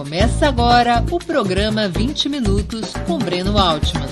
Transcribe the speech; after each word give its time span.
Começa 0.00 0.48
agora 0.48 1.04
o 1.12 1.18
programa 1.18 1.86
20 1.86 2.30
Minutos 2.30 2.94
com 3.06 3.18
Breno 3.18 3.58
Altman. 3.58 4.08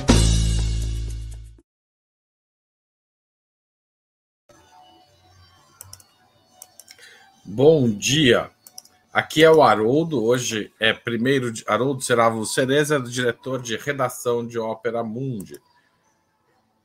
Bom 7.43 7.89
dia, 7.89 8.51
aqui 9.11 9.43
é 9.43 9.51
o 9.51 9.63
Haroldo. 9.63 10.23
Hoje 10.23 10.71
é 10.79 10.93
primeiro 10.93 11.51
de 11.51 11.65
Haroldo 11.67 12.03
Seravo 12.03 12.45
Cereza, 12.45 13.01
diretor 13.01 13.63
de 13.63 13.75
redação 13.79 14.47
de 14.47 14.59
Ópera 14.59 15.03
Mundi. 15.03 15.59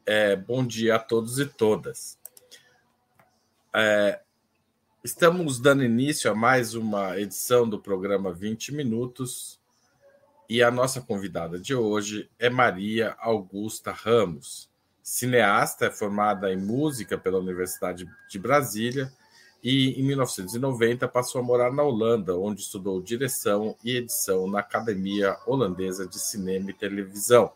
É, 0.05 0.33
bom 0.33 0.65
dia 0.65 0.95
a 0.95 0.99
todos 0.99 1.39
e 1.39 1.45
todas. 1.45 2.17
É, 3.75 4.22
Estamos 5.03 5.59
dando 5.59 5.83
início 5.83 6.31
a 6.31 6.33
mais 6.33 6.75
uma 6.75 7.19
edição 7.19 7.67
do 7.67 7.77
programa 7.77 8.31
20 8.31 8.73
Minutos 8.73 9.59
e 10.49 10.63
a 10.63 10.71
nossa 10.71 11.01
convidada 11.01 11.59
de 11.59 11.75
hoje 11.75 12.29
é 12.39 12.49
Maria 12.49 13.13
Augusta 13.19 13.91
Ramos, 13.91 14.69
cineasta, 15.01 15.87
é 15.87 15.91
formada 15.91 16.53
em 16.53 16.55
música 16.55 17.17
pela 17.17 17.37
Universidade 17.37 18.09
de 18.29 18.39
Brasília 18.39 19.11
e 19.61 19.99
em 19.99 20.03
1990 20.03 21.05
passou 21.09 21.41
a 21.41 21.43
morar 21.43 21.73
na 21.73 21.83
Holanda, 21.83 22.37
onde 22.37 22.61
estudou 22.61 23.01
direção 23.01 23.75
e 23.83 23.97
edição 23.97 24.47
na 24.47 24.61
Academia 24.61 25.35
Holandesa 25.45 26.07
de 26.07 26.17
Cinema 26.17 26.69
e 26.69 26.73
Televisão. 26.73 27.51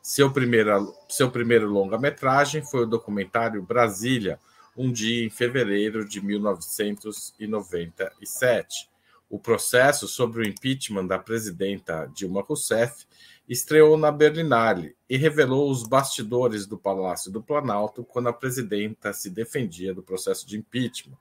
Seu 0.00 0.32
primeiro, 0.32 0.94
seu 1.06 1.30
primeiro 1.30 1.68
longa-metragem 1.68 2.64
foi 2.64 2.84
o 2.84 2.86
documentário 2.86 3.60
Brasília, 3.60 4.40
um 4.78 4.90
dia 4.92 5.26
em 5.26 5.30
fevereiro 5.30 6.08
de 6.08 6.24
1997. 6.24 8.88
O 9.28 9.36
processo 9.36 10.06
sobre 10.06 10.40
o 10.40 10.46
impeachment 10.46 11.08
da 11.08 11.18
presidenta 11.18 12.08
Dilma 12.14 12.42
Rousseff 12.42 13.04
estreou 13.48 13.98
na 13.98 14.12
Berlinale 14.12 14.94
e 15.10 15.16
revelou 15.16 15.68
os 15.68 15.82
bastidores 15.82 16.64
do 16.64 16.78
Palácio 16.78 17.32
do 17.32 17.42
Planalto 17.42 18.04
quando 18.04 18.28
a 18.28 18.32
presidenta 18.32 19.12
se 19.12 19.28
defendia 19.28 19.92
do 19.92 20.02
processo 20.02 20.46
de 20.46 20.56
impeachment. 20.56 21.18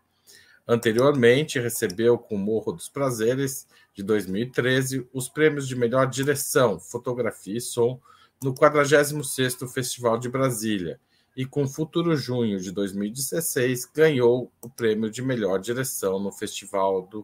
Anteriormente, 0.67 1.59
recebeu 1.59 2.15
com 2.17 2.35
o 2.35 2.39
Morro 2.39 2.71
dos 2.73 2.87
Prazeres, 2.87 3.67
de 3.93 4.03
2013, 4.03 5.07
os 5.11 5.27
prêmios 5.27 5.67
de 5.67 5.75
melhor 5.75 6.07
direção, 6.07 6.79
fotografia 6.79 7.57
e 7.57 7.61
som 7.61 7.99
no 8.43 8.53
46º 8.53 9.67
Festival 9.67 10.19
de 10.19 10.29
Brasília 10.29 10.99
e 11.37 11.45
com 11.45 11.67
Futuro 11.67 12.17
Junho 12.17 12.59
de 12.59 12.71
2016 12.71 13.91
ganhou 13.93 14.51
o 14.59 14.67
prêmio 14.67 15.07
de 15.07 15.21
melhor 15.21 15.59
direção 15.59 16.19
no 16.19 16.31
Festival 16.31 17.03
do, 17.03 17.23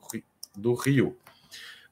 do 0.56 0.75
Rio. 0.75 1.17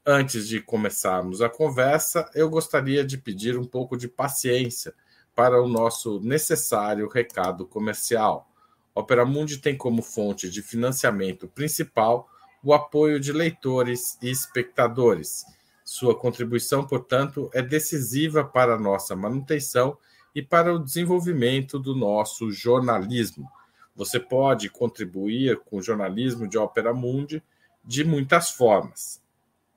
Antes 0.06 0.46
de 0.46 0.60
começarmos 0.60 1.42
a 1.42 1.48
conversa, 1.48 2.30
eu 2.32 2.48
gostaria 2.48 3.04
de 3.04 3.18
pedir 3.18 3.58
um 3.58 3.64
pouco 3.64 3.96
de 3.96 4.06
paciência 4.06 4.94
para 5.34 5.60
o 5.60 5.66
nosso 5.66 6.20
necessário 6.20 7.08
recado 7.08 7.66
comercial. 7.66 8.48
Opera 8.94 9.24
Mundi 9.24 9.58
tem 9.58 9.76
como 9.76 10.00
fonte 10.00 10.48
de 10.48 10.62
financiamento 10.62 11.48
principal 11.48 12.28
o 12.62 12.72
apoio 12.72 13.18
de 13.18 13.32
leitores 13.32 14.16
e 14.22 14.30
espectadores. 14.30 15.44
Sua 15.84 16.16
contribuição, 16.16 16.86
portanto, 16.86 17.50
é 17.52 17.60
decisiva 17.60 18.44
para 18.44 18.74
a 18.74 18.78
nossa 18.78 19.16
manutenção 19.16 19.98
e 20.34 20.42
para 20.42 20.74
o 20.74 20.78
desenvolvimento 20.78 21.78
do 21.78 21.94
nosso 21.94 22.50
jornalismo. 22.50 23.46
Você 23.94 24.18
pode 24.18 24.70
contribuir 24.70 25.60
com 25.60 25.76
o 25.76 25.82
jornalismo 25.82 26.48
de 26.48 26.56
Opera 26.56 26.94
Mundi 26.94 27.42
de 27.84 28.04
muitas 28.04 28.50
formas. 28.50 29.20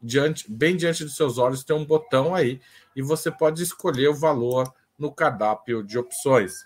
diante, 0.00 0.48
bem 0.48 0.76
diante 0.76 1.02
dos 1.02 1.16
seus 1.16 1.36
olhos, 1.36 1.64
tem 1.64 1.74
um 1.74 1.84
botão 1.84 2.32
aí, 2.32 2.60
e 2.94 3.02
você 3.02 3.30
pode 3.30 3.60
escolher 3.60 4.08
o 4.08 4.14
valor 4.14 4.72
no 4.96 5.12
cardápio 5.12 5.82
de 5.82 5.98
opções. 5.98 6.64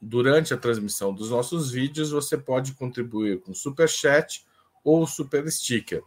Durante 0.00 0.54
a 0.54 0.56
transmissão 0.56 1.12
dos 1.12 1.30
nossos 1.30 1.70
vídeos, 1.70 2.10
você 2.10 2.38
pode 2.38 2.72
contribuir 2.72 3.40
com 3.42 3.52
Super 3.52 3.88
Chat 3.88 4.44
ou 4.82 5.06
Super 5.06 5.50
Sticker. 5.50 6.02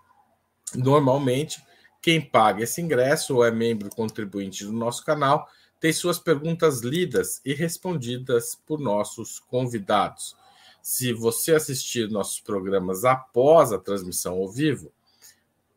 Normalmente, 0.76 1.62
quem 2.02 2.22
paga 2.22 2.64
esse 2.64 2.82
ingresso 2.82 3.36
ou 3.36 3.46
é 3.46 3.52
membro 3.52 3.90
contribuinte 3.90 4.64
do 4.64 4.72
nosso 4.72 5.04
canal 5.04 5.48
tem 5.80 5.94
suas 5.94 6.18
perguntas 6.18 6.82
lidas 6.82 7.42
e 7.46 7.54
respondidas 7.54 8.56
por 8.66 8.80
nossos 8.80 9.40
convidados. 9.40 10.36
Se 10.82 11.14
você 11.14 11.54
assistir 11.54 12.10
nossos 12.10 12.40
programas 12.40 13.06
após 13.06 13.72
a 13.72 13.78
transmissão 13.78 14.36
ao 14.36 14.50
vivo, 14.50 14.92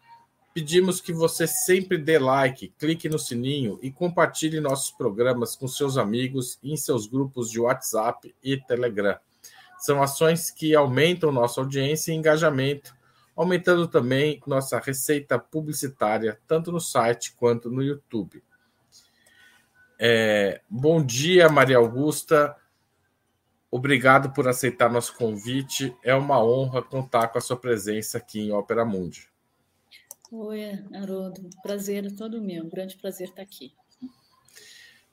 pedimos 0.54 1.02
que 1.02 1.12
você 1.12 1.46
sempre 1.46 1.98
dê 1.98 2.18
like, 2.18 2.74
clique 2.80 3.10
no 3.10 3.20
sininho 3.20 3.78
e 3.82 3.92
compartilhe 3.92 4.62
nossos 4.62 4.92
programas 4.92 5.54
com 5.54 5.68
seus 5.68 5.98
amigos 5.98 6.58
e 6.64 6.72
em 6.72 6.78
seus 6.78 7.08
grupos 7.08 7.52
de 7.52 7.60
WhatsApp 7.60 8.34
e 8.42 8.56
Telegram. 8.56 9.18
São 9.80 10.02
ações 10.02 10.50
que 10.50 10.74
aumentam 10.74 11.30
nossa 11.30 11.60
audiência 11.60 12.14
e 12.14 12.16
engajamento 12.16 12.95
aumentando 13.36 13.88
também 13.88 14.42
nossa 14.48 14.80
receita 14.80 15.38
publicitária, 15.38 16.40
tanto 16.48 16.72
no 16.72 16.80
site 16.80 17.34
quanto 17.34 17.70
no 17.70 17.84
YouTube. 17.84 18.44
É, 20.00 20.62
bom 20.70 21.04
dia, 21.04 21.50
Maria 21.50 21.78
Augusta. 21.78 22.56
Obrigado 23.70 24.32
por 24.32 24.48
aceitar 24.48 24.90
nosso 24.90 25.16
convite. 25.18 25.96
É 26.04 26.16
uma 26.16 26.42
honra 26.42 26.82
contar 26.82 27.28
com 27.28 27.38
a 27.38 27.42
sua 27.42 27.58
presença 27.58 28.18
aqui 28.18 28.40
em 28.40 28.52
Ópera 28.52 28.86
Mundi. 28.86 29.30
Oi, 30.32 30.84
Haroldo. 30.94 31.50
Prazer 31.62 32.06
é 32.06 32.10
todo 32.10 32.42
meu. 32.42 32.64
Um 32.64 32.70
grande 32.70 32.96
prazer 32.96 33.30
estar 33.30 33.42
aqui. 33.42 33.74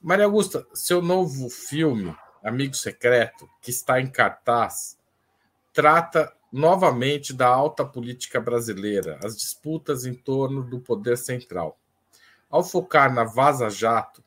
Maria 0.00 0.24
Augusta, 0.24 0.66
seu 0.74 1.00
novo 1.00 1.48
filme, 1.48 2.14
Amigo 2.42 2.74
Secreto, 2.74 3.48
que 3.60 3.70
está 3.70 4.00
em 4.00 4.08
cartaz, 4.08 4.98
trata 5.72 6.32
novamente 6.52 7.32
da 7.32 7.48
alta 7.48 7.84
política 7.84 8.38
brasileira, 8.38 9.18
as 9.24 9.36
disputas 9.36 10.04
em 10.04 10.12
torno 10.12 10.62
do 10.62 10.78
poder 10.78 11.16
central. 11.16 11.78
Ao 12.50 12.62
focar 12.62 13.12
na 13.12 13.24
Vaza 13.24 13.70
Jato, 13.70 14.22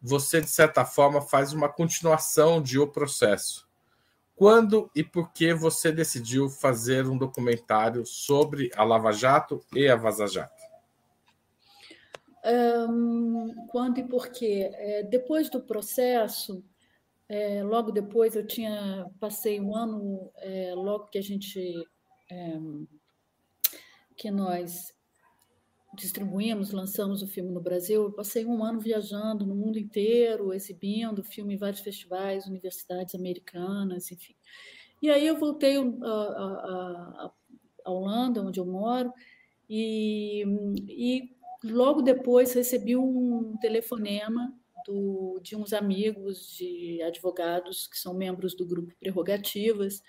você, 0.00 0.40
de 0.40 0.48
certa 0.48 0.84
forma, 0.84 1.20
faz 1.20 1.52
uma 1.52 1.68
continuação 1.68 2.62
de 2.62 2.78
O 2.78 2.88
Processo. 2.88 3.68
Quando 4.34 4.90
e 4.96 5.04
por 5.04 5.30
que 5.32 5.52
você 5.52 5.92
decidiu 5.92 6.48
fazer 6.48 7.06
um 7.06 7.18
documentário 7.18 8.04
sobre 8.06 8.70
a 8.74 8.82
Lava 8.82 9.12
Jato 9.12 9.60
e 9.72 9.86
a 9.88 9.94
Vaza 9.94 10.26
Jato? 10.26 10.62
Um, 12.44 13.54
quando 13.68 13.98
e 13.98 14.02
por 14.02 14.28
quê? 14.28 14.70
É, 14.72 15.02
depois 15.04 15.48
do 15.48 15.60
processo, 15.60 16.64
é, 17.28 17.62
logo 17.62 17.90
depois 17.90 18.36
eu 18.36 18.46
tinha 18.46 19.06
passei 19.18 19.60
um 19.60 19.74
ano 19.74 20.30
é, 20.38 20.74
logo 20.74 21.06
que 21.06 21.18
a 21.18 21.22
gente 21.22 21.60
é, 22.30 22.58
que 24.16 24.30
nós 24.30 24.92
distribuímos, 25.94 26.70
lançamos 26.70 27.22
o 27.22 27.26
filme 27.26 27.50
no 27.50 27.60
Brasil, 27.60 28.04
eu 28.04 28.12
passei 28.12 28.46
um 28.46 28.64
ano 28.64 28.80
viajando 28.80 29.44
no 29.44 29.54
mundo 29.54 29.78
inteiro, 29.78 30.52
exibindo 30.52 31.18
o 31.18 31.24
filme 31.24 31.54
em 31.54 31.58
vários 31.58 31.82
festivais, 31.82 32.46
universidades 32.46 33.14
americanas, 33.14 34.10
enfim. 34.10 34.34
E 35.02 35.10
aí 35.10 35.26
eu 35.26 35.36
voltei 35.36 35.76
à 35.76 37.32
Holanda, 37.84 38.42
onde 38.42 38.58
eu 38.58 38.64
moro, 38.64 39.12
e, 39.68 40.44
e 40.88 41.36
logo 41.64 42.00
depois 42.00 42.54
recebi 42.54 42.96
um 42.96 43.56
telefonema 43.60 44.54
do, 44.86 45.40
de 45.42 45.56
uns 45.56 45.72
amigos 45.72 46.56
de 46.56 47.02
advogados 47.02 47.86
que 47.86 47.98
são 47.98 48.14
membros 48.14 48.54
do 48.54 48.66
grupo 48.66 48.94
Prerrogativas, 48.98 50.02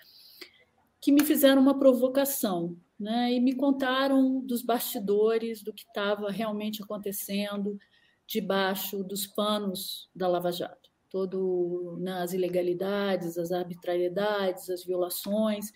que 1.00 1.12
me 1.12 1.22
fizeram 1.22 1.60
uma 1.60 1.78
provocação 1.78 2.76
né, 2.98 3.32
e 3.32 3.40
me 3.40 3.54
contaram 3.54 4.40
dos 4.40 4.62
bastidores 4.62 5.62
do 5.62 5.72
que 5.72 5.82
estava 5.82 6.30
realmente 6.30 6.82
acontecendo 6.82 7.78
debaixo 8.26 9.04
dos 9.04 9.26
panos 9.26 10.08
da 10.14 10.26
Lava 10.26 10.50
Jato, 10.50 10.90
todo 11.10 11.98
nas 12.00 12.32
né, 12.32 12.38
ilegalidades, 12.38 13.36
as 13.36 13.52
arbitrariedades, 13.52 14.70
as 14.70 14.84
violações, 14.84 15.70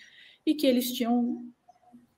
e 0.47 0.55
que 0.55 0.67
eles 0.67 0.93
tinham 0.93 1.45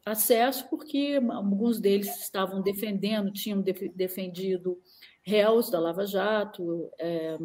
acesso 0.05 0.69
porque 0.69 1.21
alguns 1.31 1.81
deles 1.81 2.21
estavam 2.21 2.63
defendendo, 2.63 3.33
tinham 3.33 3.63
defendido 3.95 4.81
réus 5.23 5.71
da 5.71 5.79
Lava 5.79 6.07
Jato, 6.07 6.91
é, 6.99 7.39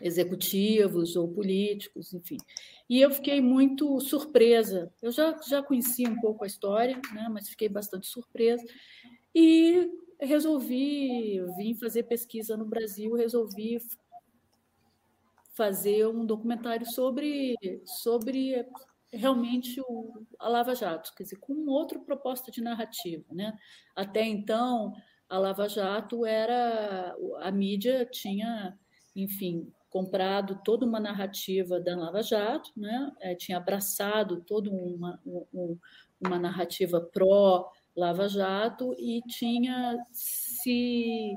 executivos 0.00 1.16
ou 1.16 1.28
políticos, 1.28 2.12
enfim. 2.14 2.38
E 2.88 3.00
eu 3.00 3.10
fiquei 3.10 3.40
muito 3.40 4.00
surpresa. 4.00 4.92
Eu 5.00 5.12
já, 5.12 5.38
já 5.46 5.62
conhecia 5.62 6.08
um 6.08 6.20
pouco 6.20 6.44
a 6.44 6.46
história, 6.46 7.00
né, 7.12 7.28
mas 7.30 7.48
fiquei 7.48 7.68
bastante 7.68 8.06
surpresa. 8.06 8.64
E 9.34 9.90
resolvi 10.20 11.40
vir 11.56 11.74
fazer 11.76 12.04
pesquisa 12.04 12.56
no 12.56 12.64
Brasil, 12.64 13.14
resolvi 13.14 13.78
fazer 15.52 16.06
um 16.06 16.24
documentário 16.24 16.86
sobre, 16.86 17.56
sobre 17.84 18.66
realmente 19.12 19.80
o, 19.80 20.24
a 20.38 20.48
Lava 20.48 20.74
Jato, 20.74 21.12
quer 21.14 21.24
dizer, 21.24 21.36
com 21.36 21.66
outra 21.68 21.98
proposta 21.98 22.50
de 22.50 22.62
narrativa. 22.62 23.24
Né? 23.30 23.56
Até 23.94 24.24
então, 24.24 24.94
a 25.30 25.38
Lava 25.38 25.68
Jato 25.68 26.26
era. 26.26 27.16
A 27.38 27.50
mídia 27.52 28.04
tinha, 28.04 28.76
enfim, 29.14 29.72
comprado 29.88 30.60
toda 30.64 30.84
uma 30.84 30.98
narrativa 30.98 31.80
da 31.80 31.96
Lava 31.96 32.22
Jato, 32.22 32.72
né? 32.76 33.12
É, 33.20 33.34
tinha 33.36 33.56
abraçado 33.56 34.42
toda 34.42 34.68
uma, 34.70 35.20
um, 35.24 35.78
uma 36.20 36.38
narrativa 36.38 37.00
pró-Lava 37.00 38.28
Jato 38.28 38.92
e 38.98 39.22
tinha 39.22 40.04
se 40.10 41.32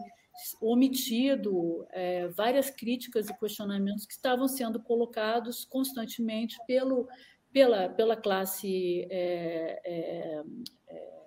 omitido 0.60 1.86
é, 1.92 2.28
várias 2.30 2.72
críticas 2.72 3.30
e 3.30 3.38
questionamentos 3.38 4.08
que 4.08 4.14
estavam 4.14 4.48
sendo 4.48 4.80
colocados 4.80 5.64
constantemente 5.64 6.58
pelo, 6.66 7.08
pela, 7.52 7.88
pela 7.90 8.18
classe 8.18 9.08
é, 9.12 9.80
é, 9.86 10.44
é 10.88 11.23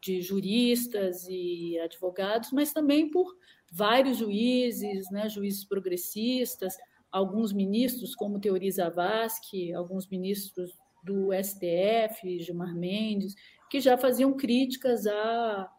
de 0.00 0.20
juristas 0.20 1.26
e 1.28 1.78
advogados, 1.78 2.50
mas 2.52 2.72
também 2.72 3.10
por 3.10 3.36
vários 3.70 4.18
juízes, 4.18 5.10
né, 5.10 5.28
juízes 5.28 5.64
progressistas, 5.64 6.76
alguns 7.10 7.52
ministros, 7.52 8.14
como 8.14 8.40
Teori 8.40 8.70
Zavascki, 8.70 9.72
alguns 9.72 10.08
ministros 10.08 10.72
do 11.02 11.30
STF, 11.32 12.38
Gilmar 12.40 12.74
Mendes, 12.74 13.34
que 13.70 13.80
já 13.80 13.96
faziam 13.96 14.36
críticas 14.36 15.06
a, 15.06 15.70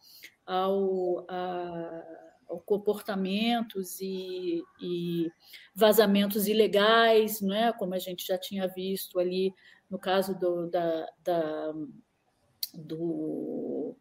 ao, 0.46 1.26
a, 1.30 2.04
ao 2.48 2.60
comportamentos 2.60 4.00
e, 4.00 4.62
e, 4.82 5.32
vazamentos 5.76 6.48
ilegais, 6.48 7.42
não 7.42 7.56
é? 7.56 7.74
como 7.74 7.94
a 7.94 8.00
gente 8.00 8.26
já 8.26 8.38
tinha 8.38 8.68
visto 8.68 9.20
ali 9.20 9.54
no 9.90 9.98
caso 9.98 10.38
do, 10.38 10.68
da, 10.70 11.08
da 11.24 11.74
do 12.74 13.96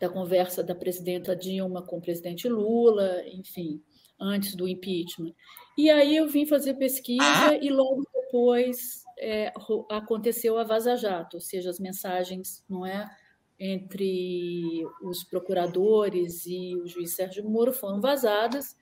da 0.00 0.08
conversa 0.08 0.62
da 0.62 0.74
presidenta 0.74 1.36
Dilma 1.36 1.82
com 1.82 1.98
o 1.98 2.00
presidente 2.00 2.48
Lula, 2.48 3.22
enfim, 3.28 3.82
antes 4.18 4.54
do 4.54 4.66
impeachment. 4.66 5.34
E 5.76 5.90
aí 5.90 6.16
eu 6.16 6.26
vim 6.26 6.46
fazer 6.46 6.74
pesquisa 6.74 7.22
ah. 7.22 7.54
e 7.54 7.68
logo 7.68 8.04
depois 8.14 9.04
é, 9.18 9.52
aconteceu 9.90 10.58
a 10.58 10.64
Vaza 10.64 10.96
Jato, 10.96 11.36
ou 11.36 11.40
seja, 11.40 11.68
as 11.68 11.78
mensagens, 11.78 12.64
não 12.68 12.86
é, 12.86 13.08
entre 13.58 14.82
os 15.02 15.22
procuradores 15.22 16.46
e 16.46 16.74
o 16.76 16.86
juiz 16.86 17.14
Sérgio 17.14 17.48
Moro 17.48 17.74
foram 17.74 18.00
vazadas 18.00 18.74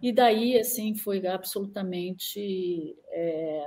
e 0.00 0.12
daí 0.12 0.56
assim 0.56 0.94
foi 0.94 1.26
absolutamente. 1.26 2.96
É, 3.08 3.66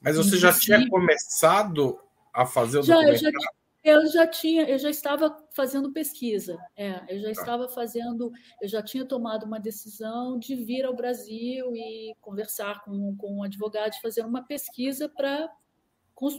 Mas 0.00 0.16
você 0.16 0.36
impossível. 0.36 0.52
já 0.52 0.58
tinha 0.58 0.88
começado 0.88 2.00
a 2.32 2.46
fazer 2.46 2.78
o 2.78 2.82
já, 2.82 2.94
documentário? 2.94 3.32
Já, 3.32 3.50
eu 3.84 4.06
já 4.06 4.26
tinha, 4.26 4.62
eu 4.68 4.78
já 4.78 4.90
estava 4.90 5.36
fazendo 5.54 5.92
pesquisa. 5.92 6.56
É, 6.76 7.00
eu 7.08 7.20
já 7.20 7.26
tá. 7.26 7.40
estava 7.40 7.68
fazendo, 7.68 8.30
eu 8.60 8.68
já 8.68 8.82
tinha 8.82 9.04
tomado 9.04 9.44
uma 9.44 9.58
decisão 9.58 10.38
de 10.38 10.54
vir 10.54 10.84
ao 10.84 10.94
Brasil 10.94 11.74
e 11.74 12.14
conversar 12.20 12.84
com, 12.84 13.16
com 13.16 13.38
um 13.38 13.42
advogado, 13.42 14.00
fazer 14.00 14.24
uma 14.24 14.44
pesquisa 14.44 15.08
para 15.08 15.50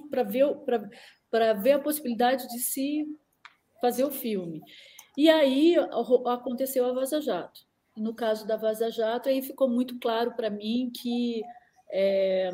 para 0.09 0.23
ver 0.23 0.45
para 1.29 1.53
ver 1.53 1.73
a 1.73 1.79
possibilidade 1.79 2.47
de 2.47 2.59
se 2.59 3.05
fazer 3.81 4.05
o 4.05 4.11
filme. 4.11 4.61
E 5.17 5.29
aí 5.29 5.75
aconteceu 6.25 6.85
a 6.85 6.93
Vaza 6.93 7.19
Jato. 7.19 7.61
No 7.97 8.13
caso 8.15 8.47
da 8.47 8.55
Vaza 8.55 8.89
Jato, 8.89 9.27
aí 9.27 9.41
ficou 9.41 9.69
muito 9.69 9.99
claro 9.99 10.33
para 10.35 10.49
mim 10.49 10.89
que 10.95 11.41
é, 11.91 12.49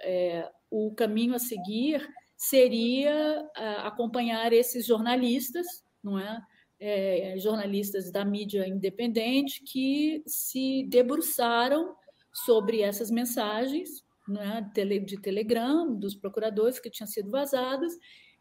é, 0.00 0.50
o 0.70 0.94
caminho 0.94 1.34
a 1.34 1.38
seguir 1.38 2.08
seria 2.42 3.48
ah, 3.56 3.86
acompanhar 3.86 4.52
esses 4.52 4.84
jornalistas, 4.84 5.64
não 6.02 6.18
é? 6.18 6.42
é? 6.80 7.38
jornalistas 7.38 8.10
da 8.10 8.24
mídia 8.24 8.66
independente 8.66 9.62
que 9.62 10.24
se 10.26 10.84
debruçaram 10.88 11.94
sobre 12.32 12.80
essas 12.80 13.12
mensagens 13.12 14.04
né, 14.26 14.68
de 14.74 15.20
Telegram, 15.20 15.94
dos 15.94 16.16
procuradores 16.16 16.80
que 16.80 16.90
tinham 16.90 17.06
sido 17.06 17.30
vazadas, 17.30 17.96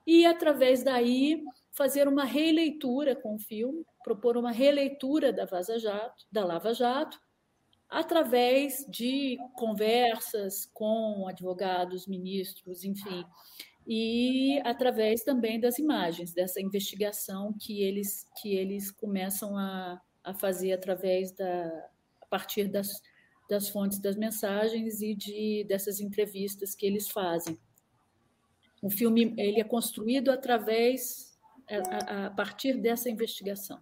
e 0.08 0.26
através 0.26 0.84
daí 0.84 1.44
fazer 1.72 2.08
uma 2.08 2.26
releitura 2.26 3.16
com 3.16 3.36
o 3.36 3.40
filme, 3.40 3.86
propor 4.04 4.36
uma 4.36 4.52
releitura 4.52 5.32
da 5.32 5.46
Vaza 5.46 5.78
Jato, 5.78 6.26
da 6.32 6.44
Lava 6.44 6.74
Jato, 6.74 7.20
através 7.88 8.84
de 8.90 9.38
conversas 9.56 10.66
com 10.74 11.28
advogados, 11.28 12.08
ministros, 12.08 12.84
enfim, 12.84 13.24
e 13.88 14.62
através 14.64 15.24
também 15.24 15.60
das 15.60 15.80
imagens, 15.80 16.34
dessa 16.34 16.62
investigação 16.62 17.54
que 17.60 17.82
eles, 17.82 18.28
que 18.42 18.56
eles 18.56 18.92
começam 18.92 19.58
a, 19.58 20.00
a 20.24 20.34
fazer 20.34 20.74
através 20.74 21.32
da, 21.32 21.90
a 22.22 22.26
partir 22.28 22.68
das, 22.68 23.02
das 23.50 23.70
fontes 23.70 24.00
das 24.00 24.16
mensagens 24.16 25.02
e 25.02 25.16
de, 25.16 25.66
dessas 25.68 26.00
entrevistas 26.00 26.76
que 26.76 26.86
eles 26.86 27.10
fazem. 27.10 27.60
O 28.82 28.90
filme 28.90 29.34
ele 29.38 29.60
é 29.60 29.64
construído 29.64 30.30
através, 30.30 31.38
a, 31.70 32.28
a 32.28 32.30
partir 32.32 32.78
dessa 32.78 33.10
investigação. 33.10 33.80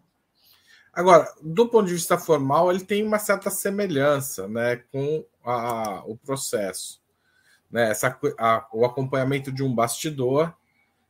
Agora, 0.92 1.32
do 1.42 1.70
ponto 1.70 1.88
de 1.88 1.94
vista 1.94 2.18
formal, 2.18 2.72
ele 2.72 2.84
tem 2.84 3.04
uma 3.04 3.20
certa 3.20 3.50
semelhança 3.50 4.48
né, 4.48 4.78
com 4.92 5.24
a, 5.44 6.04
o 6.06 6.18
processo 6.18 7.00
né, 7.72 7.92
essa, 7.92 8.18
a, 8.38 8.68
o 8.74 8.86
acompanhamento 8.86 9.52
de 9.52 9.64
um 9.64 9.74
bastidor, 9.74 10.54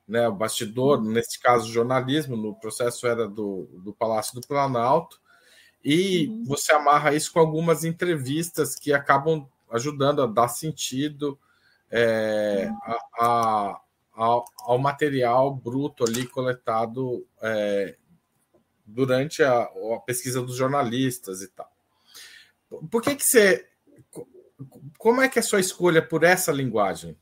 né, 0.08 0.28
o 0.28 0.34
bastidor, 0.34 1.00
uhum. 1.00 1.12
nesse 1.12 1.40
caso, 1.40 1.72
jornalismo, 1.72 2.36
no 2.36 2.56
processo 2.56 3.08
era 3.08 3.28
do, 3.28 3.70
do 3.84 3.94
Palácio 3.94 4.40
do 4.40 4.46
Planalto, 4.46 5.20
e 5.84 6.28
uhum. 6.28 6.44
você 6.46 6.74
amarra 6.74 7.14
isso 7.14 7.32
com 7.32 7.40
algumas 7.40 7.84
entrevistas 7.84 8.76
que 8.76 8.92
acabam 8.92 9.48
ajudando 9.72 10.22
a 10.22 10.28
dar 10.28 10.48
sentido 10.48 11.40
é, 11.92 12.68
uhum. 12.70 12.78
a, 12.84 13.26
a, 13.26 13.82
ao, 14.14 14.46
ao, 14.60 14.78
material 14.78 15.56
bruto 15.56 16.04
ali 16.04 16.28
coletado 16.28 17.26
é, 17.42 17.96
durante 18.86 19.44
a, 19.44 19.62
a, 19.62 20.00
pesquisa 20.06 20.42
dos 20.42 20.56
jornalistas 20.56 21.42
e 21.42 21.48
tal. 21.48 21.72
Por 22.92 23.02
que, 23.02 23.16
que 23.16 23.24
você 23.24 23.69
como 24.98 25.22
é 25.22 25.30
que 25.30 25.40
é 25.40 25.42
a 25.42 25.44
sua 25.44 25.60
escolha 25.60 26.02
por 26.02 26.24
essa 26.24 26.52
linguagem? 26.52 27.18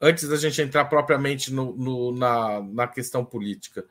Antes 0.00 0.28
da 0.28 0.36
gente 0.36 0.60
entrar 0.60 0.86
propriamente 0.86 1.52
no, 1.52 1.76
no, 1.76 2.12
na, 2.12 2.60
na 2.60 2.88
questão 2.88 3.24
política, 3.24 3.86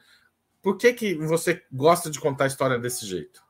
por 0.62 0.78
que, 0.78 0.94
que 0.94 1.16
você 1.16 1.64
gosta 1.72 2.10
de 2.10 2.20
contar 2.20 2.46
a 2.46 2.48
história 2.48 2.78
desse 2.78 3.06
jeito? 3.06 3.44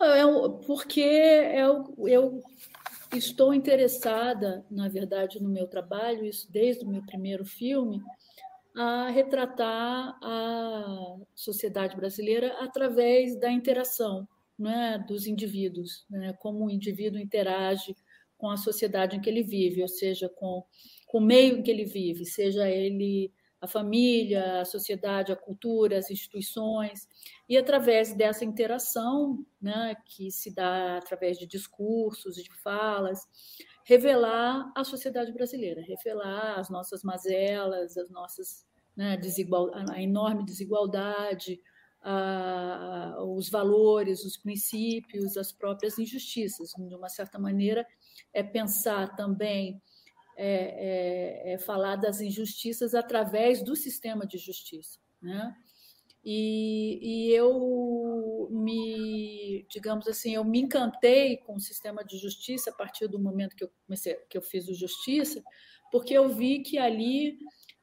É, 0.00 0.22
porque 0.66 1.00
eu, 1.00 1.94
eu 2.06 2.42
estou 3.12 3.52
interessada, 3.52 4.64
na 4.70 4.88
verdade, 4.88 5.42
no 5.42 5.48
meu 5.48 5.66
trabalho, 5.66 6.24
isso 6.24 6.50
desde 6.50 6.84
o 6.84 6.88
meu 6.88 7.02
primeiro 7.04 7.44
filme, 7.44 8.02
a 8.76 9.08
retratar 9.08 10.16
a 10.22 11.16
sociedade 11.34 11.96
brasileira 11.96 12.56
através 12.60 13.34
da 13.40 13.50
interação 13.50 14.28
né, 14.58 15.04
dos 15.06 15.26
indivíduos, 15.26 16.06
né, 16.08 16.32
como 16.34 16.64
o 16.64 16.70
indivíduo 16.70 17.20
interage 17.20 17.94
com 18.38 18.50
a 18.50 18.56
sociedade 18.56 19.16
em 19.16 19.20
que 19.20 19.30
ele 19.30 19.42
vive, 19.42 19.82
ou 19.82 19.88
seja, 19.88 20.28
com, 20.28 20.64
com 21.06 21.18
o 21.18 21.24
meio 21.24 21.58
em 21.58 21.62
que 21.62 21.70
ele 21.70 21.84
vive, 21.84 22.24
seja 22.24 22.68
ele 22.68 23.32
a 23.60 23.66
família, 23.66 24.60
a 24.60 24.64
sociedade, 24.64 25.32
a 25.32 25.36
cultura, 25.36 25.98
as 25.98 26.10
instituições, 26.10 27.08
e 27.48 27.56
através 27.56 28.14
dessa 28.14 28.44
interação, 28.44 29.44
né, 29.60 29.96
que 30.04 30.30
se 30.30 30.54
dá 30.54 30.98
através 30.98 31.38
de 31.38 31.46
discursos, 31.46 32.36
de 32.36 32.52
falas, 32.62 33.20
revelar 33.84 34.70
a 34.76 34.84
sociedade 34.84 35.32
brasileira, 35.32 35.80
revelar 35.82 36.58
as 36.58 36.68
nossas 36.68 37.02
mazelas, 37.02 37.96
as 37.96 38.10
nossas 38.10 38.66
né, 38.94 39.16
desigual, 39.16 39.70
a 39.74 40.02
enorme 40.02 40.44
desigualdade, 40.44 41.60
a, 42.08 43.16
os 43.20 43.50
valores, 43.50 44.24
os 44.24 44.36
princípios, 44.36 45.36
as 45.36 45.50
próprias 45.50 45.98
injustiças. 45.98 46.70
De 46.78 46.94
uma 46.94 47.08
certa 47.08 47.36
maneira, 47.36 47.84
é 48.32 48.44
pensar 48.44 49.16
também, 49.16 49.82
é, 50.36 51.50
é, 51.50 51.54
é 51.54 51.58
falar 51.58 51.96
das 51.96 52.20
injustiças 52.20 52.94
através 52.94 53.60
do 53.60 53.74
sistema 53.74 54.24
de 54.24 54.38
justiça. 54.38 55.00
Né? 55.20 55.52
E, 56.24 57.00
e, 57.02 57.32
eu 57.34 58.48
me, 58.52 59.66
digamos 59.68 60.06
assim, 60.06 60.34
eu 60.34 60.44
me 60.44 60.60
encantei 60.60 61.38
com 61.38 61.54
o 61.56 61.60
sistema 61.60 62.04
de 62.04 62.18
justiça 62.18 62.70
a 62.70 62.72
partir 62.72 63.08
do 63.08 63.18
momento 63.18 63.56
que 63.56 63.64
eu 63.64 63.70
comecei, 63.84 64.14
que 64.30 64.38
eu 64.38 64.42
fiz 64.42 64.68
o 64.68 64.74
justiça, 64.74 65.42
porque 65.90 66.14
eu 66.14 66.28
vi 66.28 66.60
que 66.60 66.78
ali 66.78 67.36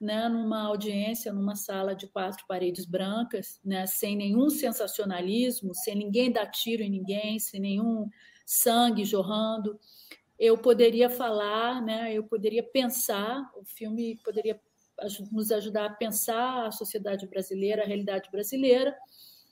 né, 0.03 0.27
numa 0.27 0.63
audiência, 0.63 1.31
numa 1.31 1.55
sala 1.55 1.95
de 1.95 2.07
quatro 2.07 2.45
paredes 2.45 2.85
brancas, 2.85 3.59
né, 3.63 3.87
sem 3.87 4.17
nenhum 4.17 4.49
sensacionalismo, 4.49 5.73
sem 5.73 5.95
ninguém 5.95 6.29
dar 6.29 6.47
tiro 6.47 6.83
em 6.83 6.89
ninguém, 6.89 7.39
sem 7.39 7.59
nenhum 7.61 8.09
sangue 8.45 9.05
jorrando, 9.05 9.79
eu 10.37 10.57
poderia 10.57 11.09
falar, 11.09 11.81
né, 11.81 12.13
eu 12.13 12.23
poderia 12.25 12.61
pensar, 12.61 13.49
o 13.55 13.63
filme 13.63 14.19
poderia 14.25 14.59
nos 15.31 15.51
ajudar 15.51 15.85
a 15.85 15.93
pensar 15.93 16.67
a 16.67 16.71
sociedade 16.71 17.25
brasileira, 17.25 17.83
a 17.83 17.87
realidade 17.87 18.29
brasileira, 18.29 18.93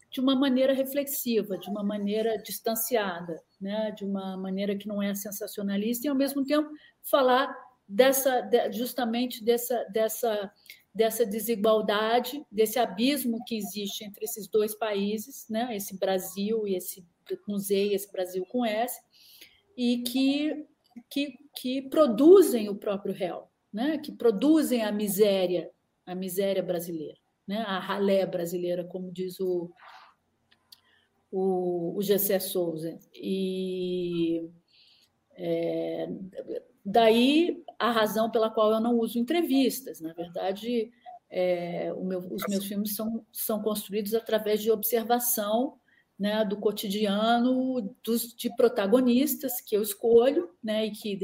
de 0.09 0.19
uma 0.19 0.35
maneira 0.35 0.73
reflexiva, 0.73 1.57
de 1.57 1.69
uma 1.69 1.81
maneira 1.81 2.37
distanciada, 2.37 3.41
né, 3.59 3.91
de 3.91 4.03
uma 4.03 4.35
maneira 4.35 4.75
que 4.75 4.85
não 4.85 5.01
é 5.01 5.15
sensacionalista 5.15 6.07
e, 6.07 6.09
ao 6.09 6.15
mesmo 6.15 6.43
tempo, 6.43 6.69
falar 7.01 7.55
dessa, 7.91 8.49
justamente 8.71 9.43
dessa, 9.43 9.83
dessa, 9.85 10.51
dessa 10.95 11.25
desigualdade, 11.25 12.43
desse 12.49 12.79
abismo 12.79 13.43
que 13.45 13.55
existe 13.55 14.05
entre 14.05 14.23
esses 14.23 14.47
dois 14.47 14.73
países, 14.73 15.45
né? 15.49 15.75
esse 15.75 15.97
Brasil 15.97 16.65
e 16.65 16.75
esse 16.75 17.05
museu, 17.47 17.91
esse 17.91 18.09
Brasil 18.11 18.45
com 18.45 18.65
S, 18.65 18.97
e 19.75 20.03
que, 20.03 20.65
que, 21.09 21.37
que 21.55 21.81
produzem 21.83 22.69
o 22.69 22.75
próprio 22.75 23.13
réu, 23.13 23.49
né? 23.73 23.97
que 23.97 24.11
produzem 24.11 24.83
a 24.83 24.91
miséria, 24.91 25.69
a 26.05 26.15
miséria 26.15 26.63
brasileira, 26.63 27.17
né? 27.45 27.57
a 27.67 27.77
ralé 27.77 28.25
brasileira, 28.25 28.85
como 28.85 29.11
diz 29.11 29.37
o, 29.41 29.69
o, 31.29 31.97
o 31.97 32.01
Gessé 32.01 32.39
Souza. 32.39 32.97
E 33.13 34.49
é, 35.35 36.07
Daí 36.83 37.63
a 37.77 37.91
razão 37.91 38.29
pela 38.29 38.49
qual 38.49 38.71
eu 38.71 38.79
não 38.79 38.97
uso 38.97 39.19
entrevistas. 39.19 40.01
Na 40.01 40.13
verdade, 40.13 40.91
é, 41.29 41.93
meu, 41.93 42.19
os 42.31 42.43
meus 42.47 42.65
filmes 42.65 42.95
são, 42.95 43.25
são 43.31 43.61
construídos 43.61 44.13
através 44.13 44.61
de 44.61 44.71
observação 44.71 45.79
né, 46.19 46.45
do 46.45 46.57
cotidiano 46.57 47.95
dos, 48.03 48.35
de 48.35 48.55
protagonistas 48.55 49.59
que 49.59 49.75
eu 49.75 49.81
escolho 49.81 50.51
né, 50.63 50.85
e 50.85 50.91
que, 50.91 51.19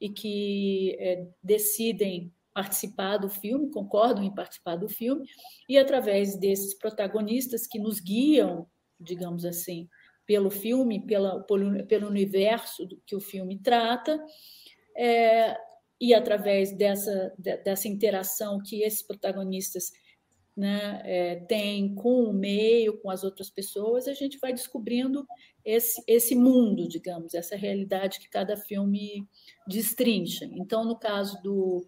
e 0.00 0.08
que 0.08 0.96
é, 1.00 1.26
decidem 1.42 2.32
participar 2.54 3.18
do 3.18 3.28
filme, 3.28 3.70
concordam 3.70 4.22
em 4.22 4.34
participar 4.34 4.76
do 4.76 4.88
filme, 4.88 5.28
e 5.68 5.78
através 5.78 6.36
desses 6.36 6.74
protagonistas 6.74 7.66
que 7.66 7.78
nos 7.78 8.00
guiam, 8.00 8.66
digamos 9.00 9.44
assim, 9.44 9.88
pelo 10.26 10.50
filme, 10.50 11.04
pela, 11.06 11.40
pelo, 11.44 11.86
pelo 11.86 12.06
universo 12.06 12.86
que 13.06 13.16
o 13.16 13.20
filme 13.20 13.58
trata, 13.58 14.22
é, 14.98 15.56
e 16.00 16.12
através 16.12 16.76
dessa, 16.76 17.32
dessa 17.38 17.86
interação 17.86 18.60
que 18.60 18.82
esses 18.82 19.02
protagonistas 19.02 19.92
né, 20.56 21.00
é, 21.04 21.36
têm 21.46 21.94
com 21.94 22.24
o 22.24 22.32
meio, 22.32 22.98
com 23.00 23.10
as 23.10 23.22
outras 23.22 23.48
pessoas, 23.48 24.08
a 24.08 24.12
gente 24.12 24.38
vai 24.38 24.52
descobrindo 24.52 25.24
esse, 25.64 26.02
esse 26.06 26.34
mundo, 26.34 26.88
digamos, 26.88 27.32
essa 27.32 27.54
realidade 27.54 28.18
que 28.18 28.28
cada 28.28 28.56
filme 28.56 29.24
destrincha. 29.68 30.46
Então, 30.46 30.84
no 30.84 30.98
caso 30.98 31.40
do, 31.42 31.86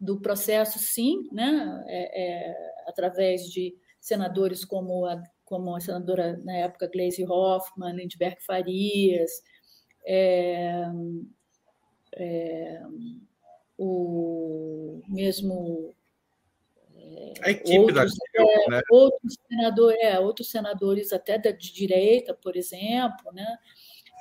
do 0.00 0.20
processo, 0.20 0.80
sim, 0.80 1.28
né, 1.30 1.84
é, 1.86 2.22
é, 2.22 2.54
através 2.88 3.42
de 3.44 3.76
senadores 4.00 4.64
como 4.64 5.06
a, 5.06 5.22
como 5.44 5.76
a 5.76 5.80
senadora, 5.80 6.36
na 6.38 6.56
época, 6.56 6.90
Gleisi 6.92 7.24
Hoffmann, 7.24 7.94
Lindbergh 7.94 8.40
Farias, 8.44 9.30
é, 12.18 12.82
o 13.78 15.00
mesmo 15.08 15.94
é, 16.96 17.34
a 17.42 17.50
equipe 17.50 17.78
outros, 17.78 17.94
da 17.94 18.42
é, 18.42 18.70
né? 18.70 18.80
outros, 18.90 19.36
senador, 19.48 19.94
é, 19.98 20.18
outros 20.18 20.50
senadores 20.50 21.12
até 21.12 21.38
da, 21.38 21.50
de 21.50 21.72
direita, 21.72 22.34
por 22.34 22.56
exemplo, 22.56 23.32
né? 23.32 23.58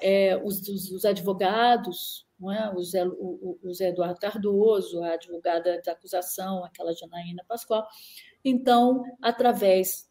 É, 0.02 0.38
os, 0.38 0.62
os, 0.70 0.92
os, 0.92 1.06
advogados, 1.06 2.28
não 2.40 2.52
é? 2.52 2.72
o, 2.72 2.84
Zé, 2.84 3.04
o, 3.04 3.58
o 3.64 3.74
Zé 3.74 3.90
Eduardo 3.90 4.20
Cardoso, 4.20 5.02
a 5.02 5.14
advogada 5.14 5.82
da 5.84 5.92
acusação, 5.92 6.64
aquela 6.64 6.94
Janaína 6.94 7.44
Pascoal. 7.48 7.88
Então, 8.46 9.04
através 9.20 10.08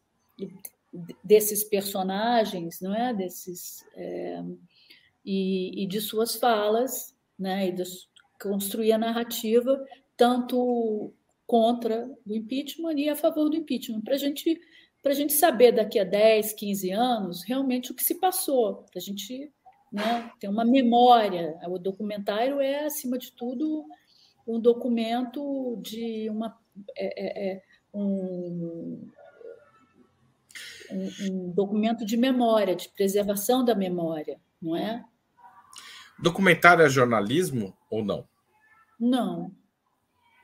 desses 1.22 1.62
personagens, 1.62 2.80
não 2.80 2.94
é, 2.94 3.14
desses 3.14 3.84
é, 3.94 4.42
e, 5.24 5.84
e, 5.84 5.86
de 5.86 6.00
suas 6.00 6.34
falas, 6.34 7.15
né, 7.38 7.68
e 7.68 7.74
construir 8.40 8.92
a 8.92 8.98
narrativa 8.98 9.84
tanto 10.16 11.12
contra 11.46 12.10
o 12.26 12.34
impeachment 12.34 12.94
e 12.94 13.08
a 13.08 13.14
favor 13.14 13.48
do 13.48 13.56
impeachment, 13.56 14.00
para 14.00 14.16
gente, 14.16 14.60
a 15.04 15.12
gente 15.12 15.34
saber 15.34 15.72
daqui 15.72 15.98
a 15.98 16.04
10, 16.04 16.52
15 16.54 16.90
anos 16.90 17.44
realmente 17.44 17.92
o 17.92 17.94
que 17.94 18.02
se 18.02 18.16
passou, 18.16 18.84
para 18.90 18.98
a 18.98 19.00
gente 19.00 19.52
né, 19.92 20.30
ter 20.40 20.48
uma 20.48 20.64
memória. 20.64 21.58
O 21.68 21.78
documentário 21.78 22.60
é, 22.60 22.84
acima 22.84 23.16
de 23.18 23.32
tudo, 23.32 23.86
um 24.46 24.58
documento 24.58 25.78
de 25.82 26.28
uma. 26.30 26.58
É, 26.96 27.26
é, 27.26 27.52
é 27.52 27.62
um, 27.94 29.08
um 31.30 31.50
documento 31.50 32.04
de 32.04 32.16
memória, 32.16 32.76
de 32.76 32.88
preservação 32.90 33.64
da 33.64 33.74
memória, 33.74 34.38
não 34.60 34.76
é? 34.76 35.04
Documentário 36.18 36.84
é 36.84 36.88
jornalismo 36.88 37.76
ou 37.90 38.04
não? 38.04 38.26
Não. 38.98 39.52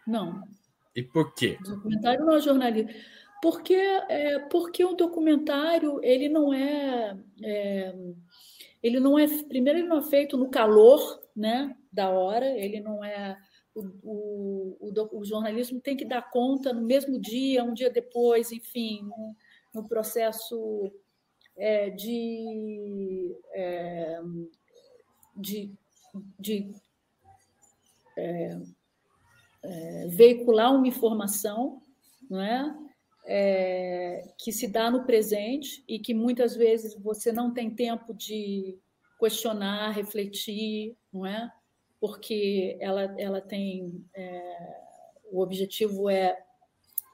Não. 0.07 0.43
E 0.95 1.03
por 1.03 1.35
quê? 1.35 1.59
Documentário 1.65 2.25
não 2.25 2.37
é 2.37 2.41
jornalismo. 2.41 2.91
Porque, 3.43 3.75
é, 3.75 4.39
porque 4.39 4.85
o 4.85 4.95
documentário 4.95 5.99
ele 6.03 6.29
não 6.29 6.55
é, 6.55 7.17
é, 7.43 7.95
ele 8.81 9.01
não 9.01 9.19
é 9.19 9.27
primeiro 9.45 9.81
ele 9.81 9.89
não 9.89 9.99
é 9.99 10.03
feito 10.03 10.37
no 10.37 10.49
calor 10.49 11.21
né 11.35 11.77
da 11.93 12.09
hora 12.09 12.47
ele 12.47 12.79
não 12.79 13.05
é 13.05 13.37
o, 13.75 13.81
o, 14.03 14.77
o, 14.81 15.19
o 15.19 15.25
jornalismo 15.25 15.81
tem 15.81 15.97
que 15.97 16.05
dar 16.05 16.31
conta 16.31 16.73
no 16.73 16.83
mesmo 16.83 17.21
dia 17.21 17.65
um 17.65 17.75
dia 17.75 17.91
depois 17.91 18.53
enfim 18.53 19.03
no, 19.03 19.35
no 19.75 19.89
processo 19.89 20.93
é, 21.57 21.91
de 21.91 23.37
é, 23.55 24.21
de, 25.35 25.73
de 26.39 26.73
é, 28.17 28.59
é, 29.63 30.07
veicular 30.09 30.75
uma 30.75 30.87
informação 30.87 31.83
não 32.29 32.41
é? 32.41 32.77
é? 33.27 34.35
que 34.39 34.53
se 34.53 34.69
dá 34.69 34.91
no 34.91 35.05
presente 35.05 35.83
e 35.89 35.99
que 35.99 36.15
muitas 36.15 36.55
vezes 36.57 36.95
você 36.95 37.33
não 37.33 37.53
tem 37.53 37.71
tempo 37.71 38.13
de 38.15 38.79
questionar, 39.19 39.91
refletir, 39.93 40.97
não 41.13 41.25
é? 41.25 41.51
Porque 42.01 42.77
ela, 42.81 43.03
ela 43.17 43.41
tem 43.41 44.05
é, 44.15 44.83
o 45.31 45.41
objetivo 45.41 46.11
é 46.11 46.37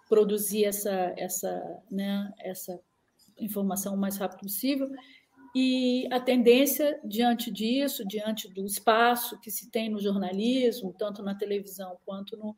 produzir 0.09 0.65
essa 0.65 1.13
essa 1.17 1.83
né, 1.91 2.33
essa 2.39 2.81
informação 3.39 3.95
o 3.95 3.99
mais 3.99 4.17
rápido 4.17 4.41
possível 4.41 4.91
e 5.61 6.07
a 6.13 6.21
tendência 6.21 7.01
diante 7.05 7.51
disso, 7.51 8.07
diante 8.07 8.49
do 8.49 8.65
espaço 8.65 9.41
que 9.41 9.51
se 9.51 9.69
tem 9.73 9.89
no 9.89 9.99
jornalismo, 9.99 10.95
tanto 10.97 11.21
na 11.21 11.35
televisão 11.35 11.99
quanto 12.07 12.37
no, 12.37 12.57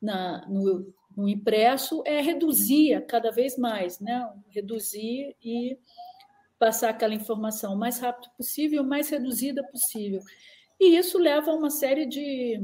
na, 0.00 0.46
no, 0.46 0.94
no 1.16 1.28
impresso, 1.28 2.00
é 2.06 2.20
reduzir 2.20 3.04
cada 3.06 3.32
vez 3.32 3.58
mais, 3.58 3.98
né? 3.98 4.32
reduzir 4.50 5.34
e 5.42 5.76
passar 6.60 6.90
aquela 6.90 7.12
informação 7.12 7.74
o 7.74 7.78
mais 7.78 7.98
rápido 7.98 8.30
possível, 8.36 8.84
mais 8.84 9.08
reduzida 9.08 9.64
possível. 9.64 10.20
E 10.78 10.96
isso 10.96 11.18
leva 11.18 11.50
a 11.50 11.56
uma 11.56 11.70
série 11.70 12.06
de, 12.06 12.60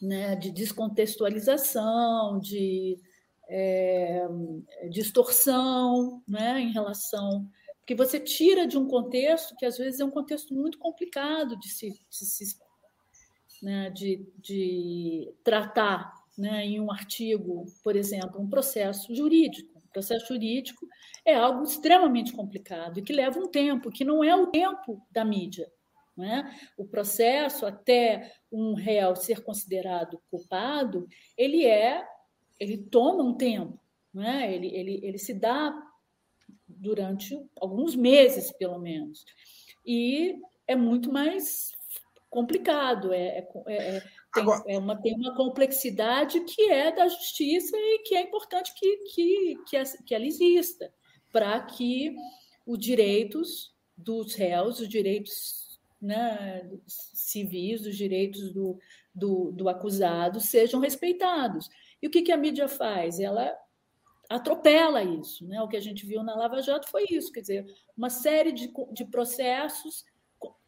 né, 0.00 0.36
de 0.36 0.52
descontextualização, 0.52 2.38
de, 2.38 2.96
é, 3.48 4.24
distorção 4.88 6.22
né, 6.28 6.60
em 6.60 6.70
relação. 6.70 7.50
Porque 7.88 8.04
você 8.04 8.20
tira 8.20 8.66
de 8.66 8.76
um 8.76 8.86
contexto 8.86 9.56
que 9.56 9.64
às 9.64 9.78
vezes 9.78 9.98
é 9.98 10.04
um 10.04 10.10
contexto 10.10 10.52
muito 10.52 10.78
complicado 10.78 11.58
de 11.58 11.70
se, 11.70 11.88
de, 11.88 12.26
se, 12.26 12.58
né, 13.62 13.88
de, 13.88 14.30
de 14.36 15.32
tratar 15.42 16.12
né, 16.36 16.66
em 16.66 16.78
um 16.82 16.92
artigo, 16.92 17.64
por 17.82 17.96
exemplo, 17.96 18.42
um 18.42 18.46
processo 18.46 19.14
jurídico. 19.14 19.78
O 19.78 19.88
processo 19.90 20.26
jurídico 20.26 20.86
é 21.24 21.34
algo 21.34 21.62
extremamente 21.62 22.30
complicado 22.30 22.98
e 22.98 23.02
que 23.02 23.10
leva 23.10 23.40
um 23.40 23.48
tempo, 23.48 23.90
que 23.90 24.04
não 24.04 24.22
é 24.22 24.36
o 24.36 24.48
tempo 24.48 25.00
da 25.10 25.24
mídia. 25.24 25.66
Né? 26.14 26.54
O 26.76 26.84
processo, 26.84 27.64
até 27.64 28.34
um 28.52 28.74
réu 28.74 29.16
ser 29.16 29.42
considerado 29.42 30.20
culpado, 30.30 31.08
ele 31.38 31.64
é, 31.64 32.06
ele 32.60 32.76
toma 32.76 33.24
um 33.24 33.32
tempo, 33.32 33.80
né? 34.12 34.54
ele, 34.54 34.66
ele, 34.76 35.00
ele 35.02 35.16
se 35.16 35.32
dá 35.32 35.87
durante 36.68 37.40
alguns 37.60 37.96
meses, 37.96 38.52
pelo 38.52 38.78
menos. 38.78 39.24
E 39.84 40.40
é 40.66 40.76
muito 40.76 41.10
mais 41.12 41.72
complicado, 42.28 43.12
é, 43.12 43.38
é, 43.38 43.48
é, 43.66 43.96
é 43.96 44.00
tem, 44.34 44.42
Agora... 44.42 44.62
é 44.66 44.78
uma, 44.78 45.00
tem 45.00 45.14
uma 45.14 45.34
complexidade 45.34 46.40
que 46.40 46.70
é 46.70 46.92
da 46.92 47.08
justiça 47.08 47.76
e 47.76 48.00
que 48.00 48.14
é 48.14 48.22
importante 48.22 48.74
que, 48.74 48.96
que, 49.14 49.56
que, 49.66 50.02
que 50.04 50.14
ela 50.14 50.26
exista 50.26 50.92
para 51.32 51.60
que 51.60 52.14
os 52.66 52.78
direitos 52.78 53.74
dos 53.96 54.34
réus, 54.34 54.80
os 54.80 54.88
direitos 54.88 55.80
né, 56.00 56.70
civis, 56.86 57.84
os 57.84 57.96
direitos 57.96 58.52
do, 58.52 58.78
do, 59.14 59.50
do, 59.52 59.68
acusado 59.68 60.40
sejam 60.40 60.80
respeitados. 60.80 61.68
E 62.00 62.06
o 62.06 62.10
que, 62.10 62.22
que 62.22 62.30
a 62.30 62.36
mídia 62.36 62.68
faz? 62.68 63.18
Ela 63.18 63.56
atropela 64.28 65.02
isso. 65.02 65.46
Né? 65.46 65.60
O 65.62 65.68
que 65.68 65.76
a 65.76 65.80
gente 65.80 66.04
viu 66.04 66.22
na 66.22 66.36
Lava 66.36 66.60
Jato 66.60 66.88
foi 66.88 67.06
isso, 67.10 67.32
quer 67.32 67.40
dizer, 67.40 67.66
uma 67.96 68.10
série 68.10 68.52
de, 68.52 68.70
de 68.92 69.04
processos 69.04 70.04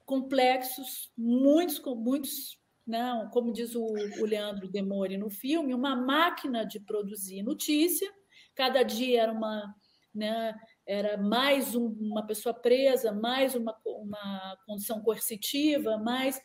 complexos, 0.07 1.13
muitos, 1.17 1.81
muitos 1.97 2.59
né? 2.87 3.29
como 3.33 3.53
diz 3.53 3.75
o, 3.75 3.85
o 3.85 4.25
Leandro 4.25 4.69
Demore 4.69 5.17
no 5.17 5.31
filme, 5.31 5.75
uma 5.75 5.95
máquina 5.95 6.65
de 6.65 6.81
produzir 6.81 7.43
notícia, 7.43 8.11
cada 8.55 8.83
dia 8.83 9.23
era 9.23 9.33
uma. 9.33 9.75
Né, 10.13 10.53
era 10.85 11.17
mais 11.17 11.77
um, 11.77 11.87
uma 12.01 12.27
pessoa 12.27 12.53
presa, 12.53 13.13
mais 13.13 13.55
uma, 13.55 13.79
uma 13.87 14.59
condição 14.67 15.01
coercitiva, 15.01 15.97
mais 15.99 16.43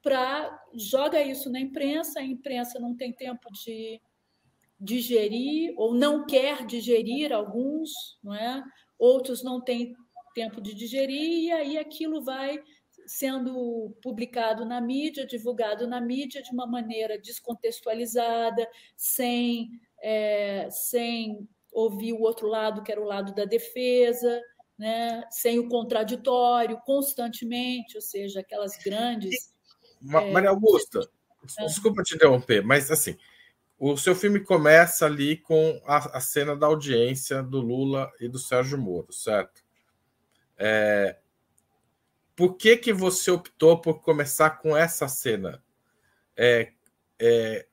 para 0.00 0.62
joga 0.74 1.20
isso 1.20 1.50
na 1.50 1.58
imprensa, 1.58 2.20
a 2.20 2.24
imprensa 2.24 2.78
não 2.78 2.96
tem 2.96 3.12
tempo 3.12 3.50
de 3.52 4.00
digerir 4.80 5.74
ou 5.76 5.94
não 5.94 6.24
quer 6.24 6.64
digerir 6.64 7.32
alguns, 7.32 7.90
não 8.22 8.34
é? 8.34 8.62
Outros 8.98 9.42
não 9.42 9.60
têm 9.60 9.94
tempo 10.34 10.60
de 10.60 10.74
digerir 10.74 11.44
e 11.44 11.52
aí 11.52 11.78
aquilo 11.78 12.22
vai 12.22 12.58
sendo 13.06 13.96
publicado 14.02 14.64
na 14.64 14.80
mídia, 14.80 15.26
divulgado 15.26 15.86
na 15.86 16.00
mídia 16.00 16.42
de 16.42 16.52
uma 16.52 16.66
maneira 16.66 17.18
descontextualizada, 17.18 18.68
sem, 18.96 19.68
é, 20.02 20.68
sem 20.70 21.48
ouvir 21.72 22.12
o 22.12 22.20
outro 22.20 22.46
lado, 22.46 22.82
que 22.82 22.92
era 22.92 23.00
o 23.00 23.06
lado 23.06 23.34
da 23.34 23.44
defesa, 23.44 24.40
né? 24.78 25.24
sem 25.30 25.58
o 25.58 25.68
contraditório, 25.68 26.80
constantemente, 26.84 27.96
ou 27.96 28.02
seja, 28.02 28.40
aquelas 28.40 28.78
grandes. 28.78 29.52
É, 30.02 30.30
Maria 30.32 30.50
Augusta, 30.50 31.00
é... 31.58 31.66
desculpa 31.66 32.02
te 32.02 32.14
interromper, 32.14 32.62
mas 32.64 32.90
assim, 32.90 33.16
o 33.80 33.96
seu 33.96 34.14
filme 34.14 34.40
começa 34.40 35.06
ali 35.06 35.38
com 35.38 35.80
a, 35.86 36.18
a 36.18 36.20
cena 36.20 36.54
da 36.54 36.66
audiência 36.66 37.42
do 37.42 37.62
Lula 37.62 38.12
e 38.20 38.28
do 38.28 38.38
Sérgio 38.38 38.76
Moro, 38.76 39.10
certo? 39.10 39.64
É, 40.58 41.18
por 42.36 42.58
que, 42.58 42.76
que 42.76 42.92
você 42.92 43.30
optou 43.30 43.80
por 43.80 44.02
começar 44.02 44.50
com 44.50 44.76
essa 44.76 45.08
cena? 45.08 45.64
É, 46.36 46.74
é, 47.18 47.66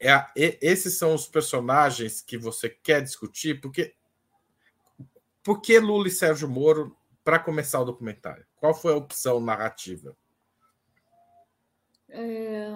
é 0.00 0.26
esses 0.60 0.98
são 0.98 1.14
os 1.14 1.28
personagens 1.28 2.20
que 2.20 2.36
você 2.36 2.68
quer 2.68 3.00
discutir? 3.00 3.60
Porque 3.60 3.94
por 5.44 5.60
que 5.60 5.78
Lula 5.78 6.08
e 6.08 6.10
Sérgio 6.10 6.48
Moro 6.48 6.96
para 7.22 7.38
começar 7.38 7.80
o 7.80 7.84
documentário? 7.84 8.44
Qual 8.56 8.74
foi 8.74 8.92
a 8.92 8.96
opção 8.96 9.38
narrativa? 9.38 10.16
É, 12.08 12.72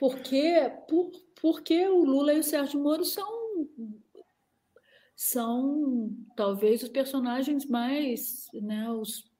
porque, 0.00 0.72
por, 0.88 1.10
porque 1.42 1.86
o 1.86 2.02
Lula 2.02 2.32
e 2.32 2.38
o 2.38 2.42
Sérgio 2.42 2.80
Moro 2.80 3.04
são 3.04 3.38
são 5.14 6.16
talvez 6.34 6.82
os 6.82 6.88
personagens 6.88 7.66
mais, 7.66 8.46
né, 8.54 8.90
os 8.90 9.30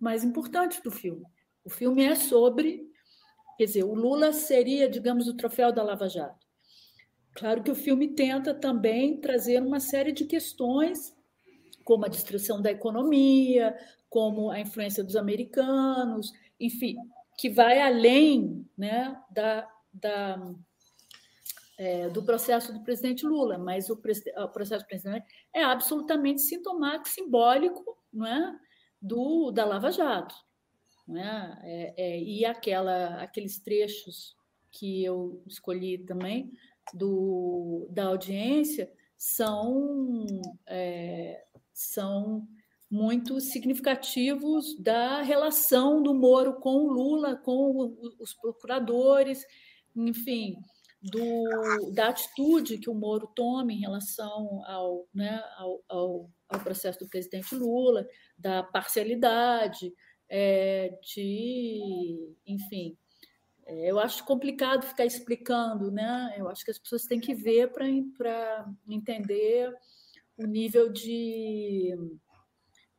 mais 0.00 0.22
importantes 0.22 0.80
do 0.80 0.92
filme. 0.92 1.24
O 1.64 1.70
filme 1.70 2.04
é 2.04 2.14
sobre 2.14 2.88
Quer 3.56 3.64
dizer, 3.64 3.82
o 3.82 3.92
Lula 3.92 4.32
seria, 4.32 4.88
digamos, 4.88 5.26
o 5.26 5.34
troféu 5.34 5.72
da 5.72 5.82
Lava 5.82 6.08
Jato. 6.08 6.46
Claro 7.34 7.60
que 7.60 7.72
o 7.72 7.74
filme 7.74 8.14
tenta 8.14 8.54
também 8.54 9.20
trazer 9.20 9.60
uma 9.60 9.80
série 9.80 10.12
de 10.12 10.24
questões, 10.24 11.12
como 11.82 12.04
a 12.04 12.08
destruição 12.08 12.62
da 12.62 12.70
economia, 12.70 13.76
como 14.08 14.48
a 14.52 14.60
influência 14.60 15.02
dos 15.02 15.16
americanos, 15.16 16.32
enfim, 16.60 16.98
que 17.38 17.48
vai 17.48 17.80
além 17.80 18.68
né, 18.76 19.16
da, 19.30 19.70
da 19.94 20.54
é, 21.78 22.08
do 22.08 22.24
processo 22.24 22.72
do 22.72 22.82
presidente 22.82 23.24
Lula, 23.24 23.56
mas 23.56 23.88
o, 23.88 23.92
o 23.94 24.48
processo 24.48 24.84
do 24.84 24.88
presidente 24.88 25.24
é 25.54 25.62
absolutamente 25.62 26.40
sintomático, 26.40 27.08
simbólico 27.08 27.96
não 28.12 28.26
é, 28.26 28.58
do, 29.00 29.52
da 29.52 29.64
Lava 29.64 29.92
Jato. 29.92 30.34
Né? 31.06 31.58
É, 31.62 31.94
é, 31.96 32.20
e 32.20 32.44
aquela, 32.44 33.22
aqueles 33.22 33.60
trechos 33.60 34.36
que 34.72 35.04
eu 35.04 35.40
escolhi 35.46 35.98
também 35.98 36.52
do, 36.92 37.86
da 37.90 38.06
audiência 38.06 38.92
são, 39.16 40.26
é, 40.66 41.44
são 41.72 42.46
muito 42.90 43.40
significativos 43.40 44.76
da 44.78 45.22
relação 45.22 46.02
do 46.02 46.14
Moro 46.14 46.54
com 46.54 46.76
o 46.76 46.92
Lula, 46.92 47.36
com 47.36 47.96
os 48.18 48.34
procuradores, 48.34 49.44
enfim, 49.94 50.56
do, 51.02 51.90
da 51.92 52.08
atitude 52.08 52.78
que 52.78 52.88
o 52.88 52.94
Moro 52.94 53.30
toma 53.34 53.72
em 53.72 53.80
relação 53.80 54.62
ao, 54.66 55.06
né, 55.14 55.42
ao, 55.56 55.82
ao, 55.88 56.30
ao 56.48 56.60
processo 56.60 56.98
do 56.98 57.08
presidente 57.08 57.54
Lula, 57.54 58.06
da 58.36 58.62
parcialidade, 58.62 59.92
é, 60.28 60.98
de, 61.02 62.34
enfim, 62.46 62.96
é, 63.66 63.90
eu 63.90 63.98
acho 63.98 64.24
complicado 64.24 64.86
ficar 64.86 65.04
explicando, 65.04 65.90
né? 65.90 66.34
Eu 66.38 66.48
acho 66.48 66.64
que 66.64 66.70
as 66.70 66.78
pessoas 66.78 67.04
têm 67.04 67.20
que 67.20 67.34
ver 67.34 67.70
para 67.70 67.86
entender 68.88 69.70
o 70.38 70.46
nível 70.46 70.90
de, 70.90 71.94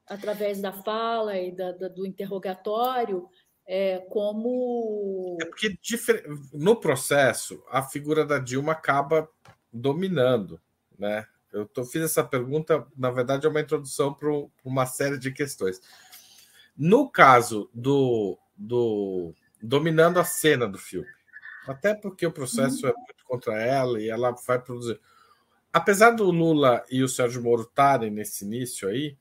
através 0.09 0.59
da 0.59 0.73
fala 0.73 1.37
e 1.37 1.51
da, 1.51 1.71
da, 1.71 1.87
do 1.87 2.05
interrogatório, 2.05 3.29
é, 3.65 3.99
como. 4.09 5.37
É 5.39 5.45
porque 5.45 5.77
no 6.51 6.75
processo 6.75 7.63
a 7.69 7.83
figura 7.83 8.25
da 8.25 8.39
Dilma 8.39 8.71
acaba 8.71 9.29
dominando, 9.71 10.59
né? 10.97 11.27
Eu 11.53 11.65
tô, 11.65 11.83
fiz 11.83 12.01
essa 12.03 12.23
pergunta, 12.23 12.85
na 12.97 13.11
verdade, 13.11 13.45
é 13.45 13.49
uma 13.49 13.61
introdução 13.61 14.13
para 14.13 14.29
uma 14.63 14.85
série 14.85 15.17
de 15.17 15.31
questões. 15.31 15.81
No 16.77 17.09
caso 17.09 17.69
do, 17.73 18.37
do 18.55 19.33
dominando 19.61 20.19
a 20.19 20.23
cena 20.23 20.67
do 20.67 20.77
filme, 20.77 21.07
até 21.67 21.93
porque 21.93 22.25
o 22.25 22.31
processo 22.31 22.85
uhum. 22.85 22.91
é 22.91 22.95
muito 22.95 23.25
contra 23.25 23.61
ela 23.61 24.01
e 24.01 24.09
ela 24.09 24.31
vai 24.47 24.59
produzir. 24.59 24.99
Apesar 25.71 26.11
do 26.11 26.31
Lula 26.31 26.83
e 26.89 27.03
o 27.03 27.09
Sérgio 27.09 27.43
Moro 27.43 27.63
estarem 27.63 28.09
nesse 28.09 28.43
início 28.45 28.87
aí, 28.87 29.15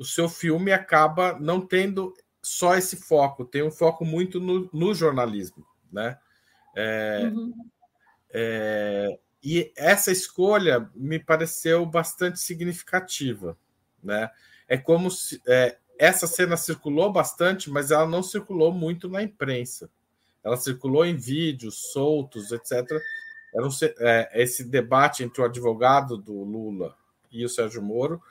o 0.00 0.04
seu 0.04 0.30
filme 0.30 0.72
acaba 0.72 1.38
não 1.38 1.60
tendo 1.60 2.14
só 2.40 2.74
esse 2.74 2.96
foco, 2.96 3.44
tem 3.44 3.62
um 3.62 3.70
foco 3.70 4.02
muito 4.02 4.40
no, 4.40 4.66
no 4.72 4.94
jornalismo, 4.94 5.66
né? 5.92 6.18
É, 6.74 7.30
uhum. 7.30 7.52
é, 8.32 9.18
e 9.44 9.70
essa 9.76 10.10
escolha 10.10 10.90
me 10.94 11.18
pareceu 11.18 11.84
bastante 11.84 12.40
significativa, 12.40 13.58
né? 14.02 14.30
É 14.66 14.78
como 14.78 15.10
se 15.10 15.42
é, 15.46 15.76
essa 15.98 16.26
cena 16.26 16.56
circulou 16.56 17.12
bastante, 17.12 17.68
mas 17.68 17.90
ela 17.90 18.06
não 18.06 18.22
circulou 18.22 18.72
muito 18.72 19.06
na 19.06 19.22
imprensa. 19.22 19.90
Ela 20.42 20.56
circulou 20.56 21.04
em 21.04 21.14
vídeos 21.14 21.92
soltos, 21.92 22.52
etc. 22.52 22.90
Um, 23.54 23.68
é, 23.98 24.42
esse 24.42 24.64
debate 24.64 25.22
entre 25.22 25.42
o 25.42 25.44
advogado 25.44 26.16
do 26.16 26.42
Lula 26.42 26.96
e 27.30 27.44
o 27.44 27.50
Sérgio 27.50 27.82
Moro 27.82 28.22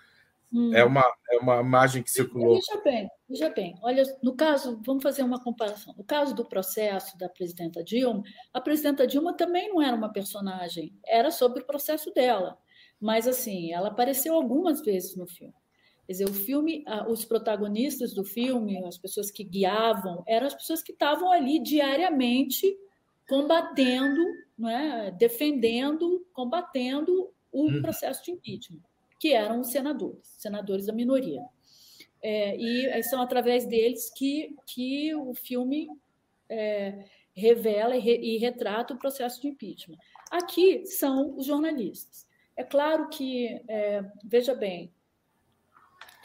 Hum. 0.51 0.73
É, 0.73 0.83
uma, 0.83 1.03
é 1.31 1.37
uma 1.37 1.61
imagem 1.61 2.01
que 2.01 2.09
circulou. 2.09 2.55
Veja 2.55 2.81
bem, 2.83 3.09
veja 3.29 3.49
bem. 3.49 3.75
Olha, 3.83 4.03
no 4.23 4.35
caso, 4.35 4.81
vamos 4.83 5.03
fazer 5.03 5.21
uma 5.21 5.41
comparação. 5.41 5.93
No 5.95 6.03
caso 6.03 6.33
do 6.33 6.43
processo 6.43 7.17
da 7.17 7.29
presidenta 7.29 7.83
Dilma, 7.83 8.23
a 8.53 8.59
presidenta 8.59 9.05
Dilma 9.05 9.33
também 9.33 9.69
não 9.69 9.81
era 9.81 9.95
uma 9.95 10.11
personagem, 10.11 10.93
era 11.05 11.29
sobre 11.29 11.61
o 11.61 11.65
processo 11.65 12.11
dela. 12.13 12.57
Mas, 12.99 13.27
assim, 13.27 13.71
ela 13.71 13.89
apareceu 13.89 14.33
algumas 14.33 14.81
vezes 14.81 15.15
no 15.15 15.27
filme. 15.27 15.53
Quer 16.05 16.13
dizer, 16.13 16.25
o 16.25 16.33
filme, 16.33 16.83
os 17.07 17.23
protagonistas 17.23 18.15
do 18.15 18.25
filme, 18.25 18.83
as 18.83 18.97
pessoas 18.97 19.29
que 19.29 19.43
guiavam, 19.43 20.23
eram 20.27 20.47
as 20.47 20.55
pessoas 20.55 20.81
que 20.81 20.91
estavam 20.91 21.31
ali 21.31 21.59
diariamente 21.61 22.75
combatendo, 23.27 24.19
né, 24.57 25.15
defendendo, 25.19 26.25
combatendo 26.33 27.31
o 27.51 27.65
uhum. 27.67 27.81
processo 27.83 28.23
de 28.23 28.31
impeachment 28.31 28.88
que 29.19 29.33
eram 29.33 29.59
os 29.59 29.71
senadores, 29.71 30.25
senadores 30.37 30.85
da 30.85 30.93
minoria. 30.93 31.43
É, 32.21 32.55
e 32.55 33.03
são 33.03 33.21
através 33.21 33.65
deles 33.65 34.11
que, 34.15 34.55
que 34.65 35.13
o 35.13 35.33
filme 35.33 35.89
é, 36.49 37.05
revela 37.35 37.95
e, 37.95 37.99
re, 37.99 38.17
e, 38.17 38.37
retrata 38.37 38.93
o 38.93 38.99
processo 38.99 39.41
de 39.41 39.47
impeachment. 39.47 39.97
Aqui 40.31 40.85
são 40.85 41.35
os 41.37 41.45
jornalistas. 41.45 42.27
É 42.55 42.63
claro 42.63 43.09
que, 43.09 43.61
é, 43.67 44.03
veja 44.25 44.53
bem, 44.53 44.93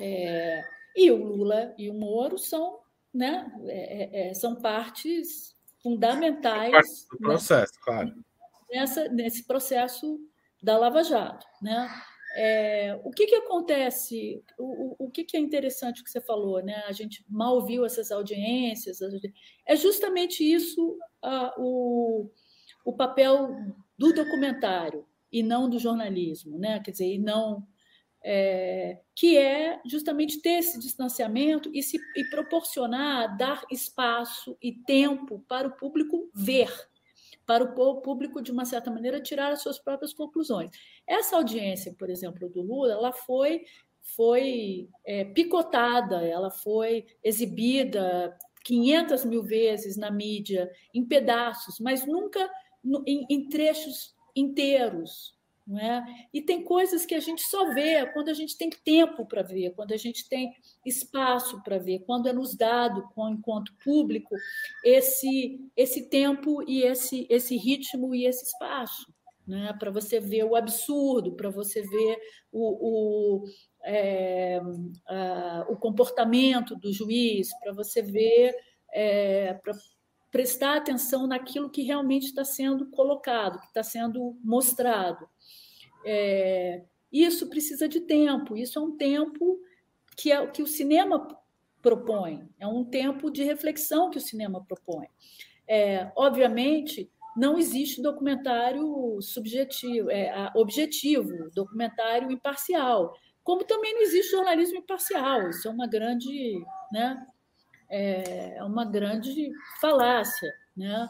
é, 0.00 0.64
e 0.96 1.10
o 1.10 1.16
Lula 1.16 1.74
e 1.78 1.88
o 1.88 1.94
Moro 1.94 2.38
são, 2.38 2.80
né, 3.12 3.52
é, 3.66 4.30
é, 4.30 4.34
são 4.34 4.56
partes 4.56 5.54
fundamentais 5.80 6.72
parte 6.72 7.08
do 7.10 7.18
processo, 7.18 7.72
né, 7.74 7.80
claro. 7.82 8.24
Nessa, 8.70 9.08
nesse 9.08 9.44
processo 9.44 10.18
da 10.60 10.76
Lava 10.76 11.04
Jato. 11.04 11.46
Né? 11.62 11.88
É, 12.36 12.98
o 13.04 13.10
que, 13.10 13.26
que 13.26 13.36
acontece? 13.36 14.42
O, 14.58 15.06
o, 15.06 15.10
que, 15.10 15.22
que 15.24 15.36
é 15.36 15.40
interessante 15.40 16.02
que 16.02 16.10
você 16.10 16.20
falou, 16.20 16.62
né? 16.62 16.82
A 16.86 16.92
gente 16.92 17.24
mal 17.28 17.64
viu 17.64 17.84
essas 17.84 18.10
audiências. 18.10 18.98
É 19.66 19.76
justamente 19.76 20.42
isso 20.42 20.98
a, 21.22 21.54
o, 21.56 22.28
o 22.84 22.92
papel 22.92 23.56
do 23.96 24.12
documentário 24.12 25.06
e 25.30 25.42
não 25.42 25.68
do 25.68 25.78
jornalismo, 25.78 26.58
né? 26.58 26.80
Quer 26.80 26.90
dizer, 26.90 27.14
e 27.14 27.18
não 27.18 27.64
é, 28.24 29.00
que 29.14 29.36
é 29.36 29.80
justamente 29.84 30.40
ter 30.40 30.58
esse 30.58 30.78
distanciamento 30.78 31.70
e 31.74 31.82
se 31.82 31.98
e 32.16 32.24
proporcionar, 32.30 33.36
dar 33.36 33.62
espaço 33.70 34.56
e 34.62 34.72
tempo 34.72 35.44
para 35.46 35.68
o 35.68 35.76
público 35.76 36.30
ver 36.34 36.72
para 37.46 37.64
o 37.64 38.00
público, 38.00 38.42
de 38.42 38.50
uma 38.50 38.64
certa 38.64 38.90
maneira, 38.90 39.20
tirar 39.20 39.52
as 39.52 39.62
suas 39.62 39.78
próprias 39.78 40.12
conclusões. 40.12 40.70
Essa 41.06 41.36
audiência, 41.36 41.94
por 41.98 42.10
exemplo, 42.10 42.48
do 42.48 42.62
Lula, 42.62 42.92
ela 42.92 43.12
foi, 43.12 43.64
foi 44.16 44.88
é, 45.04 45.24
picotada, 45.24 46.22
ela 46.26 46.50
foi 46.50 47.06
exibida 47.22 48.36
500 48.64 49.24
mil 49.24 49.42
vezes 49.42 49.96
na 49.96 50.10
mídia, 50.10 50.70
em 50.92 51.04
pedaços, 51.04 51.78
mas 51.78 52.06
nunca 52.06 52.50
em, 53.06 53.26
em 53.28 53.48
trechos 53.48 54.14
inteiros, 54.34 55.33
não 55.66 55.78
é? 55.78 56.04
E 56.32 56.42
tem 56.42 56.62
coisas 56.62 57.06
que 57.06 57.14
a 57.14 57.20
gente 57.20 57.42
só 57.42 57.72
vê 57.72 58.04
quando 58.12 58.28
a 58.28 58.34
gente 58.34 58.56
tem 58.56 58.68
tempo 58.68 59.24
para 59.24 59.42
ver, 59.42 59.74
quando 59.74 59.92
a 59.92 59.96
gente 59.96 60.28
tem 60.28 60.52
espaço 60.84 61.62
para 61.62 61.78
ver, 61.78 62.00
quando 62.00 62.28
é 62.28 62.32
nos 62.32 62.54
dado, 62.54 63.08
enquanto 63.30 63.74
público, 63.82 64.34
esse, 64.84 65.58
esse 65.74 66.08
tempo 66.08 66.62
e 66.68 66.82
esse, 66.82 67.26
esse 67.30 67.56
ritmo 67.56 68.14
e 68.14 68.26
esse 68.26 68.44
espaço. 68.44 69.12
Né? 69.46 69.74
Para 69.78 69.90
você 69.90 70.20
ver 70.20 70.44
o 70.44 70.54
absurdo, 70.54 71.32
para 71.32 71.50
você 71.50 71.82
ver 71.82 72.18
o, 72.52 73.42
o, 73.42 73.44
é, 73.82 74.60
a, 75.06 75.66
o 75.68 75.76
comportamento 75.76 76.76
do 76.76 76.92
juiz, 76.92 77.48
para 77.60 77.72
você 77.72 78.02
ver, 78.02 78.54
é, 78.92 79.58
prestar 80.34 80.78
atenção 80.78 81.28
naquilo 81.28 81.70
que 81.70 81.82
realmente 81.82 82.24
está 82.26 82.44
sendo 82.44 82.86
colocado, 82.86 83.60
que 83.60 83.68
está 83.68 83.84
sendo 83.84 84.36
mostrado. 84.42 85.28
É, 86.04 86.82
isso 87.12 87.48
precisa 87.48 87.88
de 87.88 88.00
tempo, 88.00 88.56
isso 88.56 88.76
é 88.76 88.82
um 88.82 88.96
tempo 88.96 89.60
que, 90.16 90.32
é, 90.32 90.44
que 90.48 90.60
o 90.60 90.66
cinema 90.66 91.28
propõe, 91.80 92.48
é 92.58 92.66
um 92.66 92.84
tempo 92.84 93.30
de 93.30 93.44
reflexão 93.44 94.10
que 94.10 94.18
o 94.18 94.20
cinema 94.20 94.60
propõe. 94.66 95.06
É, 95.68 96.10
obviamente, 96.16 97.08
não 97.36 97.56
existe 97.56 98.02
documentário 98.02 99.22
subjetivo, 99.22 100.10
é, 100.10 100.50
objetivo, 100.56 101.48
documentário 101.54 102.32
imparcial, 102.32 103.14
como 103.44 103.62
também 103.62 103.94
não 103.94 104.02
existe 104.02 104.32
jornalismo 104.32 104.78
imparcial. 104.78 105.48
Isso 105.48 105.68
é 105.68 105.70
uma 105.70 105.86
grande, 105.86 106.60
né, 106.90 107.24
é 107.94 108.64
uma 108.64 108.84
grande 108.84 109.52
falácia, 109.80 110.52
né? 110.76 111.08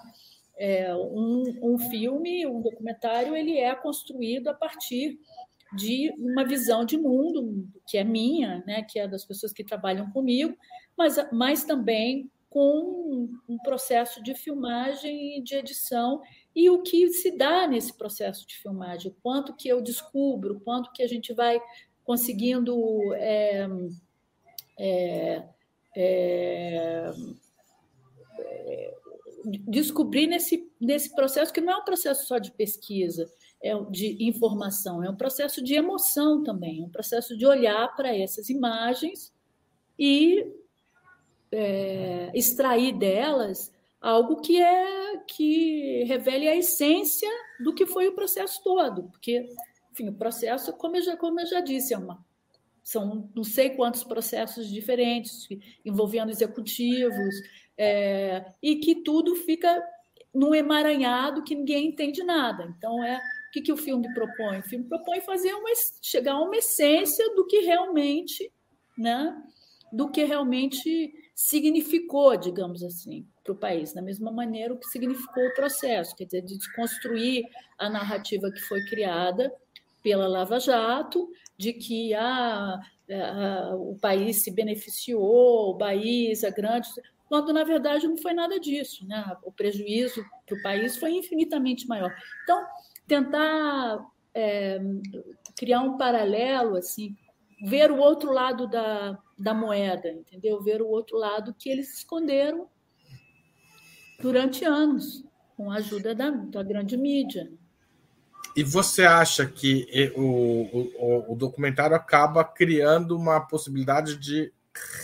É, 0.57 0.94
um, 0.94 1.42
um 1.62 1.79
filme, 1.79 2.47
um 2.47 2.61
documentário, 2.61 3.35
ele 3.35 3.59
é 3.59 3.75
construído 3.75 4.49
a 4.49 4.55
partir 4.55 5.18
de 5.75 6.14
uma 6.18 6.44
visão 6.44 6.85
de 6.85 6.97
mundo 6.97 7.68
que 7.88 7.99
é 7.99 8.05
minha, 8.05 8.62
né, 8.64 8.83
que 8.83 9.01
é 9.01 9.09
das 9.09 9.25
pessoas 9.25 9.53
que 9.53 9.64
trabalham 9.64 10.09
comigo, 10.12 10.57
mas, 10.97 11.16
mas 11.33 11.64
também 11.64 12.31
com 12.49 13.29
um 13.49 13.59
processo 13.59 14.23
de 14.23 14.33
filmagem 14.33 15.38
e 15.38 15.42
de 15.42 15.57
edição. 15.57 16.23
E 16.55 16.70
o 16.70 16.83
que 16.83 17.09
se 17.09 17.37
dá 17.37 17.66
nesse 17.66 17.92
processo 17.92 18.47
de 18.47 18.57
filmagem, 18.57 19.11
o 19.11 19.16
quanto 19.20 19.57
que 19.57 19.68
eu 19.68 19.83
descubro, 19.83 20.55
o 20.55 20.61
quanto 20.61 20.92
que 20.92 21.03
a 21.03 21.09
gente 21.09 21.35
vai 21.35 21.61
conseguindo 22.05 23.12
é, 23.14 23.66
é, 24.79 25.42
é, 25.96 27.12
descobrir 29.66 30.26
nesse, 30.26 30.70
nesse 30.80 31.14
processo, 31.14 31.52
que 31.52 31.61
não 31.61 31.72
é 31.72 31.76
um 31.76 31.85
processo 31.85 32.26
só 32.26 32.38
de 32.38 32.50
pesquisa, 32.50 33.30
é 33.62 33.74
de 33.90 34.24
informação, 34.24 35.02
é 35.02 35.11
um 35.11 35.16
processo 35.16 35.62
de 35.62 35.74
emoção 35.74 36.42
também, 36.42 36.83
é 36.83 36.85
um 36.85 36.90
processo 36.90 37.37
de 37.37 37.46
olhar 37.46 37.94
para 37.96 38.16
essas 38.16 38.48
imagens 38.48 39.33
e 39.98 40.46
é, 41.52 42.30
extrair 42.35 42.96
delas 42.96 43.72
algo 44.00 44.40
que 44.40 44.61
é 44.61 45.18
que 45.26 46.04
revele 46.04 46.48
a 46.48 46.57
essência 46.57 47.30
do 47.61 47.74
que 47.74 47.87
foi 47.87 48.09
o 48.09 48.14
processo 48.14 48.62
todo, 48.62 49.04
porque 49.04 49.48
enfim, 49.92 50.09
o 50.09 50.14
processo, 50.14 50.72
como 50.72 50.96
eu 50.96 51.02
já, 51.02 51.16
como 51.16 51.40
eu 51.40 51.46
já 51.46 51.61
disse, 51.61 51.94
é 51.94 51.98
uma, 51.98 52.22
são 52.85 53.31
não 53.35 53.42
sei 53.42 53.70
quantos 53.70 54.05
processos 54.05 54.68
diferentes 54.68 55.49
envolvendo 55.85 56.31
executivos, 56.31 57.35
é, 57.77 58.44
e 58.62 58.77
que 58.77 58.97
tudo 58.97 59.35
fica 59.35 59.83
num 60.33 60.55
emaranhado 60.55 61.42
que 61.42 61.55
ninguém 61.55 61.88
entende 61.88 62.23
nada. 62.23 62.73
Então, 62.77 63.03
é 63.03 63.16
o 63.16 63.53
que, 63.53 63.62
que 63.62 63.73
o 63.73 63.77
filme 63.77 64.12
propõe? 64.12 64.59
O 64.59 64.64
filme 64.64 64.85
propõe 64.85 65.20
fazer 65.23 65.55
uma, 65.55 65.70
chegar 66.03 66.35
a 66.35 66.42
uma 66.42 66.57
essência 66.57 67.35
do 67.35 67.47
que 67.47 67.61
realmente, 67.61 68.53
né, 68.99 69.35
do 69.92 70.11
que 70.11 70.25
realmente 70.25 71.12
significou, 71.35 72.37
digamos 72.37 72.83
assim, 72.83 73.27
para 73.42 73.53
o 73.53 73.57
país, 73.57 73.92
da 73.92 74.03
mesma 74.03 74.31
maneira 74.31 74.75
o 74.75 74.79
que 74.79 74.87
significou 74.87 75.47
o 75.47 75.55
processo, 75.55 76.14
quer 76.16 76.25
dizer, 76.25 76.42
de 76.42 76.59
desconstruir 76.59 77.44
a 77.79 77.88
narrativa 77.88 78.51
que 78.51 78.61
foi 78.61 78.85
criada 78.87 79.53
pela 80.03 80.27
Lava 80.29 80.59
Jato, 80.59 81.31
de 81.57 81.73
que 81.73 82.14
ah, 82.14 82.81
ah, 83.11 83.71
o 83.77 83.97
país 84.01 84.43
se 84.43 84.51
beneficiou, 84.51 85.71
o 85.71 85.79
país, 85.79 86.45
a 86.45 86.51
grande 86.51 86.88
quando 87.27 87.53
na 87.53 87.64
verdade 87.64 88.07
não 88.07 88.17
foi 88.17 88.33
nada 88.33 88.61
disso, 88.61 89.07
né? 89.07 89.37
O 89.43 89.51
prejuízo 89.51 90.25
para 90.47 90.57
o 90.57 90.62
país 90.62 90.97
foi 90.97 91.12
infinitamente 91.12 91.87
maior. 91.88 92.14
Então, 92.43 92.64
tentar 93.07 94.07
é, 94.35 94.81
criar 95.57 95.81
um 95.81 95.97
paralelo, 95.97 96.77
assim, 96.77 97.17
ver 97.64 97.90
o 97.90 97.99
outro 97.99 98.31
lado 98.31 98.69
da, 98.69 99.19
da 99.38 99.55
moeda, 99.55 100.11
entendeu? 100.11 100.62
Ver 100.62 100.83
o 100.83 100.88
outro 100.88 101.17
lado 101.17 101.55
que 101.55 101.69
eles 101.69 101.99
esconderam 101.99 102.69
durante 104.21 104.64
anos, 104.64 105.25
com 105.57 105.71
a 105.71 105.77
ajuda 105.77 106.14
da, 106.14 106.31
da 106.31 106.62
grande 106.62 106.97
mídia. 106.97 107.51
E 108.57 108.62
você 108.62 109.05
acha 109.05 109.47
que 109.47 110.12
o, 110.14 110.93
o, 110.99 111.33
o 111.33 111.37
documentário 111.37 111.97
acaba 111.97 112.45
criando 112.45 113.17
uma 113.17 113.40
possibilidade 113.40 114.17
de 114.17 114.53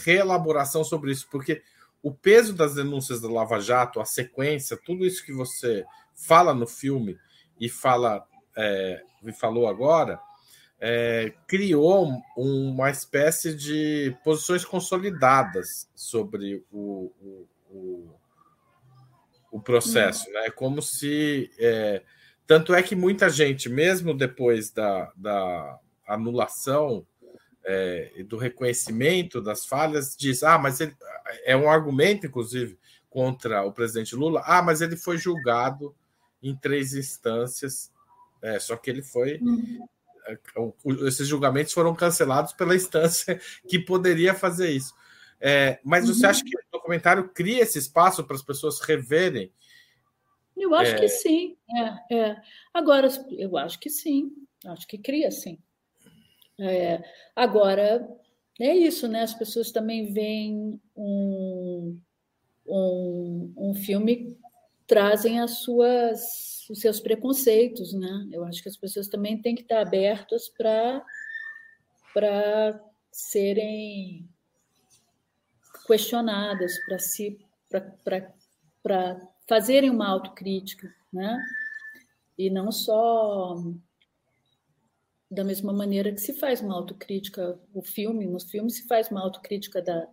reelaboração 0.05 0.85
sobre 0.85 1.11
isso? 1.11 1.27
Porque 1.31 1.63
o 2.03 2.13
peso 2.13 2.55
das 2.55 2.75
denúncias 2.75 3.21
da 3.21 3.29
Lava 3.29 3.61
Jato, 3.61 4.01
a 4.01 4.05
sequência, 4.05 4.77
tudo 4.77 5.05
isso 5.05 5.25
que 5.25 5.33
você 5.33 5.85
fala 6.15 6.55
no 6.55 6.67
filme 6.67 7.19
e 7.59 7.69
fala 7.69 8.25
é, 8.57 9.03
e 9.25 9.33
falou 9.33 9.67
agora, 9.69 10.21
é, 10.81 11.33
criou 11.47 12.23
uma 12.37 12.91
espécie 12.91 13.55
de 13.55 14.17
posições 14.25 14.65
consolidadas 14.65 15.89
sobre 15.95 16.65
o, 16.71 17.13
o, 17.21 17.49
o, 17.71 18.15
o 19.51 19.61
processo, 19.61 20.31
né? 20.31 20.51
Como 20.51 20.81
se 20.81 21.51
é, 21.59 22.03
tanto 22.51 22.75
é 22.75 22.83
que 22.83 22.97
muita 22.97 23.31
gente, 23.31 23.69
mesmo 23.69 24.13
depois 24.13 24.73
da, 24.73 25.13
da 25.15 25.79
anulação 26.05 27.07
é, 27.65 28.11
e 28.17 28.25
do 28.25 28.37
reconhecimento 28.37 29.41
das 29.41 29.65
falhas, 29.65 30.17
diz: 30.17 30.43
ah, 30.43 30.59
mas 30.59 30.81
ele 30.81 30.93
é 31.45 31.57
um 31.57 31.71
argumento, 31.71 32.27
inclusive, 32.27 32.77
contra 33.09 33.63
o 33.63 33.71
presidente 33.71 34.17
Lula. 34.17 34.43
Ah, 34.45 34.61
mas 34.63 34.81
ele 34.81 34.97
foi 34.97 35.17
julgado 35.17 35.95
em 36.43 36.57
três 36.57 36.93
instâncias, 36.93 37.93
é, 38.43 38.59
só 38.59 38.75
que 38.75 38.91
ele 38.91 39.05
foi. 39.05 39.39
Uhum. 39.39 39.87
É, 40.27 40.37
esses 41.07 41.29
julgamentos 41.29 41.73
foram 41.73 41.95
cancelados 41.95 42.53
pela 42.53 42.75
instância 42.75 43.41
que 43.69 43.79
poderia 43.79 44.35
fazer 44.35 44.71
isso. 44.71 44.93
É, 45.41 45.79
mas 45.85 46.09
você 46.09 46.25
uhum. 46.25 46.31
acha 46.31 46.43
que 46.45 46.57
o 46.57 46.63
documentário 46.73 47.29
cria 47.29 47.63
esse 47.63 47.79
espaço 47.79 48.25
para 48.25 48.35
as 48.35 48.43
pessoas 48.43 48.81
reverem? 48.81 49.53
Eu 50.61 50.75
acho 50.75 50.95
que 50.97 51.07
é. 51.07 51.09
sim. 51.09 51.57
É, 52.11 52.17
é, 52.17 52.43
Agora, 52.73 53.09
eu 53.31 53.57
acho 53.57 53.81
que 53.81 53.89
sim. 53.89 54.31
Acho 54.67 54.87
que 54.87 54.99
cria 54.99 55.31
sim. 55.31 55.59
É, 56.59 57.03
agora, 57.35 58.07
é 58.61 58.77
isso, 58.77 59.09
né? 59.09 59.23
As 59.23 59.33
pessoas 59.33 59.73
também 59.73 60.13
veem 60.13 60.79
um, 60.95 61.99
um, 62.67 63.55
um 63.57 63.75
filme, 63.75 64.39
trazem 64.87 65.41
as 65.41 65.63
suas, 65.63 66.69
os 66.69 66.79
seus 66.79 67.01
preconceitos, 67.01 67.95
né? 67.95 68.29
Eu 68.31 68.45
acho 68.45 68.63
que 68.63 68.69
as 68.69 68.77
pessoas 68.77 69.09
também 69.09 69.41
têm 69.41 69.55
que 69.55 69.63
estar 69.63 69.81
abertas 69.81 70.51
para 70.51 71.03
serem 73.11 74.29
questionadas, 75.87 76.79
para 76.85 76.99
se 76.99 77.39
para 78.83 79.21
fazerem 79.51 79.91
uma 79.91 80.07
autocrítica, 80.07 80.95
né? 81.13 81.37
E 82.39 82.49
não 82.49 82.71
só 82.71 83.57
da 85.29 85.43
mesma 85.43 85.73
maneira 85.73 86.13
que 86.13 86.21
se 86.21 86.35
faz 86.35 86.61
uma 86.61 86.77
autocrítica, 86.77 87.61
o 87.75 87.83
filme, 87.83 88.27
nos 88.27 88.49
filmes 88.49 88.77
se 88.77 88.87
faz 88.87 89.11
uma 89.11 89.21
autocrítica 89.21 89.83
da, 89.83 90.07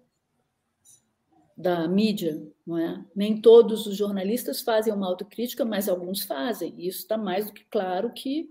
da 1.56 1.88
mídia, 1.88 2.52
não 2.66 2.80
é? 2.80 3.06
Nem 3.16 3.40
todos 3.40 3.86
os 3.86 3.96
jornalistas 3.96 4.62
fazem 4.62 4.92
uma 4.92 5.06
autocrítica, 5.06 5.64
mas 5.64 5.88
alguns 5.88 6.24
fazem. 6.24 6.74
Isso 6.76 7.02
está 7.02 7.16
mais 7.16 7.46
do 7.46 7.54
que 7.54 7.66
claro 7.66 8.12
que 8.14 8.50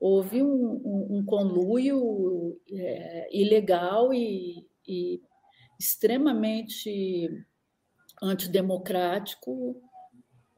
houve 0.00 0.42
um, 0.42 0.80
um, 0.84 1.18
um 1.18 1.24
conluio 1.24 2.60
é, 2.72 3.28
ilegal 3.32 4.12
e, 4.12 4.66
e 4.84 5.22
extremamente 5.78 7.28
antidemocrático 8.20 9.80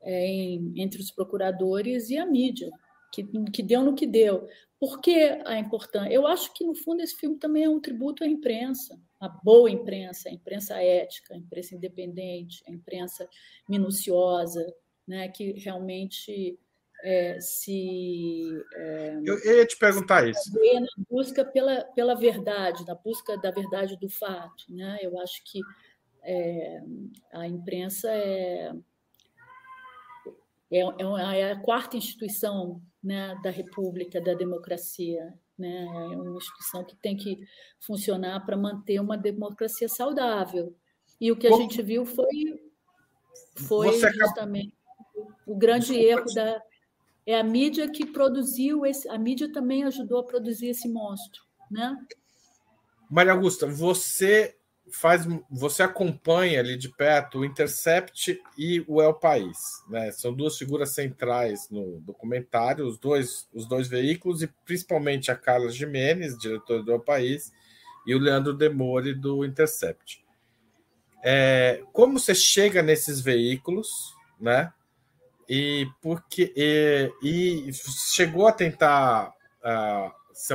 é, 0.06 0.26
em, 0.26 0.72
entre 0.76 1.00
os 1.00 1.10
procuradores 1.10 2.08
e 2.10 2.16
a 2.16 2.24
mídia, 2.24 2.70
que, 3.12 3.24
que 3.50 3.62
deu 3.62 3.82
no 3.82 3.94
que 3.94 4.06
deu. 4.06 4.48
Por 4.78 5.00
que 5.00 5.14
a 5.44 5.58
importância? 5.58 6.12
Eu 6.12 6.26
acho 6.26 6.52
que, 6.54 6.64
no 6.64 6.74
fundo, 6.74 7.02
esse 7.02 7.16
filme 7.16 7.36
também 7.38 7.64
é 7.64 7.68
um 7.68 7.80
tributo 7.80 8.22
à 8.22 8.26
imprensa, 8.26 8.98
à 9.18 9.28
boa 9.28 9.68
imprensa, 9.68 10.28
a 10.28 10.32
imprensa 10.32 10.80
ética, 10.80 11.34
a 11.34 11.36
imprensa 11.36 11.74
independente, 11.74 12.62
a 12.68 12.70
imprensa 12.70 13.28
minuciosa, 13.68 14.72
né, 15.08 15.28
que 15.28 15.52
realmente 15.52 16.56
é, 17.02 17.40
se. 17.40 18.62
É, 18.74 19.18
eu, 19.24 19.38
eu, 19.38 19.56
ia 19.58 19.66
te 19.66 19.76
perguntar 19.76 20.28
isso. 20.28 20.52
Na 20.52 20.86
busca 21.10 21.44
pela, 21.44 21.82
pela 21.94 22.14
verdade, 22.14 22.86
na 22.86 22.94
busca 22.94 23.36
da 23.38 23.50
verdade 23.50 23.96
do 23.98 24.08
fato. 24.08 24.64
Né? 24.68 24.98
Eu 25.02 25.18
acho 25.18 25.42
que 25.44 25.60
é, 26.22 26.82
a 27.32 27.46
imprensa 27.46 28.08
é, 28.10 28.72
é, 30.70 30.80
é, 30.80 31.40
é 31.40 31.52
a 31.52 31.60
quarta 31.60 31.96
instituição 31.96 32.82
né, 33.02 33.38
da 33.42 33.50
República, 33.50 34.20
da 34.20 34.34
democracia. 34.34 35.32
Né? 35.58 35.84
É 35.84 36.16
uma 36.16 36.36
instituição 36.36 36.84
que 36.84 36.96
tem 36.96 37.16
que 37.16 37.38
funcionar 37.80 38.44
para 38.44 38.56
manter 38.56 39.00
uma 39.00 39.16
democracia 39.16 39.88
saudável. 39.88 40.76
E 41.20 41.32
o 41.32 41.36
que 41.36 41.46
a 41.46 41.56
gente 41.56 41.80
viu 41.82 42.04
foi, 42.04 42.60
foi 43.66 43.98
justamente 43.98 44.74
o 45.46 45.56
grande 45.56 45.94
Desculpa, 45.94 46.10
erro 46.10 46.34
da. 46.34 46.62
É 47.28 47.40
a 47.40 47.42
mídia 47.42 47.90
que 47.90 48.06
produziu 48.06 48.84
esse. 48.86 49.08
A 49.08 49.18
mídia 49.18 49.50
também 49.50 49.84
ajudou 49.84 50.20
a 50.20 50.24
produzir 50.24 50.68
esse 50.68 50.88
monstro. 50.88 51.42
Né? 51.70 51.96
Maria 53.10 53.32
Augusta, 53.32 53.66
você 53.66 54.55
faz, 54.92 55.26
você 55.50 55.82
acompanha 55.82 56.60
ali 56.60 56.76
de 56.76 56.88
perto 56.88 57.38
o 57.38 57.44
Intercept 57.44 58.40
e 58.56 58.84
o 58.86 59.02
El 59.02 59.14
País, 59.14 59.58
né? 59.88 60.10
São 60.12 60.32
duas 60.32 60.56
figuras 60.56 60.90
centrais 60.90 61.68
no 61.70 62.00
documentário, 62.00 62.86
os 62.86 62.98
dois, 62.98 63.48
os 63.52 63.66
dois 63.66 63.88
veículos 63.88 64.42
e 64.42 64.46
principalmente 64.64 65.30
a 65.30 65.36
Carla 65.36 65.70
Jimenez, 65.70 66.38
diretora 66.38 66.82
do 66.82 66.92
El 66.92 67.00
País, 67.00 67.52
e 68.06 68.14
o 68.14 68.18
Leandro 68.18 68.54
Demore 68.54 69.14
do 69.14 69.44
Intercept. 69.44 70.24
É, 71.24 71.82
como 71.92 72.18
você 72.18 72.34
chega 72.34 72.82
nesses 72.82 73.20
veículos, 73.20 74.14
né? 74.40 74.72
E 75.48 75.88
porque 76.00 76.52
e, 76.56 77.12
e 77.22 77.72
chegou 77.72 78.46
a 78.46 78.52
tentar 78.52 79.30
uh, 79.30 80.12
se 80.32 80.52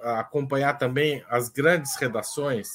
acompanhar 0.00 0.74
também 0.74 1.24
as 1.28 1.48
grandes 1.48 1.96
redações 1.96 2.68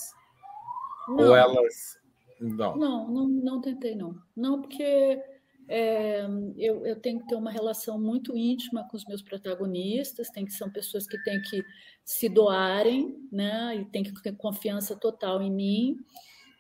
não. 1.15 1.29
Ou 1.29 1.35
elas. 1.35 1.97
Não. 2.39 2.77
não, 2.77 3.11
não, 3.11 3.27
não 3.27 3.61
tentei, 3.61 3.95
não. 3.95 4.15
Não, 4.35 4.61
porque 4.61 5.21
é, 5.67 6.25
eu, 6.57 6.83
eu 6.83 6.99
tenho 6.99 7.19
que 7.19 7.27
ter 7.27 7.35
uma 7.35 7.51
relação 7.51 8.01
muito 8.01 8.35
íntima 8.35 8.87
com 8.89 8.97
os 8.97 9.05
meus 9.05 9.21
protagonistas, 9.21 10.29
tem 10.29 10.43
que 10.43 10.53
são 10.53 10.71
pessoas 10.71 11.05
que 11.05 11.21
têm 11.23 11.39
que 11.41 11.63
se 12.03 12.27
doarem, 12.27 13.15
né? 13.31 13.75
E 13.75 13.85
tem 13.85 14.01
que 14.01 14.11
ter 14.21 14.35
confiança 14.35 14.95
total 14.95 15.41
em 15.41 15.51
mim, 15.51 15.97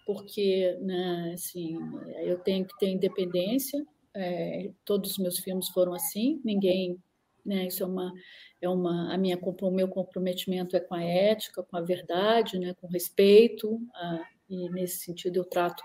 porque, 0.05 0.77
né, 0.81 1.31
assim, 1.33 1.77
eu 2.23 2.37
tenho 2.37 2.65
que 2.65 2.77
ter 2.77 2.89
independência. 2.89 3.83
É, 4.13 4.71
todos 4.85 5.11
os 5.11 5.17
meus 5.17 5.39
filmes 5.39 5.69
foram 5.69 5.93
assim, 5.93 6.39
ninguém, 6.43 7.01
né? 7.43 7.65
Isso 7.65 7.81
é 7.81 7.85
uma 7.87 8.13
é 8.61 8.69
uma 8.69 9.13
a 9.13 9.17
minha 9.17 9.39
o 9.41 9.71
meu 9.71 9.87
comprometimento 9.87 10.75
é 10.75 10.79
com 10.79 10.93
a 10.93 11.03
ética, 11.03 11.63
com 11.63 11.77
a 11.77 11.81
verdade, 11.81 12.59
né? 12.59 12.75
Com 12.75 12.87
respeito 12.87 13.81
a, 13.95 14.21
e 14.49 14.69
nesse 14.71 14.99
sentido 14.99 15.37
eu 15.37 15.45
trato 15.45 15.83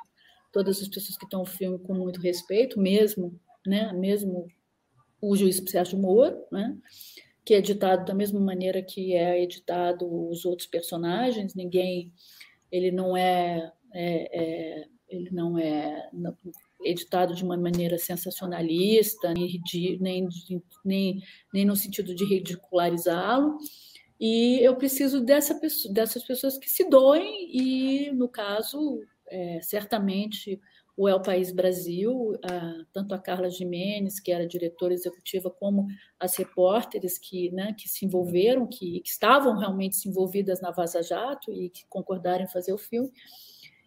todas 0.53 0.81
as 0.81 0.88
pessoas 0.88 1.18
que 1.18 1.24
estão 1.24 1.40
no 1.40 1.46
filme 1.46 1.79
com 1.79 1.94
muito 1.94 2.20
respeito, 2.20 2.81
mesmo, 2.81 3.38
né, 3.66 3.92
mesmo 3.92 4.46
o 5.20 5.37
juiz 5.37 5.62
Sérgio 5.66 5.98
Moro, 5.98 6.37
né, 6.50 6.77
que 7.44 7.55
é 7.55 7.59
editado 7.59 8.05
da 8.05 8.14
mesma 8.14 8.40
maneira 8.40 8.83
que 8.83 9.14
é 9.14 9.42
editado 9.42 10.07
os 10.31 10.44
outros 10.44 10.68
personagens, 10.68 11.55
ninguém, 11.55 12.12
ele 12.70 12.90
não 12.90 13.16
é, 13.16 13.72
é, 13.92 14.40
é 14.40 14.88
ele 15.09 15.31
não 15.31 15.59
é 15.59 16.11
editado 16.85 17.35
de 17.35 17.44
uma 17.44 17.57
maneira 17.57 17.98
sensacionalista, 17.98 19.33
nem, 19.33 19.61
nem, 20.00 20.29
nem, 20.85 21.22
nem 21.53 21.64
no 21.64 21.77
sentido 21.77 22.14
de 22.14 22.24
ridicularizá-lo, 22.24 23.59
e 24.20 24.61
eu 24.62 24.77
preciso 24.77 25.20
dessa 25.20 25.59
dessas 25.90 26.22
pessoas 26.24 26.57
que 26.57 26.70
se 26.70 26.88
doem, 26.88 27.48
e, 27.50 28.12
no 28.12 28.29
caso, 28.29 29.03
é, 29.27 29.61
certamente 29.61 30.61
o 30.96 31.09
El 31.09 31.20
País 31.20 31.50
Brasil, 31.50 32.38
a, 32.42 32.85
tanto 32.92 33.14
a 33.14 33.18
Carla 33.18 33.50
Jimenez, 33.50 34.20
que 34.20 34.31
era 34.31 34.46
diretora 34.46 34.94
executiva, 34.94 35.50
como 35.50 35.88
as 36.20 36.37
repórteres 36.37 37.18
que, 37.18 37.50
né, 37.50 37.74
que 37.77 37.88
se 37.88 38.05
envolveram, 38.05 38.66
que, 38.66 39.00
que, 39.00 39.09
estavam 39.09 39.59
realmente 39.59 39.96
se 39.96 40.09
envolvidas 40.09 40.61
na 40.61 40.70
Vaza 40.70 41.03
Jato 41.03 41.53
e 41.53 41.68
que 41.68 41.85
concordaram 41.88 42.44
em 42.44 42.48
fazer 42.48 42.72
o 42.72 42.79
filme. 42.79 43.11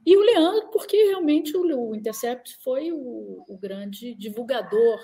E 0.06 0.18
o 0.18 0.22
Leandro, 0.22 0.70
porque 0.72 0.98
realmente 0.98 1.56
o, 1.56 1.90
o 1.90 1.96
Intercept 1.96 2.58
foi 2.62 2.92
o, 2.92 3.46
o 3.48 3.58
grande 3.58 4.14
divulgador 4.14 5.00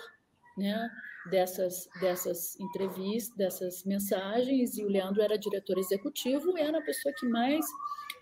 né, 0.57 0.89
dessas, 1.29 1.87
dessas 1.99 2.59
entrevistas, 2.59 3.35
dessas 3.35 3.83
mensagens, 3.85 4.77
e 4.77 4.83
o 4.83 4.89
Leandro 4.89 5.21
era 5.21 5.37
diretor 5.37 5.77
executivo, 5.77 6.57
era 6.57 6.79
a 6.79 6.83
pessoa 6.83 7.13
que 7.17 7.27
mais 7.27 7.65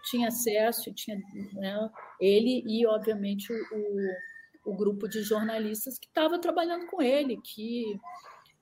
tinha 0.09 0.27
acesso, 0.27 0.93
tinha 0.93 1.17
né, 1.53 1.89
ele 2.19 2.63
e, 2.67 2.85
obviamente, 2.85 3.51
o, 3.53 4.71
o 4.71 4.75
grupo 4.75 5.07
de 5.07 5.21
jornalistas 5.21 5.97
que 5.97 6.07
estava 6.07 6.39
trabalhando 6.39 6.87
com 6.87 7.01
ele, 7.01 7.39
que 7.41 7.99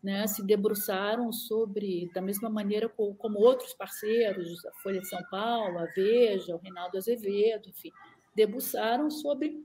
né, 0.01 0.25
se 0.27 0.45
debruçaram 0.45 1.31
sobre, 1.31 2.09
da 2.13 2.21
mesma 2.21 2.49
maneira 2.49 2.87
como, 2.87 3.13
como 3.15 3.39
outros 3.39 3.73
parceiros, 3.73 4.65
a 4.65 4.73
Folha 4.81 5.01
de 5.01 5.07
São 5.07 5.21
Paulo, 5.29 5.77
a 5.79 5.85
Veja, 5.85 6.55
o 6.55 6.59
Reinaldo 6.59 6.97
Azevedo, 6.97 7.69
enfim, 7.69 7.91
debruçaram 8.33 9.09
sobre 9.09 9.61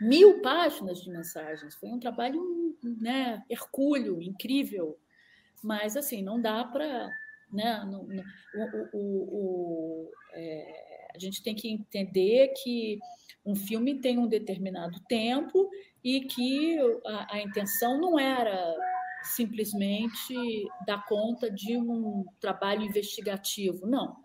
mil 0.00 0.40
páginas 0.40 1.02
de 1.02 1.10
mensagens. 1.10 1.74
Foi 1.74 1.90
um 1.90 1.98
trabalho, 1.98 2.76
né, 2.82 3.44
hercúleo, 3.48 4.20
incrível. 4.22 4.98
Mas, 5.62 5.96
assim, 5.96 6.22
não 6.22 6.40
dá 6.40 6.64
para... 6.64 7.08
Né, 7.52 7.82
o, 8.54 8.96
o, 8.96 8.98
o, 8.98 10.10
é, 10.34 11.10
a 11.14 11.18
gente 11.18 11.42
tem 11.42 11.54
que 11.54 11.68
entender 11.68 12.52
que 12.62 12.98
um 13.44 13.56
filme 13.56 14.00
tem 14.00 14.18
um 14.18 14.28
determinado 14.28 15.00
tempo 15.08 15.68
e 16.02 16.20
que 16.22 16.78
a, 17.04 17.34
a 17.34 17.42
intenção 17.42 18.00
não 18.00 18.18
era 18.18 18.76
simplesmente 19.22 20.34
dar 20.86 21.04
conta 21.06 21.50
de 21.50 21.76
um 21.76 22.24
trabalho 22.40 22.82
investigativo, 22.82 23.86
não. 23.86 24.16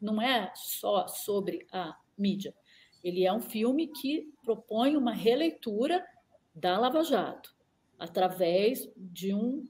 não 0.00 0.22
é 0.22 0.52
só 0.54 1.08
sobre 1.08 1.66
a 1.72 1.96
mídia. 2.16 2.54
Ele 3.02 3.24
é 3.24 3.32
um 3.32 3.40
filme 3.40 3.88
que 3.88 4.32
propõe 4.44 4.96
uma 4.96 5.12
releitura 5.12 6.04
da 6.54 6.78
Lava 6.78 7.02
Jato 7.02 7.54
através 7.98 8.88
de 8.96 9.34
um 9.34 9.64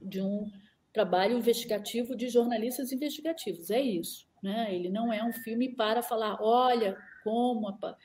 de 0.00 0.20
um 0.20 0.50
trabalho 0.92 1.38
investigativo 1.38 2.14
de 2.16 2.28
jornalistas 2.28 2.92
investigativos. 2.92 3.70
É 3.70 3.80
isso, 3.80 4.26
né? 4.42 4.74
Ele 4.74 4.88
não 4.88 5.12
é 5.12 5.24
um 5.24 5.32
filme 5.32 5.74
para 5.74 6.02
falar, 6.02 6.38
olha 6.40 6.96
como, 7.22 7.68
a... 7.68 7.96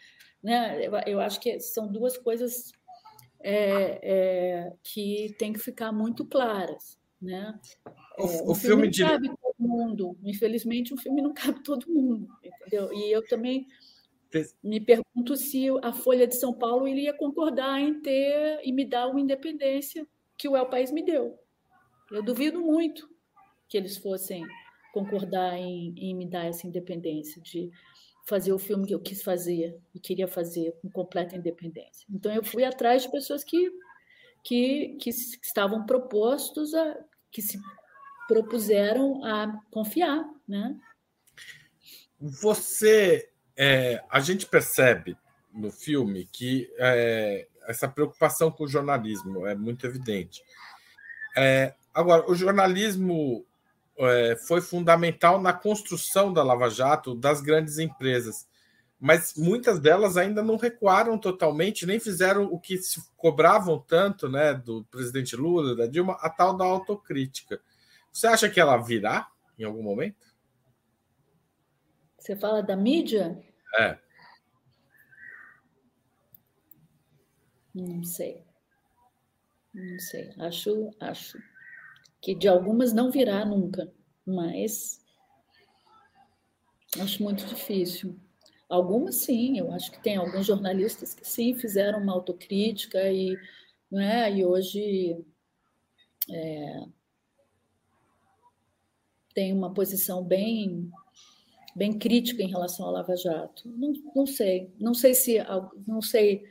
né? 0.42 0.80
Eu, 1.06 1.20
acho 1.20 1.40
que 1.40 1.60
são 1.60 1.88
duas 1.92 2.18
coisas 2.18 2.72
é, 3.40 4.00
é, 4.04 4.74
que 4.84 5.36
tem 5.38 5.52
que 5.52 5.60
ficar 5.60 5.92
muito 5.92 6.24
claras, 6.24 7.00
né? 7.22 7.60
O, 8.18 8.24
é, 8.24 8.42
o, 8.44 8.56
filme, 8.56 8.94
filme 8.94 9.00
não 9.00 9.08
cabe 9.08 9.30
todo 9.30 9.56
mundo. 9.60 10.18
Infelizmente, 10.24 10.94
o 10.94 10.98
filme 10.98 11.22
não 11.22 11.34
cabe 11.34 11.64
todo 11.64 11.92
mundo, 11.92 12.28
entendeu? 12.44 12.94
E 12.94 13.12
eu 13.12 13.28
também 13.28 13.68
me 14.64 14.80
pergunto 14.80 15.36
se 15.36 15.68
a 15.82 15.94
Folha 15.94 16.28
de 16.28 16.36
São 16.36 16.54
Paulo 16.54 16.88
iria 16.88 17.14
concordar 17.14 17.80
em 17.80 18.02
ter 18.02 18.60
e 18.64 18.72
me 18.72 18.86
dar 18.86 19.08
uma 19.08 19.20
independência 19.20 20.08
que 20.38 20.48
o 20.48 20.56
El 20.56 20.68
País 20.68 20.92
me 20.92 21.04
deu. 21.04 21.40
Eu 22.12 22.24
duvido 22.24 22.62
muito 22.62 23.10
que 23.68 23.78
eles 23.78 23.98
fossem 23.98 24.46
concordar 24.94 25.58
em, 25.58 25.94
em 25.98 26.16
me 26.16 26.26
dar 26.26 26.46
essa 26.46 26.66
independência 26.66 27.42
de 27.42 27.70
fazer 28.26 28.52
o 28.52 28.60
filme 28.60 28.86
que 28.86 28.94
eu 28.94 29.00
quis 29.00 29.22
fazer 29.22 29.80
e 29.94 30.00
queria 30.00 30.28
fazer 30.28 30.76
com 30.82 30.90
completa 30.90 31.36
independência. 31.36 32.06
Então 32.10 32.34
eu 32.34 32.44
fui 32.44 32.64
atrás 32.64 33.04
de 33.04 33.12
pessoas 33.12 33.44
que 33.44 33.72
que, 34.44 34.96
que 35.02 35.10
estavam 35.10 35.86
propostos 35.86 36.74
a 36.74 36.98
que 37.30 37.42
se 37.42 37.60
propuseram 38.30 39.24
a 39.26 39.62
confiar, 39.70 40.26
né? 40.48 40.80
Você, 42.20 43.30
é, 43.58 44.04
a 44.10 44.20
gente 44.20 44.46
percebe 44.46 45.18
no 45.52 45.72
filme 45.72 46.30
que 46.32 46.72
é, 46.78 47.48
essa 47.68 47.88
preocupação 47.88 48.52
com 48.52 48.66
o 48.66 48.68
jornalismo 48.68 49.48
é 49.48 49.56
muito 49.56 49.88
evidente. 49.88 50.44
É, 51.36 51.74
agora, 51.94 52.30
o 52.30 52.36
jornalismo 52.36 53.46
é, 53.98 54.36
foi 54.48 54.62
fundamental 54.62 55.42
na 55.42 55.52
construção 55.52 56.32
da 56.32 56.44
Lava 56.44 56.70
Jato 56.70 57.16
das 57.16 57.42
grandes 57.42 57.80
empresas, 57.80 58.48
mas 59.00 59.34
muitas 59.36 59.80
delas 59.80 60.18
ainda 60.18 60.44
não 60.44 60.56
recuaram 60.56 61.18
totalmente, 61.18 61.86
nem 61.86 62.00
fizeram 62.00 62.46
o 62.46 62.60
que 62.60 62.78
se 62.78 63.02
cobravam 63.16 63.80
tanto, 63.80 64.30
né, 64.30 64.54
do 64.54 64.84
presidente 64.86 65.36
Lula, 65.36 65.76
da 65.76 65.88
Dilma, 65.88 66.18
a 66.22 66.30
tal 66.30 66.56
da 66.56 66.66
autocrítica. 66.66 67.60
Você 68.12 68.28
acha 68.28 68.50
que 68.50 68.60
ela 68.60 68.78
virá 68.78 69.28
em 69.58 69.64
algum 69.64 69.84
momento? 69.84 70.28
Você 72.18 72.36
fala 72.36 72.62
da 72.62 72.76
mídia? 72.76 73.40
É. 73.76 73.98
Não 77.74 78.04
sei. 78.04 78.44
Não 79.74 79.98
sei. 80.00 80.34
Acho, 80.40 80.90
acho 81.00 81.38
que 82.22 82.36
de 82.36 82.48
algumas 82.48 82.94
não 82.94 83.12
virá 83.12 83.46
nunca, 83.46 83.92
mas 84.26 85.02
acho 87.00 87.24
muito 87.24 87.46
difícil. 87.46 88.16
Algumas 88.70 89.16
sim, 89.16 89.58
eu 89.58 89.72
acho 89.72 89.92
que 89.92 90.02
tem 90.04 90.18
alguns 90.18 90.46
jornalistas 90.46 91.14
que 91.14 91.26
sim 91.26 91.56
fizeram 91.56 92.00
uma 92.02 92.14
autocrítica 92.14 93.00
e, 93.12 93.38
não 93.90 94.02
é, 94.02 94.32
e 94.32 94.46
hoje 94.46 95.18
é, 96.30 96.88
tem 99.34 99.54
uma 99.54 99.74
posição 99.74 100.24
bem 100.24 100.90
bem 101.78 101.98
crítica 101.98 102.42
em 102.42 102.50
relação 102.50 102.88
ao 102.88 102.92
Lava 102.92 103.16
Jato. 103.16 103.70
Não, 103.70 103.94
não 104.16 104.26
sei, 104.26 104.74
não 104.80 104.94
sei 104.94 105.14
se 105.14 105.38
não 105.86 106.02
sei. 106.02 106.44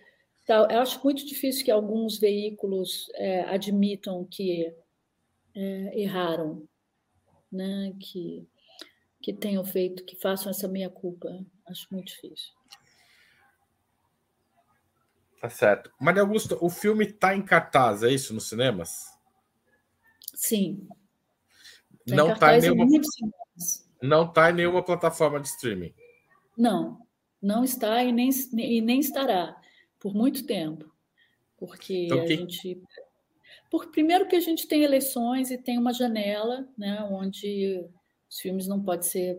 Tá, 0.47 0.69
eu 0.71 0.79
acho 0.79 1.03
muito 1.03 1.27
difícil 1.27 1.65
que 1.65 1.71
alguns 1.71 2.19
veículos 2.19 3.11
é, 3.15 3.41
admitam 3.43 4.25
que 4.25 4.73
é, 5.55 6.01
erraram, 6.01 6.67
né? 7.51 7.93
Que 7.99 8.47
que 9.21 9.33
tenham 9.33 9.65
feito, 9.65 10.05
que 10.05 10.15
façam 10.15 10.51
essa 10.51 10.69
meia 10.69 10.89
culpa. 10.89 11.29
Acho 11.67 11.89
muito 11.91 12.07
difícil. 12.07 12.55
Tá 15.41 15.51
certo. 15.51 15.91
Maria 16.01 16.23
Augusta, 16.23 16.57
o 16.61 16.71
filme 16.71 17.07
está 17.07 17.35
em 17.35 17.45
cartaz, 17.45 18.05
é 18.05 18.11
isso, 18.11 18.33
nos 18.33 18.49
cinemas? 18.49 19.07
Sim. 20.33 20.87
Tá 22.07 22.15
não 22.15 22.33
está 22.33 22.57
em 22.57 22.61
nenhuma. 22.61 22.87
Não 24.03 24.25
está 24.25 24.51
em 24.51 24.55
nenhuma 24.55 24.83
plataforma 24.83 25.41
de 25.41 25.49
streaming. 25.49 25.93
Não, 26.57 26.99
não 27.43 27.65
está 27.65 28.03
e 28.03 28.13
nem, 28.13 28.31
e 28.55 28.81
nem 28.81 29.01
estará 29.01 29.57
por 29.99 30.15
muito 30.15 30.47
tempo. 30.47 30.91
Porque 31.57 32.05
então, 32.05 32.21
a 32.21 32.27
gente. 32.27 32.83
Por, 33.71 33.91
primeiro 33.91 34.29
que 34.29 34.37
a 34.37 34.41
gente 34.41 34.69
tem 34.69 34.83
eleições 34.83 35.51
e 35.51 35.59
tem 35.59 35.79
uma 35.79 35.93
janela 35.93 36.69
né, 36.77 37.03
onde 37.11 37.85
os 38.29 38.39
filmes 38.39 38.67
não 38.67 38.83
podem 38.83 39.09
ser 39.09 39.39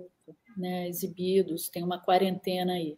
né, 0.58 0.88
exibidos, 0.90 1.70
tem 1.70 1.84
uma 1.84 2.00
quarentena 2.00 2.74
aí. 2.74 2.98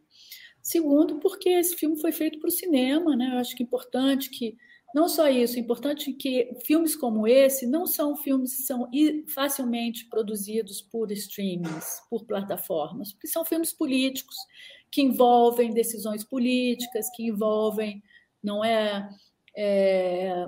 Segundo, 0.62 1.20
porque 1.20 1.50
esse 1.50 1.76
filme 1.76 2.00
foi 2.00 2.12
feito 2.12 2.40
para 2.40 2.48
o 2.48 2.52
cinema, 2.52 3.16
né? 3.16 3.32
Eu 3.34 3.40
acho 3.40 3.56
que 3.56 3.64
é 3.64 3.66
importante 3.66 4.30
que 4.30 4.58
não 4.94 5.08
só 5.08 5.30
isso, 5.30 5.58
é 5.58 5.60
importante 5.60 6.12
que 6.14 6.52
filmes 6.66 6.96
como 6.96 7.28
esse 7.28 7.68
não 7.68 7.86
são 7.86 8.18
filmes 8.18 8.56
que 8.56 8.64
são 8.64 8.90
facilmente 9.28 10.06
produzidos 10.06 10.82
por 10.82 11.12
streamings, 11.12 12.02
por 12.10 12.26
plataformas, 12.26 13.14
porque 13.14 13.28
são 13.28 13.46
filmes 13.46 13.72
políticos 13.72 14.36
que 14.92 15.02
envolvem 15.02 15.72
decisões 15.72 16.24
políticas, 16.24 17.10
que 17.16 17.28
envolvem 17.28 18.02
não 18.42 18.64
é, 18.64 19.08
é 19.56 20.46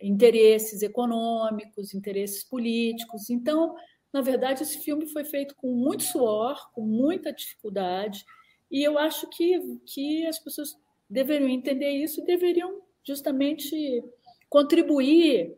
interesses 0.00 0.80
econômicos, 0.80 1.92
interesses 1.92 2.42
políticos. 2.42 3.28
Então, 3.28 3.76
na 4.10 4.22
verdade, 4.22 4.62
esse 4.62 4.78
filme 4.78 5.06
foi 5.06 5.24
feito 5.24 5.54
com 5.54 5.74
muito 5.74 6.02
suor, 6.02 6.70
com 6.72 6.80
muita 6.80 7.30
dificuldade, 7.30 8.24
e 8.70 8.82
eu 8.82 8.98
acho 8.98 9.28
que, 9.28 9.78
que 9.84 10.26
as 10.26 10.38
pessoas 10.38 10.78
deveriam 11.08 11.48
entender 11.50 11.90
isso 11.90 12.20
e 12.22 12.24
deveriam 12.24 12.80
justamente 13.04 14.04
contribuir, 14.48 15.56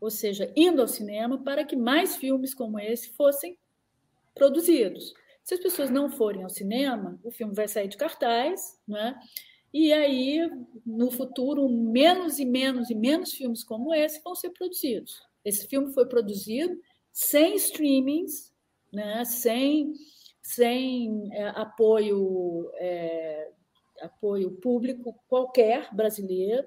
ou 0.00 0.10
seja, 0.10 0.52
indo 0.54 0.82
ao 0.82 0.88
cinema 0.88 1.42
para 1.42 1.64
que 1.64 1.76
mais 1.76 2.16
filmes 2.16 2.54
como 2.54 2.78
esse 2.78 3.10
fossem 3.10 3.58
produzidos. 4.34 5.14
Se 5.42 5.54
as 5.54 5.60
pessoas 5.60 5.90
não 5.90 6.10
forem 6.10 6.42
ao 6.42 6.50
cinema, 6.50 7.18
o 7.22 7.30
filme 7.30 7.54
vai 7.54 7.68
sair 7.68 7.88
de 7.88 7.96
cartaz, 7.96 8.80
né? 8.86 9.18
E 9.72 9.92
aí, 9.92 10.48
no 10.86 11.10
futuro, 11.10 11.68
menos 11.68 12.38
e 12.38 12.44
menos 12.44 12.90
e 12.90 12.94
menos 12.94 13.32
filmes 13.32 13.64
como 13.64 13.92
esse 13.92 14.22
vão 14.22 14.34
ser 14.34 14.50
produzidos. 14.50 15.20
Esse 15.44 15.66
filme 15.66 15.92
foi 15.92 16.06
produzido 16.06 16.80
sem 17.12 17.56
streamings, 17.56 18.54
né? 18.92 19.24
sem, 19.24 19.92
sem 20.40 21.28
é, 21.32 21.48
apoio, 21.48 22.70
é, 22.76 23.50
apoio 24.00 24.52
público 24.52 25.14
qualquer 25.28 25.92
brasileiro, 25.94 26.66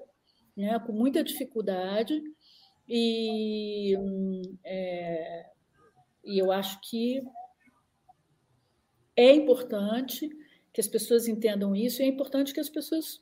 né, 0.58 0.76
com 0.80 0.92
muita 0.92 1.22
dificuldade, 1.22 2.20
e, 2.88 3.96
é, 4.64 5.46
e 6.24 6.38
eu 6.38 6.50
acho 6.50 6.80
que 6.80 7.22
é 9.16 9.32
importante 9.32 10.28
que 10.72 10.80
as 10.80 10.88
pessoas 10.88 11.28
entendam 11.28 11.76
isso, 11.76 12.02
e 12.02 12.04
é 12.04 12.08
importante 12.08 12.52
que 12.52 12.60
as 12.60 12.68
pessoas 12.68 13.20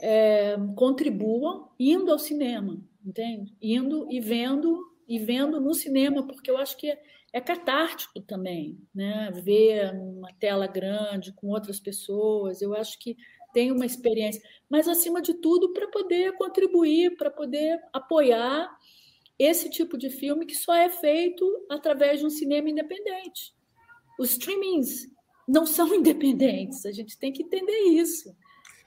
é, 0.00 0.56
contribuam 0.74 1.70
indo 1.78 2.10
ao 2.10 2.18
cinema, 2.18 2.82
entende? 3.04 3.56
Indo 3.62 4.10
e 4.10 4.20
vendo 4.20 4.84
e 5.06 5.18
vendo 5.18 5.60
no 5.60 5.72
cinema, 5.74 6.26
porque 6.26 6.50
eu 6.50 6.58
acho 6.58 6.76
que 6.76 6.90
é, 6.90 7.00
é 7.32 7.40
catártico 7.40 8.20
também, 8.20 8.78
né? 8.94 9.30
Ver 9.42 9.94
uma 9.94 10.32
tela 10.34 10.66
grande 10.66 11.32
com 11.32 11.48
outras 11.48 11.78
pessoas, 11.78 12.60
eu 12.60 12.74
acho 12.74 12.98
que 12.98 13.16
tem 13.52 13.72
uma 13.72 13.86
experiência, 13.86 14.42
mas 14.68 14.88
acima 14.88 15.22
de 15.22 15.34
tudo 15.34 15.72
para 15.72 15.88
poder 15.88 16.32
contribuir, 16.36 17.16
para 17.16 17.30
poder 17.30 17.80
apoiar 17.92 18.70
esse 19.38 19.70
tipo 19.70 19.96
de 19.96 20.10
filme 20.10 20.46
que 20.46 20.54
só 20.54 20.74
é 20.74 20.90
feito 20.90 21.46
através 21.70 22.20
de 22.20 22.26
um 22.26 22.30
cinema 22.30 22.68
independente. 22.68 23.54
Os 24.18 24.32
streamings 24.32 25.08
não 25.46 25.64
são 25.64 25.88
independentes, 25.94 26.84
a 26.84 26.92
gente 26.92 27.18
tem 27.18 27.32
que 27.32 27.42
entender 27.42 27.78
isso. 27.90 28.34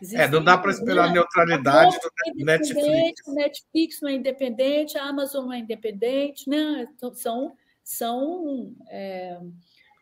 Existem, 0.02 0.26
é, 0.26 0.28
não 0.28 0.44
dá 0.44 0.58
para 0.58 0.72
esperar 0.72 1.10
a 1.10 1.12
neutralidade 1.12 1.96
do 2.00 2.44
Netflix. 2.44 3.28
O 3.28 3.34
Netflix 3.34 4.02
não 4.02 4.10
é 4.10 4.14
independente, 4.14 4.98
a 4.98 5.04
Amazon 5.04 5.46
não 5.46 5.54
é 5.54 5.60
independente, 5.60 6.50
né? 6.50 6.88
Então, 6.96 7.14
são, 7.14 7.56
são 7.84 8.76
é, 8.90 9.40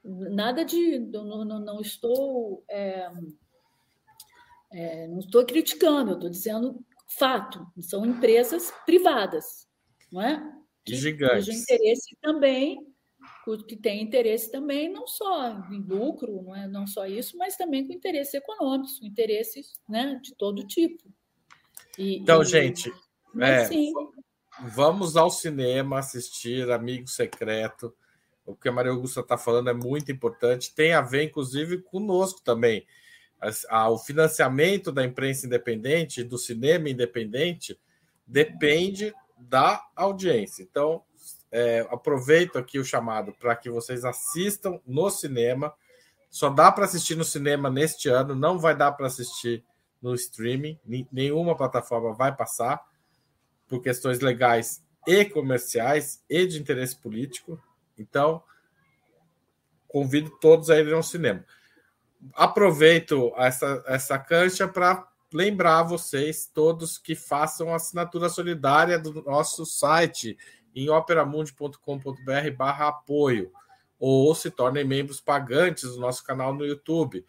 nada 0.06 0.64
de. 0.64 1.00
Não, 1.00 1.44
não, 1.44 1.60
não 1.60 1.82
estou. 1.82 2.64
É, 2.70 3.10
é, 4.72 5.08
não 5.08 5.20
estou 5.20 5.46
criticando, 5.46 6.14
estou 6.14 6.30
dizendo 6.30 6.86
fato. 7.18 7.66
São 7.82 8.06
empresas 8.06 8.72
privadas, 8.86 9.68
não 10.12 10.22
é? 10.22 10.42
Que 10.86 10.96
gigantes. 10.96 11.46
Cujo 11.46 11.58
interesse 11.58 12.18
também 12.22 12.90
que 13.58 13.76
tem 13.76 14.02
interesse 14.02 14.52
também, 14.52 14.92
não 14.92 15.08
só 15.08 15.50
em 15.72 15.82
lucro, 15.82 16.42
não 16.44 16.56
é 16.56 16.68
não 16.68 16.86
só 16.86 17.06
isso, 17.06 17.38
mas 17.38 17.56
também 17.56 17.86
com 17.86 17.94
interesses 17.94 18.34
econômicos, 18.34 19.00
com 19.00 19.06
interesses 19.06 19.80
né, 19.88 20.20
de 20.22 20.36
todo 20.36 20.68
tipo. 20.68 21.04
E, 21.98 22.18
então, 22.18 22.42
e, 22.42 22.46
gente, 22.46 22.92
é, 23.42 23.68
vamos 24.70 25.18
ao 25.18 25.30
cinema 25.30 26.00
assistir 26.00 26.70
Amigo 26.70 27.08
Secreto. 27.08 27.94
O 28.46 28.56
que 28.56 28.70
a 28.70 28.72
Maria 28.72 28.92
Augusta 28.92 29.22
está 29.22 29.38
falando 29.38 29.70
é 29.70 29.74
muito 29.74 30.12
importante, 30.12 30.74
tem 30.74 30.94
a 30.94 31.02
ver, 31.02 31.24
inclusive, 31.24 31.82
conosco 31.82 32.42
também. 32.44 32.86
O 33.92 33.98
financiamento 33.98 34.92
da 34.92 35.04
imprensa 35.04 35.46
independente, 35.46 36.24
do 36.24 36.38
cinema 36.38 36.90
independente, 36.90 37.80
depende 38.28 39.14
da 39.38 39.82
audiência. 39.96 40.62
Então, 40.62 41.04
é, 41.52 41.88
aproveito 41.90 42.58
aqui 42.58 42.78
o 42.78 42.86
chamado 42.86 43.34
para 43.40 43.56
que 43.56 43.70
vocês 43.70 44.04
assistam 44.06 44.80
no 44.86 45.10
cinema. 45.10 45.74
Só 46.30 46.50
dá 46.50 46.72
para 46.72 46.86
assistir 46.86 47.16
no 47.16 47.24
cinema 47.24 47.70
neste 47.70 48.08
ano, 48.08 48.36
não 48.36 48.60
vai 48.60 48.76
dar 48.76 48.92
para 48.92 49.08
assistir 49.08 49.64
no 50.02 50.14
streaming, 50.14 50.80
nenhuma 51.12 51.58
plataforma 51.58 52.14
vai 52.14 52.36
passar 52.36 52.82
por 53.68 53.82
questões 53.82 54.20
legais 54.20 54.84
e 55.08 55.26
comerciais 55.26 56.24
e 56.30 56.46
de 56.46 56.60
interesse 56.60 56.96
político. 56.96 57.62
Então, 57.98 58.44
convido 59.88 60.30
todos 60.40 60.70
a 60.70 60.80
irem 60.80 60.94
ao 60.94 61.04
cinema. 61.04 61.44
Aproveito 62.34 63.34
essa, 63.38 63.84
essa 63.88 64.20
cancha 64.20 64.68
para 64.68 65.08
lembrar 65.34 65.84
vocês 65.84 66.50
todos 66.54 66.98
que 66.98 67.16
façam 67.16 67.72
a 67.72 67.76
assinatura 67.76 68.30
solidária 68.30 68.98
do 68.98 69.24
nosso 69.24 69.66
site 69.66 70.38
em 70.76 70.90
operamundi.com.br 70.90 72.52
barra 72.58 72.88
apoio 72.88 73.52
ou 74.00 74.34
se 74.34 74.50
tornem 74.50 74.86
membros 74.86 75.20
pagantes 75.20 75.92
do 75.92 76.00
nosso 76.00 76.24
canal 76.24 76.54
no 76.54 76.66
YouTube 76.66 77.26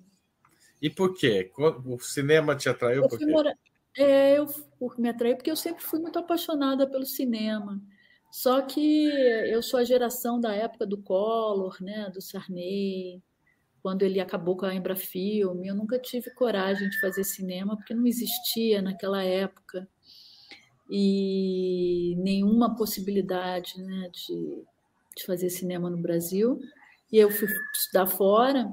E 0.82 0.90
por 0.90 1.14
quê? 1.14 1.50
O 1.56 1.98
cinema 2.00 2.56
te 2.56 2.68
atraiu? 2.68 3.04
Eu 3.04 3.08
quê? 3.08 3.26
Morar... 3.26 3.54
É, 3.96 4.38
eu 4.38 4.48
me 4.98 5.08
atraiu 5.08 5.36
porque 5.36 5.50
eu 5.50 5.56
sempre 5.56 5.82
fui 5.82 5.98
muito 6.00 6.18
apaixonada 6.18 6.86
pelo 6.88 7.06
cinema. 7.06 7.80
Só 8.30 8.62
que 8.62 9.04
eu 9.50 9.62
sou 9.62 9.78
a 9.78 9.84
geração 9.84 10.40
da 10.40 10.54
época 10.54 10.86
do 10.86 10.96
Collor, 10.96 11.76
né, 11.82 12.10
do 12.10 12.22
Sarney, 12.22 13.22
quando 13.82 14.02
ele 14.02 14.20
acabou 14.20 14.56
com 14.56 14.64
a 14.64 14.74
Embrafilme. 14.74 15.68
Eu 15.68 15.74
nunca 15.74 15.98
tive 15.98 16.30
coragem 16.30 16.88
de 16.88 16.98
fazer 17.00 17.24
cinema 17.24 17.76
porque 17.76 17.94
não 17.94 18.06
existia 18.06 18.80
naquela 18.80 19.22
época 19.22 19.86
e 20.88 22.14
nenhuma 22.18 22.74
possibilidade 22.74 23.82
né, 23.82 24.10
de, 24.12 24.64
de 25.16 25.26
fazer 25.26 25.50
cinema 25.50 25.90
no 25.90 25.98
Brasil. 25.98 26.58
E 27.10 27.18
eu 27.18 27.30
fui 27.30 27.48
estudar 27.74 28.06
fora 28.06 28.70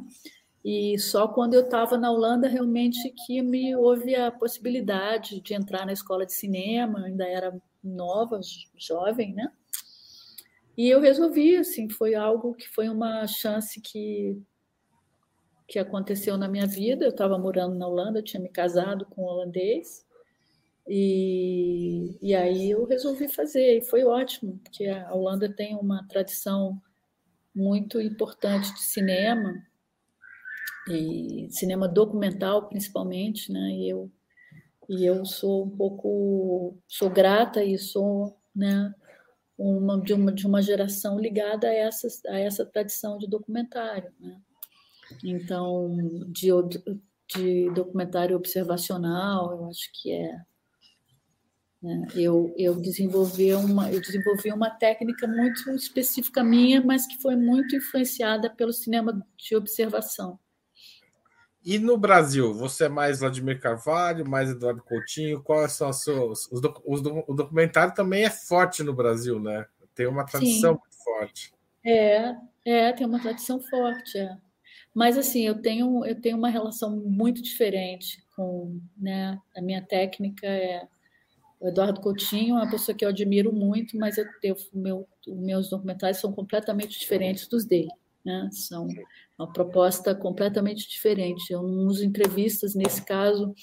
e 0.64 0.98
só 1.00 1.28
quando 1.28 1.54
eu 1.54 1.62
estava 1.62 1.98
na 1.98 2.12
Holanda 2.12 2.48
realmente 2.48 3.14
que 3.26 3.42
me 3.42 3.76
houve 3.76 4.16
a 4.16 4.32
possibilidade 4.32 5.42
de 5.42 5.54
entrar 5.54 5.86
na 5.86 5.94
escola 5.94 6.26
de 6.26 6.34
cinema, 6.34 7.06
ainda 7.06 7.26
era 7.26 7.60
nova, 7.84 8.40
jovem, 8.78 9.34
né? 9.34 9.52
E 10.78 10.90
eu 10.90 11.00
resolvi, 11.02 11.56
assim, 11.58 11.90
foi 11.90 12.16
algo 12.16 12.54
que 12.54 12.68
foi 12.70 12.90
uma 12.90 13.26
chance 13.28 13.80
que 13.82 14.42
que 15.70 15.78
aconteceu 15.78 16.36
na 16.36 16.48
minha 16.48 16.66
vida. 16.66 17.06
Eu 17.06 17.12
estava 17.12 17.38
morando 17.38 17.76
na 17.76 17.88
Holanda, 17.88 18.24
tinha 18.24 18.42
me 18.42 18.50
casado 18.50 19.06
com 19.06 19.22
um 19.22 19.26
holandês. 19.26 20.04
E, 20.88 22.18
e 22.20 22.34
aí 22.34 22.72
eu 22.72 22.86
resolvi 22.86 23.28
fazer, 23.28 23.78
e 23.78 23.82
foi 23.84 24.04
ótimo, 24.04 24.60
porque 24.64 24.88
a 24.88 25.14
Holanda 25.14 25.48
tem 25.48 25.76
uma 25.76 26.04
tradição 26.08 26.82
muito 27.54 28.02
importante 28.02 28.74
de 28.74 28.82
cinema, 28.82 29.54
e 30.90 31.50
cinema 31.52 31.88
documental 31.88 32.68
principalmente, 32.68 33.52
né? 33.52 33.72
E 33.72 33.90
eu 33.90 34.12
e 34.90 35.06
eu 35.06 35.24
sou 35.26 35.66
um 35.66 35.70
pouco 35.70 36.78
sou 36.88 37.10
grata 37.10 37.64
e 37.64 37.78
sou, 37.78 38.36
né, 38.56 38.94
uma 39.58 40.02
de 40.02 40.14
uma 40.14 40.32
de 40.32 40.48
uma 40.48 40.62
geração 40.62 41.20
ligada 41.20 41.68
a 41.68 41.74
essa 41.74 42.08
a 42.28 42.40
essa 42.40 42.66
tradição 42.66 43.18
de 43.18 43.28
documentário, 43.28 44.12
né? 44.20 44.42
Então, 45.24 45.90
de, 46.28 46.50
de 47.36 47.72
documentário 47.72 48.36
observacional, 48.36 49.52
eu 49.54 49.66
acho 49.66 49.90
que 49.94 50.12
é 50.12 50.42
né? 51.82 52.08
Eu, 52.14 52.54
eu, 52.58 52.76
desenvolvi 52.76 53.54
uma, 53.54 53.90
eu 53.90 54.02
desenvolvi 54.02 54.52
uma 54.52 54.70
técnica 54.70 55.26
muito 55.26 55.72
específica 55.72 56.44
minha, 56.44 56.82
mas 56.82 57.08
que 57.08 57.22
foi 57.22 57.36
muito 57.38 57.76
influenciada 57.76 58.50
pelo 58.50 58.74
cinema 58.74 59.26
de 59.38 59.56
observação. 59.56 60.38
E 61.66 61.78
no 61.78 61.98
Brasil, 61.98 62.54
você 62.54 62.86
é 62.86 62.90
mais 62.90 63.20
Vladimir 63.20 63.60
Carvalho, 63.60 64.28
mais 64.28 64.50
Eduardo 64.50 64.82
Coutinho? 64.82 65.44
Quais 65.44 65.74
são 65.74 65.90
os 65.90 66.02
seus. 66.02 66.48
Os, 66.52 66.62
os, 66.86 67.02
o 67.28 67.34
documentário 67.34 67.94
também 67.94 68.24
é 68.24 68.30
forte 68.30 68.82
no 68.82 68.94
Brasil, 68.94 69.40
né? 69.40 69.66
Tem 69.94 70.08
uma 70.08 70.26
tradição 70.26 70.74
Sim. 70.74 70.80
muito 70.80 71.04
forte. 71.04 71.54
É, 71.86 72.36
é, 72.66 72.94
tem 72.94 73.06
uma 73.06 73.20
tradição 73.20 73.60
forte. 73.60 74.18
É. 74.18 74.38
Mas 74.94 75.18
assim, 75.18 75.42
eu 75.42 75.62
tenho, 75.62 76.06
eu 76.06 76.20
tenho 76.20 76.38
uma 76.38 76.50
relação 76.50 76.96
muito 76.96 77.42
diferente 77.42 78.24
com. 78.36 78.80
Né, 78.98 79.38
a 79.56 79.62
minha 79.62 79.82
técnica 79.82 80.48
é. 80.48 80.88
O 81.60 81.68
Eduardo 81.68 82.00
Coutinho 82.00 82.56
é 82.56 82.62
uma 82.62 82.72
pessoa 82.72 82.96
que 82.96 83.04
eu 83.04 83.10
admiro 83.10 83.52
muito, 83.52 83.98
mas 83.98 84.18
eu, 84.18 84.26
eu, 84.42 84.56
meu, 84.74 85.06
meus 85.28 85.70
documentários 85.70 86.22
são 86.22 86.32
completamente 86.32 86.98
diferentes 86.98 87.50
dos 87.50 87.66
dele. 87.66 87.92
Né? 88.24 88.50
São 88.54 88.88
uma 89.40 89.52
proposta 89.52 90.14
completamente 90.14 90.88
diferente. 90.90 91.52
Eu 91.52 91.64
não 91.64 91.88
uso 91.88 92.04
entrevistas 92.04 92.76
nesse 92.76 93.04
caso, 93.06 93.54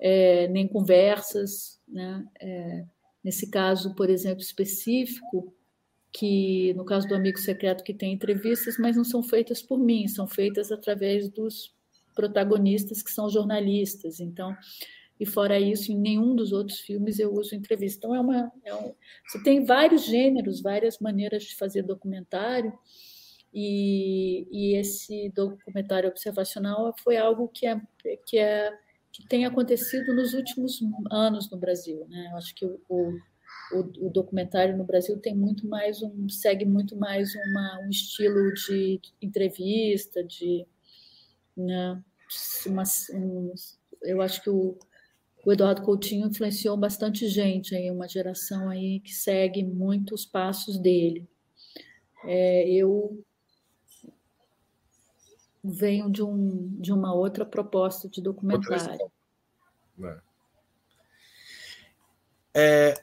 é, 0.00 0.46
nem 0.48 0.68
conversas. 0.68 1.80
Né? 1.88 2.24
É, 2.40 2.84
nesse 3.24 3.50
caso, 3.50 3.94
por 3.96 4.08
exemplo, 4.08 4.40
específico, 4.40 5.52
que 6.12 6.72
no 6.74 6.84
caso 6.84 7.08
do 7.08 7.14
Amigo 7.14 7.38
Secreto, 7.38 7.82
que 7.82 7.92
tem 7.92 8.12
entrevistas, 8.12 8.76
mas 8.78 8.96
não 8.96 9.04
são 9.04 9.22
feitas 9.22 9.60
por 9.60 9.78
mim, 9.78 10.06
são 10.06 10.28
feitas 10.28 10.70
através 10.70 11.28
dos 11.28 11.74
protagonistas 12.14 13.02
que 13.02 13.10
são 13.10 13.28
jornalistas. 13.28 14.20
Então, 14.20 14.56
e 15.18 15.26
fora 15.26 15.58
isso, 15.58 15.92
em 15.92 15.98
nenhum 15.98 16.34
dos 16.34 16.52
outros 16.52 16.80
filmes 16.80 17.18
eu 17.18 17.32
uso 17.32 17.54
entrevista. 17.54 17.98
Então, 17.98 18.14
é 18.14 18.20
uma, 18.20 18.52
é 18.64 18.74
um, 18.74 18.94
você 19.26 19.42
tem 19.42 19.64
vários 19.64 20.04
gêneros, 20.04 20.62
várias 20.62 20.98
maneiras 20.98 21.44
de 21.44 21.56
fazer 21.56 21.82
documentário, 21.82 22.72
e, 23.52 24.46
e, 24.50 24.76
esse 24.76 25.30
documentário 25.30 26.08
observacional 26.08 26.94
foi 27.02 27.16
algo 27.16 27.48
que 27.48 27.66
é, 27.66 27.80
que 28.26 28.38
é 28.38 28.72
que 29.12 29.26
tem 29.26 29.44
acontecido 29.44 30.14
nos 30.14 30.34
últimos 30.34 30.80
anos 31.10 31.50
no 31.50 31.58
Brasil, 31.58 32.06
né? 32.08 32.28
Eu 32.30 32.36
acho 32.36 32.54
que 32.54 32.64
o, 32.64 32.80
o, 32.88 33.18
o, 34.06 34.10
documentário 34.10 34.76
no 34.76 34.84
Brasil 34.84 35.18
tem 35.18 35.34
muito 35.34 35.66
mais 35.66 36.00
um 36.00 36.28
segue 36.28 36.64
muito 36.64 36.96
mais 36.96 37.34
uma, 37.34 37.80
um 37.84 37.90
estilo 37.90 38.52
de 38.54 39.00
entrevista, 39.20 40.22
de 40.22 40.64
né? 41.56 42.00
uma, 42.66 42.84
um, 43.14 43.52
eu 44.02 44.22
acho 44.22 44.42
que 44.42 44.50
o, 44.50 44.78
o 45.44 45.52
Eduardo 45.52 45.82
Coutinho 45.82 46.28
influenciou 46.28 46.76
bastante 46.76 47.26
gente, 47.28 47.74
aí, 47.74 47.90
uma 47.90 48.08
geração 48.08 48.68
aí 48.68 49.00
que 49.00 49.12
segue 49.12 49.64
muito 49.64 50.14
os 50.14 50.24
passos 50.24 50.78
dele. 50.78 51.28
É, 52.24 52.70
eu 52.70 53.24
venho 55.62 56.10
de, 56.10 56.22
um, 56.22 56.76
de 56.80 56.92
uma 56.92 57.14
outra 57.14 57.44
proposta 57.44 58.08
de 58.08 58.22
documentário. 58.22 59.10
Né? 59.96 60.20
É, 62.54 63.02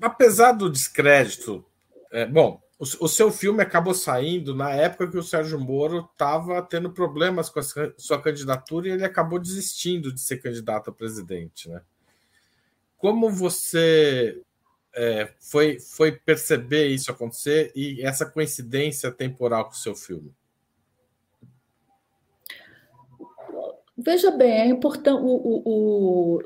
apesar 0.00 0.52
do 0.52 0.70
descrédito, 0.70 1.64
é, 2.12 2.26
bom, 2.26 2.60
o, 2.78 2.84
o, 3.04 3.08
seu 3.08 3.30
filme 3.30 3.62
acabou 3.62 3.94
saindo 3.94 4.54
na 4.54 4.70
época 4.70 5.10
que 5.10 5.16
o 5.16 5.22
Sérgio 5.22 5.58
Moro 5.58 6.08
estava 6.12 6.60
tendo 6.62 6.90
problemas 6.90 7.48
com 7.48 7.60
a 7.60 7.62
sua 7.96 8.20
candidatura 8.20 8.88
e 8.88 8.92
ele 8.92 9.04
acabou 9.04 9.38
desistindo 9.38 10.12
de 10.12 10.20
ser 10.20 10.38
candidato 10.38 10.90
a 10.90 10.92
presidente, 10.92 11.68
né? 11.68 11.80
Como 12.98 13.30
você 13.30 14.40
é, 14.94 15.32
foi, 15.40 15.78
foi 15.78 16.12
perceber 16.12 16.88
isso 16.88 17.10
acontecer 17.10 17.72
e 17.74 18.00
essa 18.02 18.24
coincidência 18.24 19.10
temporal 19.10 19.66
com 19.66 19.72
o 19.72 19.76
seu 19.76 19.94
filme? 19.94 20.32
Veja 24.04 24.30
bem, 24.30 24.52
é 24.52 24.66
importante. 24.66 25.22
O, 25.22 25.26
o, 25.26 25.62
o, 25.64 26.42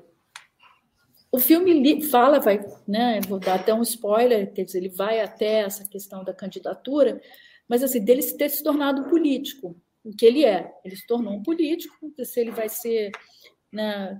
o 1.32 1.38
filme 1.38 2.02
fala, 2.02 2.38
vai, 2.38 2.60
né? 2.86 3.20
Vou 3.28 3.40
dar 3.40 3.56
até 3.56 3.74
um 3.74 3.82
spoiler, 3.82 4.52
quer 4.52 4.64
dizer, 4.64 4.78
ele 4.78 4.88
vai 4.88 5.20
até 5.20 5.60
essa 5.60 5.86
questão 5.88 6.22
da 6.22 6.32
candidatura, 6.32 7.20
mas 7.68 7.82
assim, 7.82 8.02
dele 8.04 8.22
ter 8.22 8.48
se 8.48 8.62
tornado 8.62 9.08
político, 9.08 9.76
o 10.04 10.10
que 10.10 10.24
ele 10.24 10.44
é. 10.44 10.72
Ele 10.84 10.96
se 10.96 11.06
tornou 11.06 11.34
um 11.34 11.42
político, 11.42 12.12
se 12.22 12.40
ele 12.40 12.52
vai 12.52 12.68
ser 12.68 13.10
né, 13.72 14.18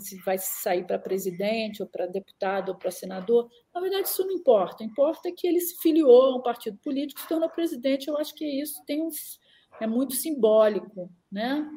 se 0.00 0.16
vai 0.24 0.38
sair 0.38 0.86
para 0.86 0.98
presidente, 0.98 1.82
ou 1.82 1.88
para 1.88 2.06
deputado, 2.06 2.68
ou 2.68 2.74
para 2.76 2.90
senador. 2.90 3.48
Na 3.74 3.80
verdade, 3.80 4.08
isso 4.08 4.24
não 4.24 4.34
importa. 4.34 4.84
Importa 4.84 5.32
que 5.36 5.46
ele 5.46 5.60
se 5.60 5.80
filiou 5.80 6.26
a 6.26 6.36
um 6.36 6.42
partido 6.42 6.78
político, 6.78 7.20
se 7.20 7.28
tornou 7.28 7.48
presidente. 7.48 8.08
Eu 8.08 8.16
acho 8.16 8.34
que 8.34 8.44
isso 8.44 8.84
tem 8.86 9.02
um, 9.02 9.08
é 9.80 9.86
muito 9.86 10.14
simbólico, 10.14 11.10
né? 11.30 11.68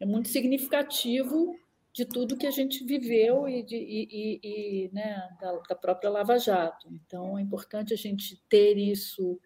É 0.00 0.06
muito 0.06 0.28
significativo 0.28 1.54
de 1.92 2.04
tudo 2.04 2.36
que 2.36 2.46
a 2.46 2.50
gente 2.50 2.84
viveu 2.84 3.48
e, 3.48 3.62
de, 3.62 3.76
e, 3.76 4.08
e, 4.12 4.40
e 4.42 4.90
né, 4.92 5.28
da, 5.40 5.52
da, 5.70 5.74
própria 5.74 6.10
Lava 6.10 6.38
Jato. 6.38 6.88
Então, 6.92 7.38
é 7.38 7.42
importante 7.42 7.94
a 7.94 7.96
gente 7.96 8.38
ter 8.50 8.76
isso, 8.76 9.40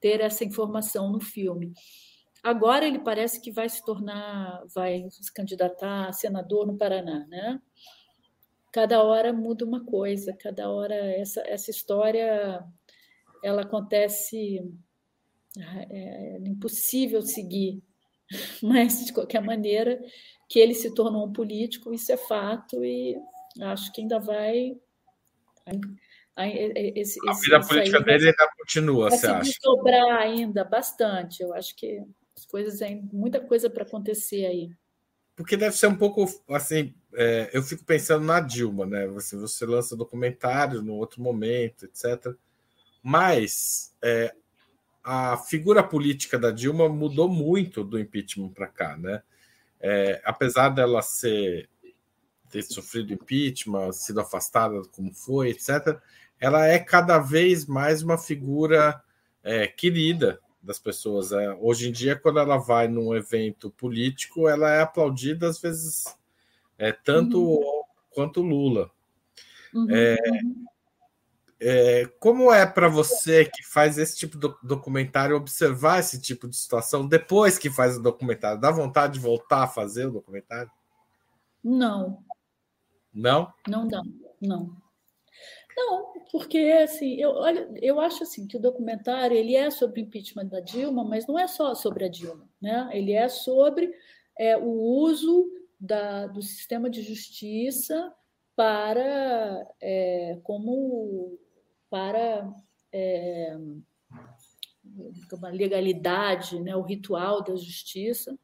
ter 0.00 0.20
essa 0.20 0.44
informação 0.44 1.10
no 1.10 1.20
filme. 1.20 1.72
Agora 2.44 2.86
ele 2.86 3.00
parece 3.00 3.40
que 3.40 3.50
vai 3.50 3.68
se 3.68 3.84
tornar, 3.84 4.62
vai 4.72 5.04
se 5.10 5.34
candidatar 5.34 6.08
a 6.08 6.12
senador 6.12 6.64
no 6.64 6.78
Paraná, 6.78 7.26
né? 7.26 7.60
Cada 8.72 9.02
hora 9.02 9.32
muda 9.32 9.64
uma 9.64 9.84
coisa, 9.84 10.32
cada 10.32 10.70
hora 10.70 10.94
essa, 10.94 11.42
essa 11.44 11.72
história 11.72 12.64
ela 13.42 13.62
acontece 13.62 14.62
é, 15.58 16.36
é 16.36 16.38
impossível 16.46 17.20
seguir, 17.20 17.82
mas 18.62 19.04
de 19.04 19.12
qualquer 19.12 19.42
maneira 19.42 20.00
que 20.48 20.58
ele 20.58 20.74
se 20.74 20.94
tornou 20.94 21.26
um 21.26 21.32
político, 21.32 21.92
isso 21.92 22.12
é 22.12 22.16
fato, 22.16 22.84
e 22.84 23.16
acho 23.60 23.92
que 23.92 24.00
ainda 24.00 24.18
vai. 24.18 24.76
Esse, 26.94 27.18
a 27.28 27.32
vida 27.32 27.60
política 27.60 28.00
dele 28.00 28.28
ainda 28.28 28.52
continua, 28.58 29.08
vai 29.08 29.18
você 29.18 29.26
se 29.26 29.32
acha? 29.32 29.42
desdobrar 29.42 30.18
ainda 30.18 30.64
bastante. 30.64 31.42
Eu 31.42 31.54
acho 31.54 31.74
que 31.74 32.02
as 32.36 32.44
coisas 32.44 32.78
têm 32.78 33.08
muita 33.12 33.40
coisa 33.40 33.70
para 33.70 33.82
acontecer 33.82 34.44
aí. 34.44 34.70
Porque 35.34 35.56
deve 35.56 35.76
ser 35.76 35.86
um 35.86 35.96
pouco 35.96 36.26
assim. 36.50 36.94
É, 37.14 37.50
eu 37.52 37.62
fico 37.62 37.84
pensando 37.84 38.24
na 38.24 38.40
Dilma, 38.40 38.86
né? 38.86 39.06
Você, 39.08 39.36
você 39.36 39.64
lança 39.64 39.96
documentário 39.96 40.82
no 40.82 40.94
outro 40.94 41.22
momento, 41.22 41.86
etc. 41.86 42.34
Mas 43.02 43.94
é, 44.02 44.34
a 45.06 45.36
figura 45.36 45.82
política 45.82 46.38
da 46.38 46.50
Dilma 46.50 46.88
mudou 46.88 47.28
muito 47.28 47.84
do 47.84 47.98
impeachment 47.98 48.48
para 48.48 48.66
cá, 48.66 48.96
né? 48.96 49.22
é, 49.80 50.20
apesar 50.24 50.70
dela 50.70 51.02
ser 51.02 51.68
ter 52.48 52.62
sofrido 52.62 53.12
impeachment, 53.12 53.92
sido 53.92 54.20
afastada 54.20 54.80
como 54.92 55.12
foi, 55.12 55.50
etc., 55.50 55.98
ela 56.38 56.66
é 56.66 56.78
cada 56.78 57.18
vez 57.18 57.66
mais 57.66 58.02
uma 58.02 58.16
figura 58.16 59.02
é, 59.42 59.66
querida 59.66 60.40
das 60.62 60.78
pessoas. 60.78 61.32
É, 61.32 61.54
hoje 61.54 61.88
em 61.88 61.92
dia, 61.92 62.14
quando 62.14 62.38
ela 62.38 62.56
vai 62.56 62.88
num 62.88 63.14
evento 63.14 63.70
político, 63.70 64.48
ela 64.48 64.70
é 64.70 64.80
aplaudida 64.80 65.48
às 65.48 65.60
vezes 65.60 66.04
é, 66.78 66.92
tanto 66.92 67.42
uhum. 67.42 67.82
quanto 68.10 68.42
Lula. 68.42 68.90
Uhum. 69.74 69.90
É, 71.58 72.06
como 72.20 72.52
é 72.52 72.66
para 72.66 72.88
você 72.88 73.46
que 73.46 73.62
faz 73.62 73.96
esse 73.96 74.16
tipo 74.16 74.38
de 74.38 74.48
documentário 74.62 75.36
observar 75.36 76.00
esse 76.00 76.20
tipo 76.20 76.46
de 76.46 76.56
situação 76.56 77.06
depois 77.06 77.58
que 77.58 77.70
faz 77.70 77.96
o 77.96 78.02
documentário? 78.02 78.60
Dá 78.60 78.70
vontade 78.70 79.14
de 79.14 79.20
voltar 79.20 79.62
a 79.62 79.68
fazer 79.68 80.06
o 80.06 80.12
documentário? 80.12 80.70
Não. 81.64 82.22
Não? 83.12 83.52
Não 83.66 83.88
dá, 83.88 84.02
não. 84.40 84.76
Não, 85.76 86.12
porque 86.30 86.58
assim, 86.82 87.14
eu, 87.16 87.30
olha, 87.30 87.68
eu 87.82 88.00
acho 88.00 88.22
assim 88.22 88.46
que 88.46 88.56
o 88.56 88.60
documentário 88.60 89.36
ele 89.36 89.54
é 89.54 89.70
sobre 89.70 90.00
o 90.00 90.04
impeachment 90.04 90.46
da 90.46 90.60
Dilma, 90.60 91.04
mas 91.04 91.26
não 91.26 91.38
é 91.38 91.46
só 91.46 91.74
sobre 91.74 92.04
a 92.04 92.08
Dilma, 92.08 92.48
né? 92.60 92.88
Ele 92.92 93.12
é 93.12 93.28
sobre 93.28 93.94
é, 94.38 94.56
o 94.56 94.70
uso 94.70 95.50
da, 95.78 96.26
do 96.26 96.40
sistema 96.40 96.88
de 96.88 97.02
justiça 97.02 98.12
para 98.54 99.66
é, 99.80 100.38
como 100.42 101.38
para 101.96 102.52
é, 102.92 103.56
uma 105.32 105.48
legalidade, 105.48 106.60
né, 106.60 106.76
o 106.76 106.82
ritual 106.82 107.42
da 107.42 107.56
justiça, 107.56 108.38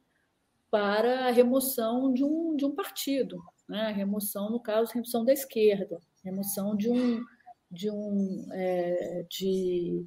para 0.71 1.27
a 1.27 1.31
remoção 1.31 2.11
de 2.11 2.23
um, 2.23 2.55
de 2.55 2.65
um 2.65 2.73
partido, 2.73 3.37
né, 3.69 3.81
a 3.81 3.91
remoção, 3.91 4.49
no 4.49 4.59
caso, 4.59 4.89
a 4.89 4.93
remoção 4.95 5.23
da 5.23 5.31
esquerda, 5.31 5.99
remoção 6.23 6.75
de 6.75 6.89
um 6.89 7.23
de 7.69 7.89
um 7.89 8.47
é, 8.51 9.25
de 9.29 10.05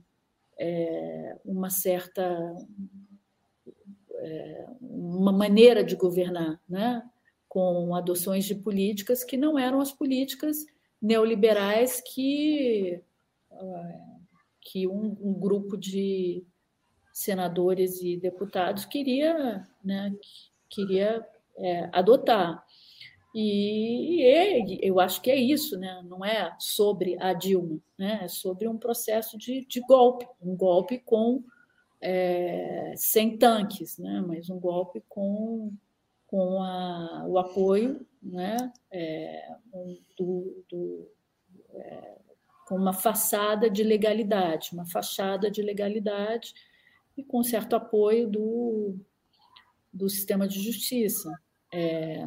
é, 0.59 1.37
uma 1.45 1.69
certa 1.69 2.23
é, 4.19 4.67
uma 4.81 5.33
maneira 5.33 5.83
de 5.83 5.97
governar, 5.97 6.61
né? 6.69 7.03
com 7.49 7.95
adoções 7.95 8.45
de 8.45 8.55
políticas 8.55 9.25
que 9.25 9.37
não 9.37 9.59
eram 9.59 9.81
as 9.81 9.91
políticas 9.91 10.65
neoliberais 11.03 12.01
que 12.01 13.03
que 14.61 14.87
um, 14.87 15.17
um, 15.21 15.35
grupo 15.35 15.77
de 15.77 16.45
senadores 17.13 18.01
e 18.03 18.17
deputados 18.17 18.85
queria, 18.85 19.67
né, 19.83 20.15
queria 20.69 21.27
é, 21.59 21.89
adotar. 21.93 22.65
E, 23.35 24.23
e, 24.23 24.81
eu 24.83 24.99
acho 24.99 25.21
que 25.21 25.31
é 25.31 25.37
isso, 25.37 25.79
né? 25.79 26.03
não 26.07 26.25
é 26.25 26.57
sobre 26.59 27.17
a 27.21 27.35
Dilma, 27.35 27.79
né? 27.99 28.21
é 28.23 28.29
sobre 28.29 28.67
um 28.67 28.79
processo 28.79 29.37
de, 29.37 29.67
de 29.67 29.81
golpe, 29.81 30.27
um 30.41 30.57
golpe 30.57 30.99
com 30.99 31.45
é, 32.01 32.95
sem 32.97 33.37
tanques, 33.37 33.99
né? 33.99 34.25
mas 34.27 34.49
um 34.49 34.59
golpe 34.59 35.03
com, 35.09 35.71
com 36.27 36.63
a, 36.63 37.27
o 37.29 37.39
apoio 37.39 38.07
né? 38.23 38.73
É, 38.91 39.49
do, 40.19 40.65
do 40.69 41.09
é, 41.75 42.19
com 42.67 42.75
uma 42.75 42.93
façada 42.93 43.71
de 43.71 43.85
legalidade, 43.85 44.71
uma 44.73 44.85
fachada 44.85 45.49
de 45.49 45.63
legalidade 45.63 46.53
e 47.17 47.23
com 47.23 47.43
certo 47.43 47.77
apoio 47.77 48.29
do, 48.29 48.97
do 49.93 50.11
sistema 50.11 50.49
de 50.49 50.61
justiça. 50.61 51.33
É, 51.73 52.27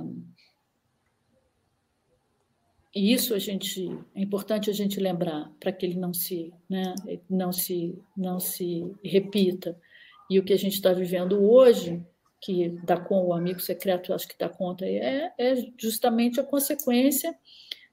e 2.96 3.14
isso 3.14 3.36
a 3.36 3.40
gente 3.40 3.86
é 4.16 4.22
importante 4.22 4.70
a 4.70 4.74
gente 4.74 4.98
lembrar 4.98 5.52
para 5.60 5.74
que 5.74 5.86
ele 5.86 6.00
não 6.00 6.14
se, 6.14 6.54
né, 6.70 6.96
não 7.30 7.52
se, 7.52 8.00
não 8.16 8.40
se 8.40 8.90
repita. 9.04 9.78
E 10.30 10.40
o 10.40 10.44
que 10.44 10.54
a 10.54 10.58
gente 10.58 10.76
está 10.76 10.94
vivendo 10.94 11.44
hoje, 11.44 12.02
que 12.40 12.70
dá 12.86 12.98
com 12.98 13.26
o 13.26 13.34
amigo 13.34 13.60
secreto, 13.60 14.14
acho 14.14 14.28
que 14.28 14.40
dá 14.40 14.48
conta, 14.48 14.86
é, 14.86 15.34
é 15.38 15.56
justamente 15.78 16.40
a 16.40 16.46
consequência 16.46 17.38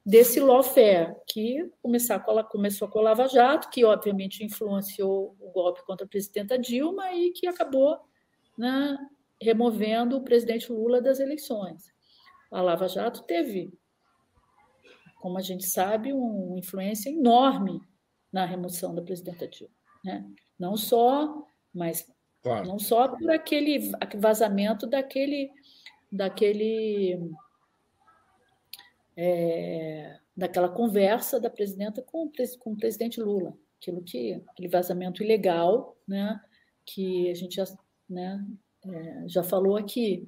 desse 0.07 0.38
lawfare, 0.38 1.16
que 1.26 1.68
começar 1.82 2.20
com, 2.20 2.40
começou 2.44 2.86
com 2.86 3.00
a 3.00 3.02
Lava 3.02 3.26
Jato, 3.26 3.68
que 3.68 3.84
obviamente 3.84 4.44
influenciou 4.44 5.36
o 5.40 5.50
golpe 5.50 5.84
contra 5.84 6.07
a 6.07 6.09
presidenta 6.09 6.57
Dilma 6.57 7.12
e 7.12 7.32
que 7.32 7.48
acabou 7.48 7.98
né, 8.57 8.96
removendo 9.42 10.16
o 10.16 10.22
presidente 10.22 10.70
Lula 10.72 11.02
das 11.02 11.18
eleições. 11.18 11.92
A 12.52 12.62
Lava 12.62 12.86
Jato 12.86 13.24
teve, 13.24 13.76
como 15.16 15.38
a 15.38 15.42
gente 15.42 15.66
sabe, 15.66 16.12
uma 16.12 16.57
influência 16.57 17.11
enorme 17.11 17.80
na 18.32 18.44
remoção 18.44 18.94
da 18.94 19.02
presidenta 19.02 19.48
Dilma. 19.48 19.74
Né? 20.04 20.24
Não 20.57 20.76
só, 20.76 21.44
mas 21.74 22.09
claro. 22.44 22.68
não 22.68 22.78
só 22.78 23.09
por 23.09 23.28
aquele 23.28 23.90
vazamento 24.16 24.86
daquele, 24.86 25.50
daquele 26.12 27.18
é, 29.16 30.18
daquela 30.36 30.68
conversa 30.68 31.40
da 31.40 31.48
presidenta 31.48 32.02
com, 32.02 32.30
com 32.58 32.72
o 32.72 32.76
presidente 32.76 33.20
Lula, 33.20 33.56
aquilo 33.80 34.02
que 34.02 34.42
aquele 34.48 34.68
vazamento 34.68 35.22
ilegal, 35.22 35.96
né, 36.06 36.38
que 36.84 37.30
a 37.30 37.34
gente 37.34 37.56
já, 37.56 37.64
né, 38.08 38.44
é, 38.84 39.24
já 39.26 39.42
falou 39.42 39.76
aqui, 39.76 40.26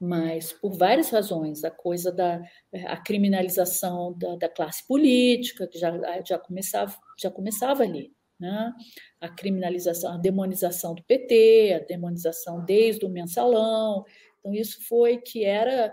mas 0.00 0.52
por 0.52 0.76
várias 0.76 1.10
razões, 1.10 1.64
a 1.64 1.70
coisa 1.70 2.12
da 2.12 2.40
a 2.86 2.96
criminalização 2.96 4.16
da, 4.16 4.36
da 4.36 4.48
classe 4.48 4.86
política, 4.86 5.66
que 5.66 5.76
já, 5.76 5.90
já, 6.24 6.38
começava, 6.38 6.96
já 7.18 7.30
começava 7.30 7.82
ali, 7.82 8.12
né? 8.38 8.72
a 9.20 9.28
criminalização, 9.28 10.12
a 10.12 10.16
demonização 10.16 10.94
do 10.94 11.02
PT, 11.02 11.80
a 11.82 11.84
demonização 11.84 12.64
desde 12.64 13.04
o 13.04 13.08
mensalão. 13.08 14.04
Então, 14.38 14.54
isso 14.54 14.80
foi 14.86 15.18
que 15.18 15.44
era 15.44 15.92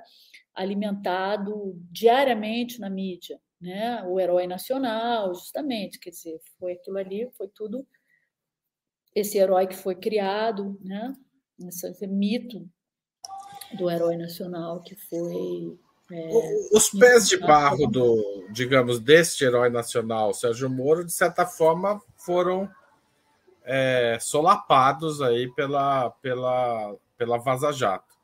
alimentado 0.55 1.73
diariamente 1.91 2.79
na 2.79 2.89
mídia, 2.89 3.39
né? 3.59 4.03
o 4.03 4.19
herói 4.19 4.47
nacional, 4.47 5.33
justamente, 5.33 5.99
quer 5.99 6.11
dizer, 6.11 6.39
foi 6.59 6.73
aquilo 6.73 6.97
ali, 6.97 7.29
foi 7.37 7.47
tudo 7.49 7.85
esse 9.13 9.37
herói 9.37 9.67
que 9.67 9.75
foi 9.75 9.95
criado, 9.95 10.77
né? 10.81 11.13
esse 11.67 12.07
mito 12.07 12.67
do 13.77 13.89
herói 13.89 14.17
nacional 14.17 14.81
que 14.81 14.95
foi. 14.95 15.77
É, 16.11 16.29
Os 16.71 16.89
pés 16.89 17.27
de 17.27 17.37
barro 17.37 17.87
do, 17.87 18.47
digamos, 18.51 18.99
deste 18.99 19.43
herói 19.43 19.69
nacional, 19.69 20.33
Sérgio 20.33 20.69
Moro, 20.69 21.03
de 21.03 21.11
certa 21.11 21.45
forma, 21.45 21.99
foram 22.17 22.69
é, 23.63 24.17
solapados 24.21 25.21
aí 25.21 25.51
pela, 25.55 26.11
pela, 26.21 26.95
pela 27.17 27.37
Vaza 27.37 27.71
Jato. 27.71 28.14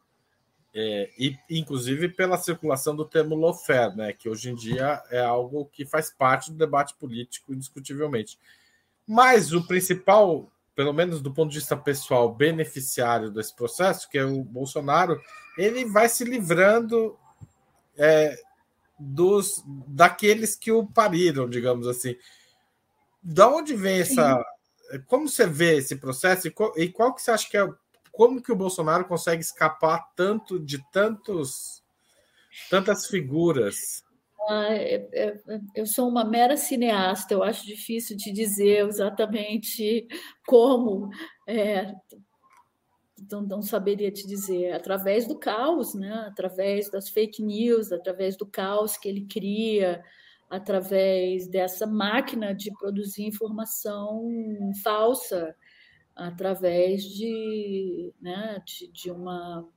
É, 0.74 1.10
e 1.18 1.38
inclusive 1.50 2.08
pela 2.10 2.38
circulação 2.38 2.96
do 2.96 3.04
termo 3.04 3.36
lawfare, 3.36 3.96
né, 3.96 4.14
que 4.14 4.30
hoje 4.30 4.50
em 4.50 4.56
dia 4.56 5.04
é 5.10 5.20
algo 5.20 5.66
que 5.66 5.86
faz 5.86 6.10
parte 6.10 6.50
do 6.50 6.58
debate 6.58 6.96
político, 6.96 7.54
indiscutivelmente. 7.54 8.40
Mas 9.06 9.52
o 9.52 9.68
principal 9.68 10.50
pelo 10.76 10.94
menos 10.94 11.22
do 11.22 11.34
ponto 11.34 11.52
de 11.52 11.60
vista 11.60 11.76
pessoal, 11.76 12.34
beneficiário 12.34 13.30
desse 13.30 13.56
processo, 13.56 14.10
que 14.10 14.18
é 14.18 14.26
o 14.26 14.44
Bolsonaro, 14.44 15.22
ele 15.58 15.86
vai 15.86 16.08
se 16.08 16.24
livrando 16.24 17.18
é, 17.98 18.40
dos 18.98 19.64
daqueles 19.88 20.56
que 20.56 20.72
o 20.72 20.86
pariram, 20.86 21.50
digamos 21.50 21.88
assim. 21.88 22.16
Da 23.22 23.48
onde 23.48 23.76
vem 23.76 24.00
essa. 24.00 24.44
Como 25.08 25.28
você 25.28 25.46
vê 25.46 25.78
esse 25.78 25.96
processo 25.98 26.48
e 26.48 26.52
qual, 26.52 26.74
e 26.78 26.90
qual 26.90 27.14
que 27.14 27.22
você 27.22 27.32
acha 27.32 27.50
que 27.50 27.58
é. 27.58 27.70
Como 28.12 28.42
que 28.42 28.52
o 28.52 28.56
Bolsonaro 28.56 29.06
consegue 29.06 29.42
escapar 29.42 30.12
tanto 30.16 30.60
de 30.60 30.84
tantos 30.92 31.82
tantas 32.70 33.08
figuras 33.08 34.04
ah, 34.50 34.74
é, 34.74 35.08
é, 35.14 35.42
eu 35.76 35.86
sou 35.86 36.10
uma 36.10 36.26
mera 36.26 36.58
cineasta, 36.58 37.34
eu 37.34 37.44
acho 37.44 37.66
difícil 37.66 38.18
de 38.18 38.32
dizer 38.32 38.86
exatamente 38.88 40.08
como, 40.48 41.10
é, 41.48 41.94
não, 43.32 43.42
não, 43.44 43.62
saberia 43.62 44.12
te 44.12 44.26
dizer, 44.26 44.74
através 44.74 45.28
do 45.28 45.38
caos, 45.38 45.94
né? 45.94 46.12
através 46.28 46.90
das 46.90 47.08
fake 47.10 47.44
news, 47.44 47.92
através 47.92 48.36
do 48.36 48.46
caos 48.46 48.98
que 48.98 49.08
ele 49.08 49.28
cria, 49.28 50.04
através 50.50 51.48
dessa 51.48 51.86
máquina 51.86 52.54
de 52.54 52.72
produzir 52.78 53.24
informação 53.24 54.28
falsa, 54.84 55.56
através 56.16 57.04
de, 57.04 58.14
né, 58.22 58.62
de, 58.66 58.92
de 58.92 59.12
uma 59.12 59.68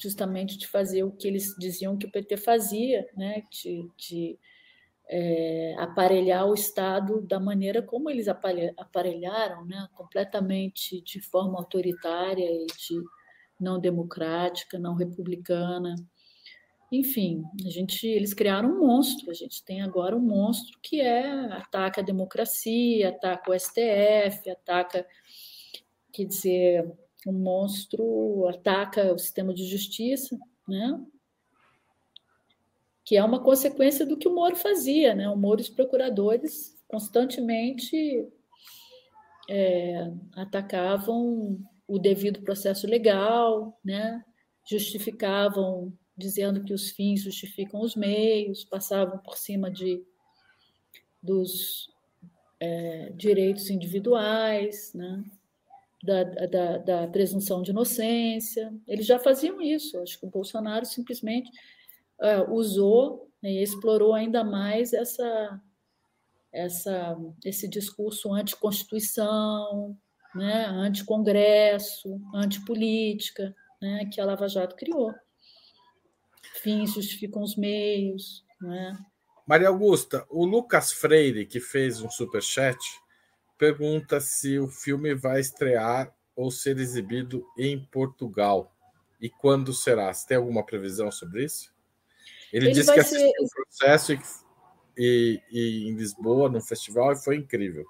justamente 0.00 0.56
de 0.56 0.66
fazer 0.66 1.04
o 1.04 1.12
que 1.12 1.28
eles 1.28 1.54
diziam 1.58 1.96
que 1.96 2.06
o 2.06 2.10
PT 2.10 2.38
fazia, 2.38 3.06
né? 3.14 3.42
de, 3.50 3.86
de 3.98 4.38
é, 5.06 5.74
aparelhar 5.78 6.46
o 6.46 6.54
Estado 6.54 7.20
da 7.20 7.38
maneira 7.38 7.82
como 7.82 8.08
eles 8.08 8.26
aparelharam, 8.26 9.64
né? 9.66 9.86
completamente 9.94 11.02
de 11.02 11.20
forma 11.20 11.58
autoritária 11.58 12.50
e 12.50 12.66
de 12.66 13.02
não 13.60 13.78
democrática, 13.78 14.78
não 14.78 14.94
republicana. 14.94 15.94
Enfim, 16.90 17.44
a 17.64 17.68
gente, 17.68 18.06
eles 18.06 18.32
criaram 18.32 18.70
um 18.70 18.80
monstro. 18.80 19.30
A 19.30 19.34
gente 19.34 19.62
tem 19.62 19.82
agora 19.82 20.16
um 20.16 20.20
monstro 20.20 20.78
que 20.82 21.00
é 21.00 21.30
ataca 21.52 22.00
a 22.00 22.04
democracia, 22.04 23.10
ataca 23.10 23.50
o 23.50 23.54
STF, 23.54 24.50
ataca, 24.50 25.06
quer 26.12 26.24
dizer, 26.24 26.92
o 27.26 27.32
monstro 27.32 28.46
ataca 28.48 29.12
o 29.12 29.18
sistema 29.18 29.52
de 29.52 29.66
justiça, 29.66 30.38
né? 30.66 31.00
que 33.04 33.16
é 33.16 33.24
uma 33.24 33.42
consequência 33.42 34.06
do 34.06 34.16
que 34.16 34.28
o 34.28 34.34
Moro 34.34 34.56
fazia. 34.56 35.14
Né? 35.14 35.28
O 35.28 35.36
Moro 35.36 35.60
e 35.60 35.62
os 35.62 35.68
procuradores 35.68 36.76
constantemente 36.86 38.26
é, 39.48 40.12
atacavam 40.34 41.58
o 41.86 41.98
devido 41.98 42.42
processo 42.42 42.86
legal, 42.86 43.78
né? 43.84 44.24
justificavam, 44.68 45.92
dizendo 46.16 46.62
que 46.62 46.72
os 46.72 46.90
fins 46.90 47.22
justificam 47.22 47.80
os 47.80 47.96
meios, 47.96 48.64
passavam 48.64 49.18
por 49.18 49.36
cima 49.36 49.70
de, 49.70 50.04
dos 51.22 51.90
é, 52.60 53.10
direitos 53.16 53.70
individuais, 53.70 54.92
né? 54.94 55.24
Da, 56.02 56.24
da, 56.24 56.78
da, 56.78 57.08
presunção 57.08 57.62
de 57.62 57.70
inocência. 57.70 58.72
Eles 58.86 59.06
já 59.06 59.18
faziam 59.18 59.60
isso. 59.60 59.98
Acho 59.98 60.18
que 60.18 60.26
o 60.26 60.30
Bolsonaro 60.30 60.86
simplesmente 60.86 61.50
uh, 62.20 62.50
usou 62.52 63.30
né, 63.42 63.50
e 63.50 63.62
explorou 63.62 64.14
ainda 64.14 64.42
mais 64.42 64.92
essa, 64.92 65.60
essa, 66.52 67.16
esse 67.44 67.68
discurso 67.68 68.32
anticonstituição, 68.32 69.96
né, 70.34 70.66
anticongresso, 70.66 72.20
antipolítica, 72.34 73.54
né, 73.80 74.06
que 74.06 74.20
a 74.20 74.24
Lava 74.24 74.48
Jato 74.48 74.76
criou. 74.76 75.12
Fins 76.62 76.94
justificam 76.94 77.42
os 77.42 77.56
meios. 77.56 78.44
Né? 78.60 78.98
Maria 79.46 79.68
Augusta, 79.68 80.26
o 80.30 80.44
Lucas 80.44 80.92
Freire, 80.92 81.46
que 81.46 81.60
fez 81.60 82.00
um 82.00 82.10
superchat, 82.10 82.78
pergunta 83.60 84.18
se 84.20 84.58
o 84.58 84.66
filme 84.66 85.14
vai 85.14 85.38
estrear 85.38 86.10
ou 86.34 86.50
ser 86.50 86.78
exibido 86.78 87.46
em 87.58 87.78
Portugal. 87.78 88.74
E 89.20 89.28
quando 89.28 89.74
será? 89.74 90.10
Você 90.10 90.26
tem 90.26 90.38
alguma 90.38 90.64
previsão 90.64 91.12
sobre 91.12 91.44
isso? 91.44 91.70
Ele, 92.50 92.68
Ele 92.68 92.74
disse 92.74 92.90
que 92.90 92.98
assistiu 92.98 93.20
ser... 93.20 93.44
o 93.44 93.48
processo 93.50 94.12
e, 94.14 94.18
e, 94.96 95.42
e, 95.52 95.88
em 95.90 95.94
Lisboa, 95.94 96.48
no 96.48 96.62
festival, 96.62 97.12
e 97.12 97.22
foi 97.22 97.36
incrível. 97.36 97.84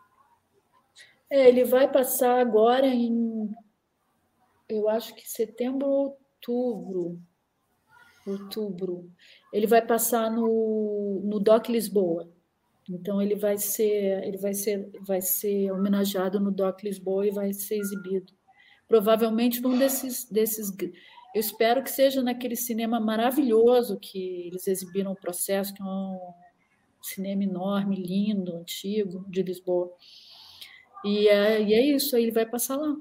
É, 1.30 1.48
ele 1.48 1.64
vai 1.64 1.90
passar 1.90 2.40
agora 2.40 2.88
em, 2.88 3.48
eu 4.68 4.88
acho 4.88 5.14
que 5.14 5.30
setembro 5.30 5.86
ou 5.86 6.18
outubro. 6.40 7.20
Outubro. 8.26 9.08
Ele 9.52 9.68
vai 9.68 9.86
passar 9.86 10.30
no, 10.32 11.20
no 11.24 11.38
Doc 11.38 11.68
Lisboa. 11.68 12.28
Então 12.90 13.22
ele 13.22 13.36
vai 13.36 13.56
ser, 13.56 14.24
ele 14.24 14.36
vai 14.36 14.52
ser, 14.52 14.90
vai 15.00 15.20
ser 15.20 15.70
homenageado 15.70 16.40
no 16.40 16.50
Doc 16.50 16.82
Lisboa 16.82 17.26
e 17.26 17.30
vai 17.30 17.52
ser 17.52 17.76
exibido. 17.76 18.32
Provavelmente 18.88 19.60
num 19.60 19.78
desses, 19.78 20.28
desses, 20.28 20.76
eu 21.32 21.40
espero 21.40 21.82
que 21.84 21.90
seja 21.90 22.20
naquele 22.20 22.56
cinema 22.56 22.98
maravilhoso 22.98 23.98
que 23.98 24.48
eles 24.48 24.66
exibiram 24.66 25.12
o 25.12 25.16
processo, 25.16 25.72
que 25.72 25.80
é 25.80 25.84
um 25.84 26.18
cinema 27.00 27.44
enorme, 27.44 27.94
lindo, 27.94 28.56
antigo 28.56 29.24
de 29.28 29.42
Lisboa. 29.42 29.92
E 31.04 31.28
é, 31.28 31.62
e 31.62 31.72
é 31.72 31.86
isso, 31.94 32.16
aí 32.16 32.24
ele 32.24 32.32
vai 32.32 32.44
passar 32.44 32.76
lá. 32.76 32.96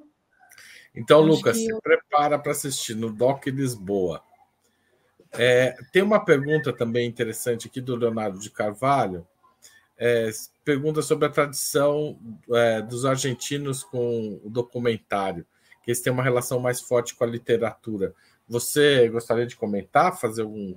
Então, 0.96 1.20
Acho 1.20 1.30
Lucas, 1.30 1.58
se 1.58 1.68
eu... 1.68 1.82
prepara 1.82 2.38
para 2.38 2.52
assistir 2.52 2.94
no 2.94 3.12
Doc 3.12 3.48
Lisboa. 3.48 4.24
É, 5.32 5.76
tem 5.92 6.02
uma 6.02 6.24
pergunta 6.24 6.72
também 6.72 7.08
interessante 7.08 7.68
aqui 7.68 7.82
do 7.82 7.96
Leonardo 7.96 8.40
de 8.40 8.50
Carvalho 8.50 9.28
é, 10.00 10.30
pergunta 10.64 11.02
sobre 11.02 11.26
a 11.26 11.30
tradição 11.30 12.18
é, 12.52 12.82
dos 12.82 13.06
argentinos 13.06 13.84
com 13.84 14.40
o 14.42 14.50
documentário, 14.50 15.46
que 15.84 15.92
eles 15.92 16.02
têm 16.02 16.14
uma 16.14 16.24
relação 16.24 16.58
mais 16.60 16.80
forte 16.80 17.14
com 17.14 17.26
a 17.26 17.28
literatura. 17.28 18.16
Você 18.48 19.10
gostaria 19.10 19.46
de 19.46 19.58
comentar, 19.58 20.18
fazer 20.18 20.44
algum 20.44 20.74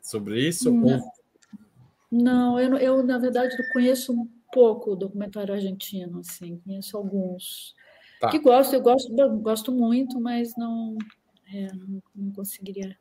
sobre 0.00 0.40
isso? 0.46 0.72
Não, 0.72 0.84
Ou... 0.84 1.12
não 2.10 2.60
eu, 2.60 2.76
eu, 2.76 3.02
na 3.02 3.18
verdade, 3.18 3.56
conheço 3.72 4.12
um 4.12 4.28
pouco 4.52 4.92
o 4.92 4.96
documentário 4.96 5.52
argentino, 5.52 6.20
assim, 6.20 6.60
conheço 6.64 6.96
alguns. 6.96 7.74
Tá. 8.20 8.30
Que 8.30 8.38
gosto, 8.38 8.74
eu 8.74 8.80
gosto, 8.80 9.12
eu 9.18 9.36
gosto 9.38 9.72
muito, 9.72 10.20
mas 10.20 10.54
não, 10.56 10.96
é, 11.52 11.66
não, 11.74 12.02
não 12.14 12.32
conseguiria. 12.32 12.96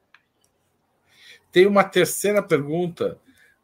Tem 1.51 1.67
uma 1.67 1.83
terceira 1.83 2.41
pergunta 2.41 3.19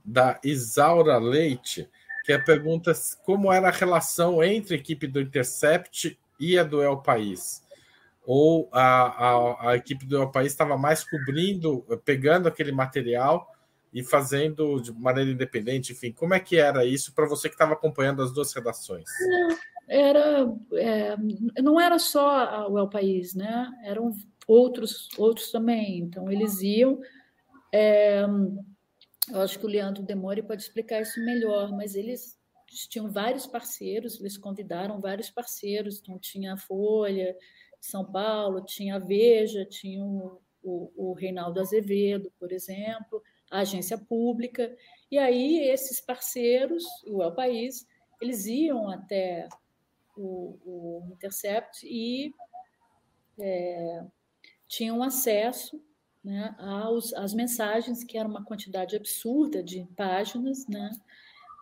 da 0.06 0.40
Isaura 0.44 1.18
Leite, 1.18 1.90
que 2.24 2.32
é 2.32 2.38
pergunta 2.38 2.94
como 3.24 3.52
era 3.52 3.70
a 3.70 3.72
relação 3.72 4.44
entre 4.44 4.76
a 4.76 4.78
equipe 4.78 5.08
do 5.08 5.20
Intercept 5.20 6.18
e 6.40 6.58
a 6.58 6.64
do 6.64 6.82
El 6.82 6.98
País. 6.98 7.64
Ou 8.26 8.70
a, 8.72 8.82
a, 8.82 9.70
a 9.72 9.76
equipe 9.76 10.06
do 10.06 10.18
El 10.18 10.32
País 10.32 10.52
estava 10.52 10.78
mais 10.78 11.04
cobrindo, 11.04 11.86
pegando 12.04 12.48
aquele 12.48 12.72
material 12.72 13.52
e 13.94 14.04
fazendo 14.04 14.82
de 14.82 14.92
maneira 14.92 15.32
independente, 15.32 15.94
enfim, 15.94 16.12
como 16.12 16.34
é 16.34 16.40
que 16.40 16.58
era 16.58 16.84
isso 16.84 17.14
para 17.14 17.28
você 17.28 17.48
que 17.48 17.56
estava 17.56 17.74
acompanhando 17.74 18.22
as 18.22 18.34
duas 18.34 18.54
redações? 18.54 19.06
Não, 19.22 19.58
era, 19.88 20.54
é, 20.74 21.16
não 21.62 21.80
era 21.80 21.98
só 21.98 22.68
o 22.70 22.78
El 22.78 22.90
País, 22.90 23.34
né? 23.34 23.72
Eram 23.84 24.12
outros, 24.48 25.10
outros 25.18 25.52
também. 25.52 26.00
Então 26.00 26.32
eles 26.32 26.62
iam. 26.62 27.00
É, 27.72 28.26
eu 29.30 29.42
acho 29.42 29.60
que 29.60 29.66
o 29.66 29.70
Leandro 29.70 30.04
Demore 30.04 30.44
pode 30.44 30.62
explicar 30.62 31.02
isso 31.02 31.24
melhor, 31.24 31.72
mas 31.72 31.96
eles 31.96 32.38
tinham 32.90 33.12
vários 33.12 33.48
parceiros, 33.48 34.20
eles 34.20 34.38
convidaram 34.38 35.00
vários 35.00 35.30
parceiros, 35.30 36.00
então 36.00 36.20
tinha 36.20 36.54
a 36.54 36.58
Folha 36.58 37.36
de 37.80 37.88
São 37.88 38.12
Paulo, 38.12 38.66
tinha 38.66 38.96
a 38.96 39.00
Veja, 39.00 39.66
tinha 39.66 40.04
o, 40.04 40.42
o, 40.62 40.92
o 40.96 41.14
Reinaldo 41.14 41.60
Azevedo, 41.60 42.32
por 42.40 42.52
exemplo, 42.52 43.22
a 43.50 43.60
agência 43.60 43.98
pública, 43.98 44.76
e 45.10 45.18
aí 45.18 45.70
esses 45.70 46.02
parceiros, 46.02 46.84
o 47.08 47.22
El 47.24 47.34
País, 47.34 47.88
eles 48.22 48.46
iam 48.46 48.90
até 48.90 49.48
o, 50.18 50.58
o 50.66 51.14
Intercept 51.14 51.86
e 51.86 52.34
é, 53.40 54.04
tinham 54.68 55.04
acesso 55.04 55.82
né, 56.26 56.56
aos, 56.58 57.14
mensagens, 57.36 58.04
que 58.04 58.18
era 58.18 58.28
uma 58.28 58.44
quantidade 58.44 58.96
absurda 58.96 59.62
de 59.62 59.88
páginas, 59.96 60.68
né, 60.68 60.90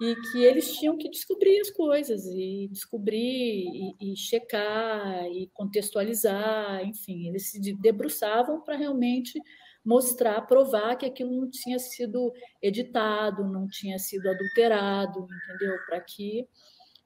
e 0.02 0.16
que 0.32 0.44
eles 0.44 0.72
tinham 0.78 0.98
que 0.98 1.10
descobrir 1.10 1.60
as 1.60 1.70
coisas, 1.70 2.26
e 2.26 2.70
descobrir, 2.72 3.96
e, 4.00 4.14
e 4.14 4.16
checar, 4.16 5.26
e 5.28 5.50
contextualizar, 5.54 6.82
enfim, 6.86 7.28
eles 7.28 7.52
se 7.52 7.60
debruçavam 7.76 8.62
para 8.62 8.78
realmente 8.78 9.38
mostrar, 9.86 10.42
provar 10.48 10.96
que 10.96 11.06
aquilo 11.06 11.42
não 11.42 11.50
tinha 11.50 11.78
sido 11.78 12.32
editado, 12.62 13.44
não 13.46 13.68
tinha 13.68 14.00
sido 14.00 14.30
adulterado, 14.30 15.28
entendeu? 15.28 15.78
Para 15.86 16.00
que 16.00 16.48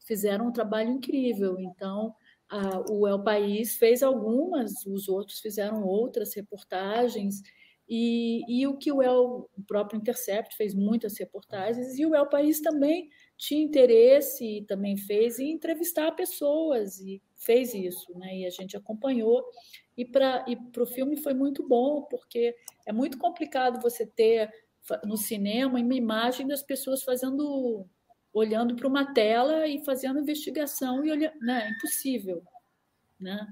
fizeram 0.06 0.48
um 0.48 0.54
trabalho 0.54 0.92
incrível. 0.92 1.60
Então, 1.60 2.14
a, 2.50 2.92
o 2.92 3.08
El 3.08 3.24
País 3.24 3.78
fez 3.78 4.02
algumas, 4.02 4.86
os 4.86 5.08
outros 5.08 5.40
fizeram 5.40 5.84
outras 5.84 6.34
reportagens, 6.34 7.42
e, 7.90 8.42
e, 8.50 8.68
o 8.68 8.78
que 8.78 8.92
o 8.92 9.02
El, 9.02 9.50
o 9.58 9.64
próprio 9.66 9.98
Intercept 9.98 10.56
fez 10.58 10.74
muitas 10.76 11.18
reportagens, 11.18 11.98
e 11.98 12.06
o 12.06 12.14
El 12.14 12.28
País 12.28 12.60
também 12.60 13.10
tinha 13.38 13.64
interesse 13.64 14.58
e 14.58 14.66
também 14.66 14.98
fez 14.98 15.40
em 15.40 15.52
entrevistar 15.52 16.12
pessoas, 16.12 17.00
e 17.00 17.22
fez 17.38 17.74
isso, 17.74 18.18
né? 18.18 18.40
e 18.40 18.46
a 18.46 18.50
gente 18.50 18.76
acompanhou. 18.76 19.44
E 19.96 20.04
para 20.04 20.46
e 20.48 20.58
o 20.80 20.86
filme 20.86 21.16
foi 21.18 21.34
muito 21.34 21.68
bom, 21.68 22.04
porque 22.04 22.56
é 22.86 22.92
muito 22.92 23.18
complicado 23.18 23.82
você 23.82 24.06
ter 24.06 24.52
no 25.04 25.18
cinema 25.18 25.80
uma 25.80 25.96
imagem 25.96 26.48
das 26.48 26.64
pessoas 26.64 27.04
fazendo, 27.04 27.86
olhando 28.34 28.76
para 28.76 28.88
uma 28.88 29.14
tela 29.14 29.68
e 29.68 29.84
fazendo 29.84 30.20
investigação, 30.20 31.04
e 31.04 31.12
olhando, 31.12 31.40
né? 31.42 31.68
é 31.68 31.70
impossível. 31.72 32.44
Né? 33.20 33.48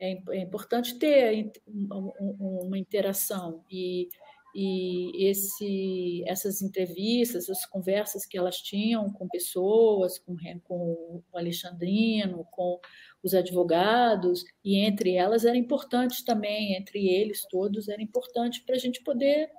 É, 0.00 0.18
é 0.30 0.40
importante 0.40 0.98
ter 0.98 1.50
uma 1.66 2.78
interação 2.78 3.64
e, 3.70 4.08
e 4.54 5.28
esse, 5.28 6.22
essas 6.26 6.62
entrevistas, 6.62 7.50
as 7.50 7.66
conversas 7.66 8.24
que 8.24 8.38
elas 8.38 8.58
tinham 8.60 9.12
com 9.12 9.28
pessoas, 9.28 10.18
com, 10.18 10.36
com 10.64 11.22
o 11.32 11.36
Alexandrino, 11.36 12.46
com 12.50 12.78
os 13.22 13.34
advogados, 13.34 14.44
e 14.64 14.78
entre 14.78 15.14
elas 15.14 15.44
era 15.44 15.56
importante 15.56 16.24
também, 16.24 16.76
entre 16.76 17.08
eles 17.08 17.44
todos, 17.50 17.88
era 17.88 18.00
importante 18.00 18.62
para 18.64 18.76
a 18.76 18.78
gente 18.78 19.02
poder 19.02 19.50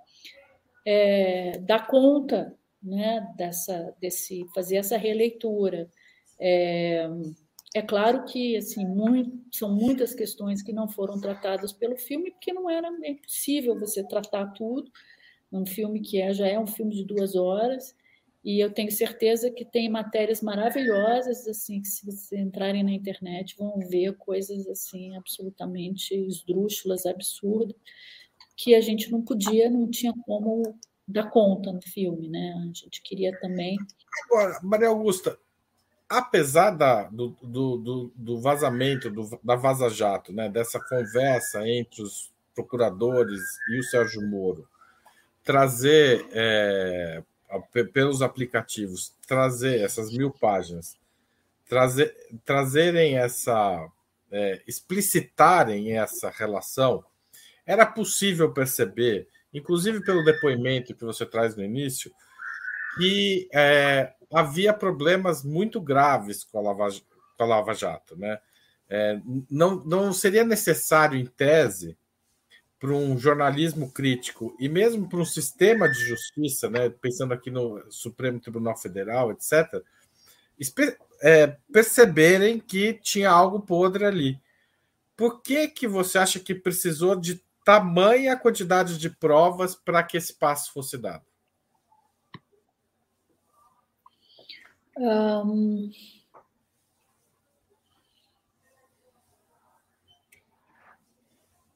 é, 0.86 1.59
dar 1.59 1.88
conta 1.88 2.57
né, 2.82 3.27
dessa, 3.36 3.95
desse, 3.99 4.45
fazer 4.53 4.77
essa 4.77 4.97
releitura. 4.97 5.89
É, 6.39 7.09
é 7.75 7.82
claro 7.82 8.25
que 8.25 8.57
assim 8.57 8.86
muito, 8.86 9.32
são 9.51 9.73
muitas 9.75 10.13
questões 10.13 10.61
que 10.61 10.73
não 10.73 10.88
foram 10.88 11.19
tratadas 11.19 11.71
pelo 11.71 11.97
filme, 11.97 12.32
porque 12.32 12.53
não 12.53 12.69
era 12.69 12.89
impossível 13.05 13.77
você 13.77 14.03
tratar 14.07 14.47
tudo 14.53 14.91
num 15.51 15.65
filme 15.65 16.01
que 16.01 16.21
é, 16.21 16.34
já 16.34 16.47
é 16.47 16.59
um 16.59 16.67
filme 16.67 16.95
de 16.95 17.05
duas 17.05 17.36
horas. 17.36 17.95
E 18.43 18.59
eu 18.63 18.71
tenho 18.73 18.91
certeza 18.91 19.51
que 19.51 19.65
tem 19.65 19.89
matérias 19.89 20.41
maravilhosas, 20.41 21.45
assim, 21.47 21.82
que 21.82 21.88
se 21.89 22.05
vocês 22.05 22.32
entrarem 22.41 22.84
na 22.84 22.91
internet 22.91 23.55
vão 23.57 23.77
ver 23.80 24.15
coisas 24.15 24.65
assim 24.67 25.15
absolutamente 25.17 26.15
esdrúxulas, 26.15 27.05
absurdas, 27.05 27.75
que 28.55 28.73
a 28.75 28.82
gente 28.82 29.11
não 29.11 29.21
podia, 29.21 29.69
não 29.69 29.89
tinha 29.89 30.13
como 30.25 30.63
dar 31.10 31.30
conta 31.30 31.72
no 31.72 31.82
filme, 31.82 32.30
né? 32.30 32.53
A 32.55 32.66
gente 32.68 33.01
queria 33.01 33.38
também. 33.39 33.78
Agora, 34.26 34.60
Maria 34.62 34.89
Augusta, 34.89 35.38
apesar 36.07 36.72
da, 36.72 37.03
do, 37.03 37.36
do, 37.41 38.12
do, 38.16 38.39
vazamento, 38.39 39.10
do, 39.10 39.39
da 39.43 39.55
Vaza 39.55 39.89
Jato, 39.89 40.32
né, 40.32 40.49
dessa 40.49 40.80
conversa 40.80 41.68
entre 41.68 42.03
os 42.03 42.32
procuradores 42.53 43.41
e 43.70 43.80
o 43.80 43.84
Sérgio 43.84 44.22
Moro, 44.22 44.68
trazer 45.43 46.28
é, 46.32 47.24
pelos 47.93 48.22
aplicativos, 48.22 49.14
trazer 49.28 49.82
essas 49.82 50.12
mil 50.12 50.30
páginas, 50.30 50.97
trazer, 51.68 52.16
trazerem 52.45 53.18
essa, 53.18 53.88
é, 54.32 54.62
explicitarem 54.68 55.97
essa 55.97 56.30
relação, 56.30 57.03
era 57.66 57.86
possível 57.86 58.51
perceber, 58.51 59.28
inclusive 59.53 60.03
pelo 60.03 60.23
depoimento 60.23 60.95
que 60.95 61.05
você 61.05 61.25
traz 61.25 61.55
no 61.55 61.63
início, 61.63 62.11
que 62.97 63.49
é, 63.53 64.13
havia 64.33 64.73
problemas 64.73 65.43
muito 65.43 65.79
graves 65.79 66.43
com 66.43 66.59
a 66.59 66.61
Lava, 66.61 66.89
com 67.37 67.43
a 67.43 67.47
Lava 67.47 67.73
Jato. 67.73 68.17
Né? 68.17 68.39
É, 68.89 69.19
não, 69.49 69.83
não 69.83 70.13
seria 70.13 70.43
necessário, 70.43 71.17
em 71.17 71.25
tese, 71.25 71.97
para 72.79 72.91
um 72.91 73.17
jornalismo 73.17 73.91
crítico 73.91 74.55
e 74.57 74.69
mesmo 74.69 75.07
para 75.09 75.19
um 75.19 75.25
sistema 75.25 75.89
de 75.89 75.99
justiça, 75.99 76.69
né, 76.69 76.89
pensando 76.89 77.33
aqui 77.33 77.51
no 77.51 77.83
Supremo 77.91 78.39
Tribunal 78.39 78.77
Federal, 78.77 79.31
etc., 79.31 79.83
é, 81.21 81.57
perceberem 81.71 82.59
que 82.59 82.93
tinha 82.93 83.29
algo 83.29 83.59
podre 83.59 84.05
ali. 84.05 84.39
Por 85.15 85.41
que, 85.41 85.67
que 85.67 85.87
você 85.87 86.17
acha 86.17 86.39
que 86.39 86.55
precisou 86.55 87.15
de 87.15 87.41
tamanha 87.70 88.36
quantidade 88.36 88.97
de 88.97 89.11
provas 89.11 89.76
para 89.76 90.01
que 90.01 90.17
esse 90.17 90.34
passo 90.34 90.74
fosse 90.74 90.97
dado? 90.97 91.24
Um... 94.97 95.91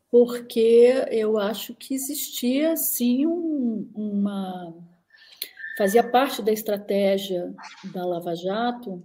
porque 0.10 1.06
eu 1.10 1.40
acho 1.40 1.74
que 1.76 1.96
existia 1.96 2.76
sim 2.76 3.26
um, 3.26 3.90
uma 3.96 4.76
fazia 5.76 6.08
parte 6.08 6.42
da 6.42 6.52
estratégia 6.52 7.54
da 7.92 8.06
Lava 8.06 8.36
Jato 8.36 9.04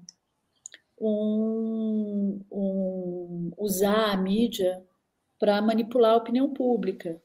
um, 1.01 2.45
um, 2.51 3.53
usar 3.57 4.11
a 4.11 4.16
mídia 4.18 4.86
para 5.39 5.61
manipular 5.62 6.12
a 6.12 6.16
opinião 6.16 6.53
pública. 6.53 7.20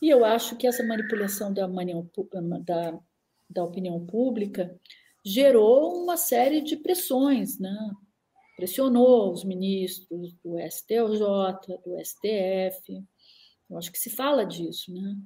E 0.00 0.08
eu 0.08 0.24
acho 0.24 0.56
que 0.56 0.66
essa 0.66 0.84
manipulação 0.84 1.52
da, 1.52 1.66
da, 1.66 2.98
da 3.48 3.64
opinião 3.64 4.04
pública 4.06 4.74
gerou 5.24 6.02
uma 6.02 6.16
série 6.16 6.60
de 6.60 6.76
pressões, 6.76 7.58
né? 7.58 7.76
pressionou 8.56 9.32
os 9.32 9.44
ministros 9.44 10.34
do 10.44 10.56
STJ, 10.58 11.78
do 11.84 11.98
STF, 12.04 13.02
eu 13.68 13.78
acho 13.78 13.90
que 13.90 13.98
se 13.98 14.10
fala 14.10 14.44
disso, 14.44 14.92
né? 14.92 15.16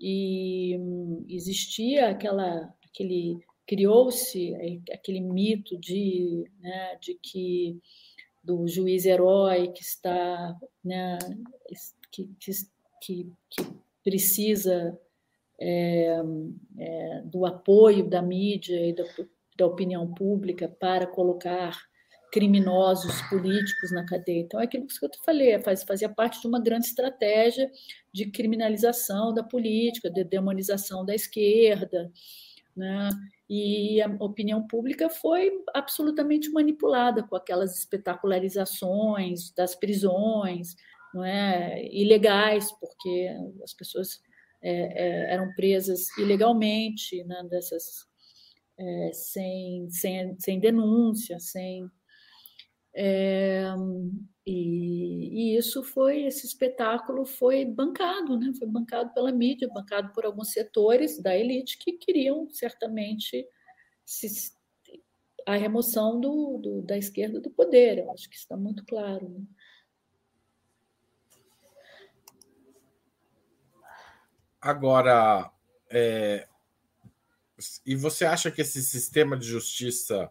E 0.00 0.76
hum, 0.78 1.24
existia 1.28 2.08
aquela, 2.08 2.74
aquele, 2.84 3.38
criou-se 3.66 4.54
aquele 4.90 5.20
mito 5.20 5.78
de, 5.78 6.50
né, 6.58 6.96
de 6.96 7.14
que 7.22 7.78
do 8.42 8.66
juiz 8.66 9.04
herói 9.04 9.68
que 9.68 9.82
está, 9.82 10.56
né, 10.84 11.18
que, 12.10 12.28
que, 13.00 13.32
que 13.50 13.66
precisa 14.02 14.98
é, 15.60 16.16
é, 16.78 17.22
do 17.24 17.44
apoio 17.44 18.08
da 18.08 18.22
mídia 18.22 18.86
e 18.86 18.94
da, 18.94 19.04
da 19.56 19.66
opinião 19.66 20.12
pública 20.12 20.68
para 20.68 21.06
colocar 21.06 21.76
criminosos 22.32 23.20
políticos 23.28 23.90
na 23.92 24.06
cadeia. 24.06 24.40
Então, 24.40 24.60
é 24.60 24.64
aquilo 24.64 24.86
que 24.86 25.04
eu 25.04 25.10
te 25.10 25.18
falei, 25.24 25.50
é 25.50 25.58
fazia 25.58 26.08
parte 26.08 26.40
de 26.40 26.46
uma 26.46 26.60
grande 26.60 26.86
estratégia 26.86 27.70
de 28.12 28.30
criminalização 28.30 29.34
da 29.34 29.42
política, 29.42 30.08
de 30.08 30.24
demonização 30.24 31.04
da 31.04 31.14
esquerda, 31.14 32.10
né? 32.80 33.10
E 33.48 34.00
a 34.00 34.08
opinião 34.20 34.66
pública 34.66 35.10
foi 35.10 35.52
absolutamente 35.74 36.50
manipulada 36.50 37.22
com 37.22 37.36
aquelas 37.36 37.76
espetacularizações 37.78 39.52
das 39.52 39.74
prisões, 39.74 40.74
não 41.12 41.24
é, 41.24 41.84
ilegais, 41.92 42.72
porque 42.72 43.28
as 43.62 43.74
pessoas 43.74 44.20
é, 44.62 44.70
é, 44.72 45.32
eram 45.34 45.52
presas 45.54 46.16
ilegalmente, 46.16 47.22
né, 47.24 47.42
dessas, 47.50 48.06
é, 48.78 49.10
sem, 49.12 49.90
sem, 49.90 50.38
sem 50.38 50.58
denúncia, 50.58 51.38
sem. 51.38 51.90
E, 54.50 55.52
e, 55.52 55.56
isso 55.56 55.80
foi, 55.84 56.24
esse 56.24 56.44
espetáculo 56.44 57.24
foi 57.24 57.64
bancado, 57.64 58.36
né? 58.36 58.52
foi 58.58 58.66
bancado 58.66 59.14
pela 59.14 59.30
mídia, 59.30 59.70
bancado 59.72 60.12
por 60.12 60.24
alguns 60.24 60.50
setores 60.50 61.22
da 61.22 61.36
elite 61.36 61.78
que 61.78 61.92
queriam 61.92 62.50
certamente 62.50 63.46
se, 64.04 64.52
a 65.46 65.54
remoção 65.54 66.20
do, 66.20 66.58
do, 66.58 66.82
da 66.82 66.98
esquerda 66.98 67.40
do 67.40 67.48
poder. 67.48 67.98
Eu 67.98 68.10
acho 68.10 68.28
que 68.28 68.34
está 68.34 68.56
muito 68.56 68.84
claro. 68.84 69.28
Né? 69.28 69.44
Agora, 74.60 75.48
é, 75.88 76.48
e 77.86 77.94
você 77.94 78.24
acha 78.24 78.50
que 78.50 78.62
esse 78.62 78.82
sistema 78.82 79.36
de 79.36 79.46
justiça 79.46 80.28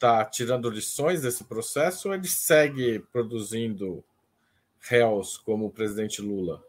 está 0.00 0.24
tirando 0.24 0.70
lições 0.70 1.20
desse 1.20 1.44
processo 1.44 2.08
ou 2.08 2.14
ele 2.14 2.26
segue 2.26 3.00
produzindo 3.12 4.02
réus 4.80 5.36
como 5.36 5.66
o 5.66 5.70
presidente 5.70 6.22
Lula? 6.22 6.64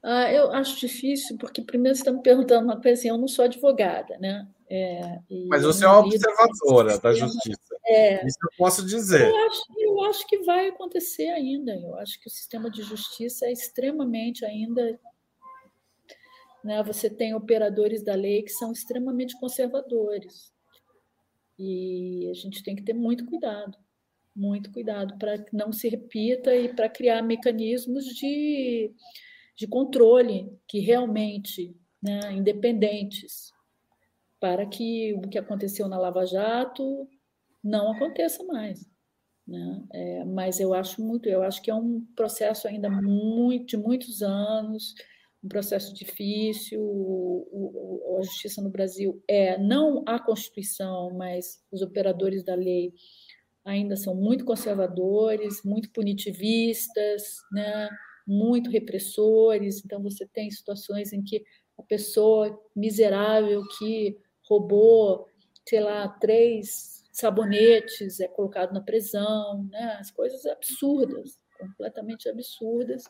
Ah, 0.00 0.32
eu 0.32 0.52
acho 0.52 0.78
difícil, 0.78 1.36
porque 1.36 1.60
primeiro 1.60 1.96
você 1.96 2.02
está 2.02 2.12
me 2.12 2.22
perguntando 2.22 2.64
uma 2.64 2.80
coisa 2.80 3.00
assim, 3.00 3.08
eu 3.08 3.18
não 3.18 3.26
sou 3.26 3.44
advogada, 3.44 4.16
né? 4.18 4.48
É, 4.70 5.18
Mas 5.48 5.64
você 5.64 5.84
é 5.84 5.88
uma 5.88 6.00
observadora 6.00 6.98
da 6.98 7.12
justiça. 7.12 7.76
É, 7.84 8.24
Isso 8.24 8.38
eu 8.42 8.50
posso 8.56 8.86
dizer. 8.86 9.28
Eu 9.28 9.46
acho, 9.46 9.62
eu 9.78 10.04
acho 10.04 10.26
que 10.26 10.38
vai 10.44 10.68
acontecer 10.68 11.28
ainda. 11.30 11.74
Eu 11.74 11.96
acho 11.96 12.20
que 12.20 12.28
o 12.28 12.30
sistema 12.30 12.70
de 12.70 12.82
justiça 12.82 13.46
é 13.46 13.52
extremamente 13.52 14.44
ainda. 14.44 15.00
Né, 16.62 16.82
você 16.82 17.08
tem 17.08 17.34
operadores 17.34 18.02
da 18.02 18.14
lei 18.14 18.42
que 18.42 18.50
são 18.50 18.70
extremamente 18.70 19.38
conservadores. 19.40 20.52
E 21.58 22.28
a 22.30 22.34
gente 22.34 22.62
tem 22.62 22.76
que 22.76 22.82
ter 22.82 22.94
muito 22.94 23.26
cuidado, 23.26 23.76
muito 24.34 24.70
cuidado 24.70 25.18
para 25.18 25.38
que 25.38 25.56
não 25.56 25.72
se 25.72 25.88
repita 25.88 26.54
e 26.54 26.72
para 26.72 26.88
criar 26.88 27.22
mecanismos 27.22 28.04
de, 28.04 28.92
de 29.56 29.66
controle 29.66 30.50
que 30.68 30.78
realmente 30.78 31.76
né, 32.02 32.32
independentes 32.32 33.52
para 34.40 34.64
que 34.66 35.14
o 35.14 35.28
que 35.28 35.38
aconteceu 35.38 35.88
na 35.88 35.98
Lava 35.98 36.24
Jato 36.24 37.08
não 37.62 37.90
aconteça 37.90 38.44
mais. 38.44 38.88
Né? 39.46 39.82
É, 39.92 40.24
mas 40.24 40.60
eu 40.60 40.74
acho 40.74 41.02
muito, 41.02 41.28
eu 41.28 41.42
acho 41.42 41.60
que 41.62 41.70
é 41.70 41.74
um 41.74 42.06
processo 42.14 42.68
ainda 42.68 42.88
muito, 42.88 43.66
de 43.66 43.76
muitos 43.76 44.22
anos, 44.22 44.94
um 45.42 45.48
processo 45.48 45.94
difícil. 45.94 46.80
O, 46.80 47.48
o, 47.52 48.18
a 48.18 48.22
justiça 48.22 48.60
no 48.60 48.70
Brasil 48.70 49.22
é 49.28 49.58
não 49.58 50.02
a 50.06 50.18
Constituição, 50.18 51.10
mas 51.16 51.62
os 51.70 51.82
operadores 51.82 52.44
da 52.44 52.54
lei 52.54 52.92
ainda 53.64 53.96
são 53.96 54.14
muito 54.14 54.44
conservadores, 54.44 55.62
muito 55.62 55.90
punitivistas, 55.92 57.36
né? 57.52 57.88
muito 58.26 58.70
repressores. 58.70 59.84
Então 59.84 60.02
você 60.02 60.26
tem 60.26 60.50
situações 60.50 61.12
em 61.12 61.22
que 61.22 61.44
a 61.78 61.82
pessoa 61.82 62.58
miserável 62.74 63.62
que 63.78 64.18
roubou, 64.48 65.26
sei 65.68 65.80
lá, 65.80 66.08
três 66.08 67.04
sabonetes, 67.12 68.20
é 68.20 68.28
colocado 68.28 68.72
na 68.72 68.80
prisão, 68.80 69.64
né? 69.70 69.96
as 70.00 70.10
coisas 70.10 70.46
absurdas, 70.46 71.38
completamente 71.58 72.28
absurdas, 72.28 73.04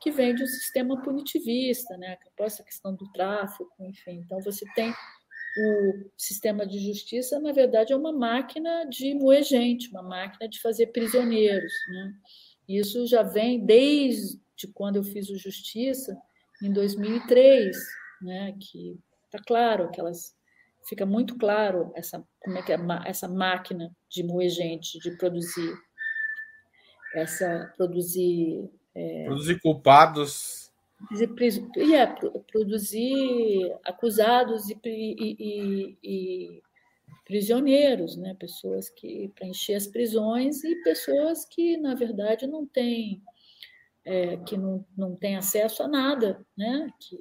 que 0.00 0.10
vem 0.10 0.34
de 0.34 0.42
um 0.42 0.46
sistema 0.46 1.00
punitivista, 1.02 1.96
né? 1.96 2.16
essa 2.40 2.62
questão 2.62 2.94
do 2.94 3.10
tráfico, 3.12 3.70
enfim. 3.80 4.22
Então, 4.24 4.40
você 4.40 4.64
tem 4.74 4.92
o 5.56 6.10
sistema 6.16 6.66
de 6.66 6.78
justiça, 6.78 7.38
na 7.38 7.52
verdade, 7.52 7.92
é 7.92 7.96
uma 7.96 8.12
máquina 8.12 8.84
de 8.84 9.14
moer 9.14 9.42
gente, 9.42 9.88
uma 9.90 10.02
máquina 10.02 10.48
de 10.48 10.60
fazer 10.60 10.88
prisioneiros. 10.88 11.72
Né? 11.88 12.12
Isso 12.68 13.06
já 13.06 13.22
vem 13.22 13.64
desde 13.64 14.38
quando 14.74 14.96
eu 14.96 15.04
fiz 15.04 15.30
o 15.30 15.38
Justiça, 15.38 16.16
em 16.62 16.72
2003, 16.72 17.76
né? 18.22 18.54
que 18.60 18.98
está 19.26 19.38
claro, 19.44 19.84
aquelas 19.84 20.34
fica 20.88 21.06
muito 21.06 21.36
claro 21.38 21.92
essa 21.94 22.22
como 22.40 22.58
é 22.58 22.62
que 22.62 22.72
é 22.72 22.78
essa 23.06 23.26
máquina 23.26 23.90
de 24.08 24.22
moer 24.22 24.50
gente, 24.50 24.98
de 24.98 25.16
produzir 25.16 25.74
essa 27.14 27.72
produzir 27.76 28.70
é, 28.94 29.24
produzir 29.24 29.60
culpados 29.60 30.64
é, 31.94 32.06
produzir 32.50 33.76
acusados 33.84 34.70
e, 34.70 34.78
e, 34.84 35.36
e, 35.38 35.98
e 36.02 36.62
prisioneiros, 37.24 38.16
né? 38.16 38.34
Pessoas 38.38 38.88
que 38.90 39.30
para 39.34 39.46
encher 39.46 39.74
as 39.74 39.86
prisões 39.86 40.62
e 40.62 40.82
pessoas 40.82 41.44
que 41.44 41.76
na 41.76 41.94
verdade 41.94 42.46
não 42.46 42.66
têm 42.66 43.22
é, 44.04 44.36
que 44.38 44.56
não, 44.56 44.84
não 44.96 45.16
têm 45.16 45.36
acesso 45.36 45.82
a 45.82 45.88
nada, 45.88 46.44
né? 46.56 46.90
Que, 47.00 47.18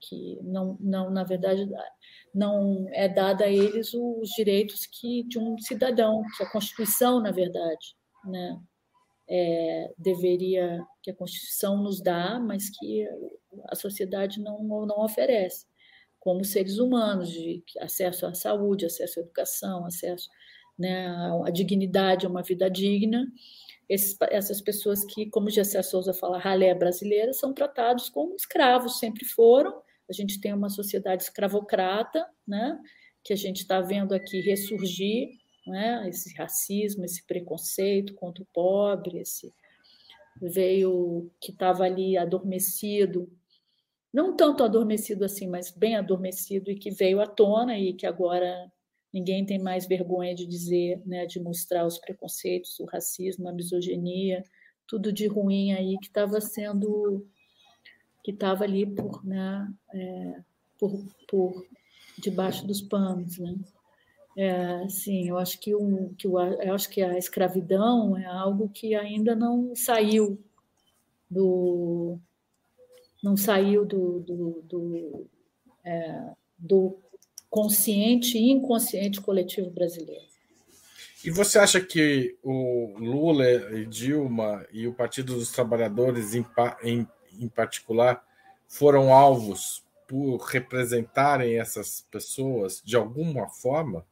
que 0.00 0.38
não, 0.42 0.76
não 0.80 1.10
na 1.10 1.24
verdade 1.24 1.68
não 2.34 2.86
é 2.92 3.08
dada 3.08 3.44
a 3.44 3.50
eles 3.50 3.92
os 3.94 4.28
direitos 4.36 4.86
que 4.86 5.24
de 5.24 5.38
um 5.38 5.58
cidadão, 5.58 6.22
que 6.36 6.42
a 6.42 6.50
Constituição, 6.50 7.20
na 7.20 7.30
verdade, 7.30 7.96
né, 8.24 8.60
é, 9.28 9.92
deveria, 9.98 10.82
que 11.02 11.10
a 11.10 11.14
Constituição 11.14 11.82
nos 11.82 12.00
dá, 12.00 12.40
mas 12.40 12.70
que 12.70 13.06
a 13.68 13.74
sociedade 13.74 14.40
não, 14.40 14.62
não 14.62 15.04
oferece, 15.04 15.66
como 16.18 16.44
seres 16.44 16.78
humanos, 16.78 17.30
de 17.30 17.62
acesso 17.80 18.26
à 18.26 18.34
saúde, 18.34 18.86
acesso 18.86 19.20
à 19.20 19.22
educação, 19.22 19.84
acesso 19.84 20.28
né, 20.78 21.08
à 21.44 21.50
dignidade, 21.50 22.26
a 22.26 22.28
uma 22.28 22.42
vida 22.42 22.70
digna. 22.70 23.26
Esses, 23.88 24.16
essas 24.30 24.60
pessoas 24.60 25.04
que, 25.04 25.26
como 25.30 25.50
Gessé 25.50 25.82
Souza 25.82 26.12
fala, 26.12 26.38
ralé 26.38 26.74
brasileira, 26.74 27.32
são 27.32 27.52
tratados 27.52 28.08
como 28.08 28.34
escravos, 28.34 28.98
sempre 28.98 29.24
foram, 29.24 29.82
a 30.08 30.12
gente 30.12 30.40
tem 30.40 30.52
uma 30.54 30.70
sociedade 30.70 31.22
escravocrata, 31.24 32.26
né, 32.46 32.78
que 33.22 33.32
a 33.32 33.36
gente 33.36 33.58
está 33.58 33.80
vendo 33.80 34.14
aqui 34.14 34.40
ressurgir, 34.40 35.28
né, 35.68 36.08
esse 36.08 36.34
racismo, 36.34 37.04
esse 37.04 37.24
preconceito 37.26 38.14
contra 38.14 38.42
o 38.42 38.48
pobre, 38.52 39.18
esse 39.18 39.52
veio 40.40 41.30
que 41.40 41.50
estava 41.50 41.84
ali 41.84 42.16
adormecido, 42.16 43.30
não 44.12 44.36
tanto 44.36 44.62
adormecido 44.62 45.24
assim, 45.24 45.46
mas 45.46 45.70
bem 45.70 45.96
adormecido 45.96 46.70
e 46.70 46.78
que 46.78 46.90
veio 46.90 47.20
à 47.20 47.26
tona 47.26 47.78
e 47.78 47.92
que 47.92 48.06
agora 48.06 48.70
ninguém 49.12 49.44
tem 49.44 49.58
mais 49.58 49.86
vergonha 49.86 50.34
de 50.34 50.46
dizer, 50.46 51.02
né, 51.04 51.26
de 51.26 51.40
mostrar 51.40 51.86
os 51.86 51.98
preconceitos, 51.98 52.78
o 52.78 52.84
racismo, 52.84 53.48
a 53.48 53.52
misoginia, 53.52 54.44
tudo 54.86 55.12
de 55.12 55.26
ruim 55.26 55.72
aí 55.72 55.98
que 55.98 56.06
estava 56.06 56.40
sendo 56.40 57.26
que 58.24 58.32
estava 58.32 58.64
ali 58.64 58.86
por, 58.86 59.24
né, 59.24 59.72
é, 59.94 60.40
por, 60.78 61.04
por 61.28 61.66
debaixo 62.18 62.66
dos 62.66 62.82
panos, 62.82 63.38
né? 63.38 63.54
É, 64.40 64.88
sim, 64.88 65.28
eu 65.28 65.36
acho 65.36 65.58
que 65.58 65.74
o, 65.74 66.14
que 66.16 66.28
o, 66.28 66.38
eu 66.38 66.72
acho 66.74 66.88
que 66.88 67.02
a 67.02 67.18
escravidão 67.18 68.16
é 68.16 68.24
algo 68.24 68.68
que 68.68 68.94
ainda 68.94 69.34
não 69.34 69.74
saiu 69.74 70.38
do 71.28 72.18
não 73.20 73.36
saiu 73.36 73.84
do, 73.84 74.20
do, 74.20 74.62
do, 74.62 75.26
é, 75.84 76.30
do 76.56 76.96
consciente 77.50 78.38
e 78.38 78.52
inconsciente 78.52 79.20
coletivo 79.20 79.70
brasileiro. 79.70 80.28
E 81.24 81.30
você 81.32 81.58
acha 81.58 81.80
que 81.80 82.38
o 82.44 82.94
Lula 82.96 83.44
e 83.76 83.84
Dilma 83.86 84.64
e 84.72 84.86
o 84.86 84.94
Partido 84.94 85.34
dos 85.34 85.50
Trabalhadores 85.50 86.32
em, 86.32 86.46
em 86.84 87.08
em 87.38 87.48
particular, 87.48 88.22
foram 88.66 89.12
alvos 89.12 89.84
por 90.06 90.38
representarem 90.38 91.58
essas 91.58 92.04
pessoas 92.10 92.82
de 92.84 92.96
alguma 92.96 93.48
forma? 93.48 94.04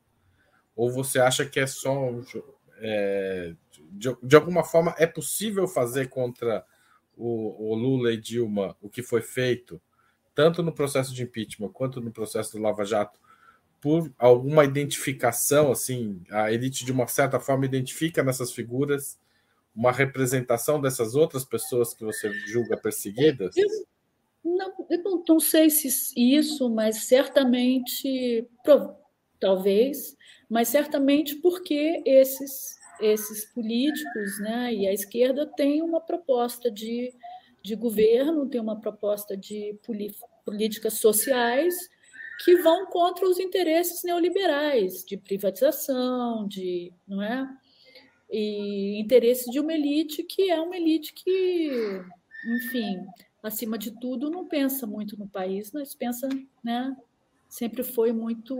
Ou 0.77 0.93
você 0.93 1.19
acha 1.19 1.47
que 1.47 1.59
é 1.59 1.67
só. 1.67 2.11
É, 2.79 3.55
de, 3.91 4.15
de, 4.23 4.37
alguma 4.37 4.63
forma, 4.63 4.95
é 4.99 5.07
possível 5.07 5.67
fazer 5.67 6.11
contra 6.11 6.65
o, 7.17 7.71
o, 7.71 7.75
Lula 7.75 8.13
e 8.13 8.21
Dilma 8.21 8.77
o 8.83 8.91
que 8.91 9.03
foi 9.03 9.23
feito, 9.23 9.81
tanto 10.35 10.63
no 10.63 10.71
processo 10.71 11.15
de 11.15 11.23
impeachment 11.23 11.71
quanto 11.71 12.03
no 12.03 12.13
processo 12.13 12.53
do 12.53 12.63
Lava 12.63 12.85
Jato, 12.85 13.19
por 13.81 14.13
alguma 14.19 14.65
identificação? 14.65 15.73
Assim, 15.73 16.23
a 16.31 16.53
elite, 16.53 16.85
de 16.85 16.93
uma 16.93 17.07
certa 17.07 17.41
forma, 17.41 17.65
identifica 17.65 18.23
nessas 18.23 18.53
figuras 18.53 19.19
uma 19.75 19.93
representação 19.93 20.81
dessas 20.81 21.15
outras 21.15 21.45
pessoas 21.45 21.95
que 21.95 22.05
você 22.05 22.31
julga 22.47 22.77
perseguidas? 22.77 23.57
Eu 23.57 23.69
não, 24.43 24.73
eu 24.91 25.03
não, 25.03 25.25
não 25.29 25.41
sei 25.41 25.69
se 25.69 25.89
isso, 26.17 26.71
mas 26.71 27.05
certamente, 27.05 28.49
talvez, 29.39 30.16
mas 30.49 30.69
certamente 30.69 31.37
porque 31.37 32.03
esses, 32.05 32.79
esses 33.01 33.45
políticos 33.47 34.41
né, 34.41 34.73
e 34.73 34.87
a 34.87 34.93
esquerda 34.93 35.47
têm 35.47 35.83
uma 35.83 36.01
proposta 36.01 36.71
de, 36.71 37.13
de 37.63 37.75
governo, 37.75 38.49
tem 38.49 38.61
uma 38.61 38.81
proposta 38.81 39.37
de 39.37 39.79
políticas 40.45 40.95
sociais 40.95 41.75
que 42.45 42.57
vão 42.57 42.87
contra 42.87 43.27
os 43.27 43.39
interesses 43.39 44.03
neoliberais 44.05 45.05
de 45.05 45.17
privatização, 45.17 46.47
de 46.47 46.93
não 47.09 47.23
é, 47.23 47.49
e 48.31 49.01
interesse 49.01 49.51
de 49.51 49.59
uma 49.61 49.73
elite 49.73 50.23
que 50.23 50.51
é 50.51 50.61
uma 50.61 50.77
elite 50.77 51.15
que, 51.15 51.71
enfim, 52.45 52.99
acima 53.43 53.79
de 53.79 53.99
tudo, 53.99 54.31
não 54.31 54.47
pensa 54.47 54.87
muito 54.87 55.17
no 55.19 55.29
país, 55.29 55.73
mas 55.73 55.95
pensa, 55.95 56.29
né? 56.63 56.95
Sempre 57.49 57.83
foi 57.83 58.13
muito 58.13 58.57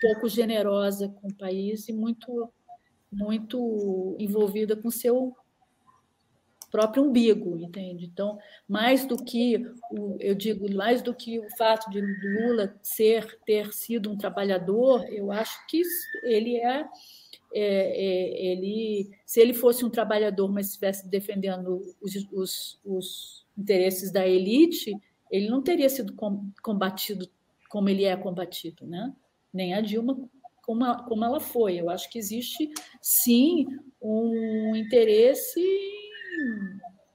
pouco 0.00 0.28
generosa 0.28 1.08
com 1.20 1.28
o 1.28 1.34
país 1.34 1.88
e 1.88 1.92
muito 1.92 2.50
muito 3.14 4.16
envolvida 4.18 4.74
com 4.74 4.90
seu 4.90 5.36
próprio 6.74 7.04
umbigo, 7.04 7.56
entende? 7.56 8.04
Então, 8.04 8.36
mais 8.68 9.06
do 9.06 9.16
que 9.16 9.64
o, 9.92 10.16
eu 10.18 10.34
digo, 10.34 10.68
mais 10.74 11.00
do 11.02 11.14
que 11.14 11.38
o 11.38 11.48
fato 11.56 11.88
de 11.88 12.00
Lula 12.00 12.74
ser 12.82 13.38
ter 13.46 13.72
sido 13.72 14.10
um 14.10 14.16
trabalhador, 14.16 15.04
eu 15.08 15.30
acho 15.30 15.64
que 15.68 15.82
ele 16.24 16.56
é, 16.56 16.80
é, 16.80 16.86
é 17.54 18.46
ele, 18.46 19.08
se 19.24 19.40
ele 19.40 19.54
fosse 19.54 19.84
um 19.84 19.90
trabalhador, 19.90 20.50
mas 20.52 20.66
estivesse 20.66 21.08
defendendo 21.08 21.80
os, 22.02 22.16
os, 22.32 22.80
os 22.84 23.46
interesses 23.56 24.10
da 24.10 24.26
elite, 24.26 24.96
ele 25.30 25.48
não 25.48 25.62
teria 25.62 25.88
sido 25.88 26.12
combatido 26.60 27.28
como 27.74 27.88
ele 27.88 28.04
é 28.04 28.16
combatido, 28.16 28.86
né? 28.86 29.12
Nem 29.52 29.74
a 29.74 29.80
Dilma 29.80 30.16
como, 30.62 30.84
a, 30.84 31.02
como 31.02 31.24
ela 31.24 31.40
foi. 31.40 31.74
Eu 31.74 31.90
acho 31.90 32.08
que 32.08 32.20
existe 32.20 32.72
sim 33.02 33.66
um 34.00 34.76
interesse 34.76 35.60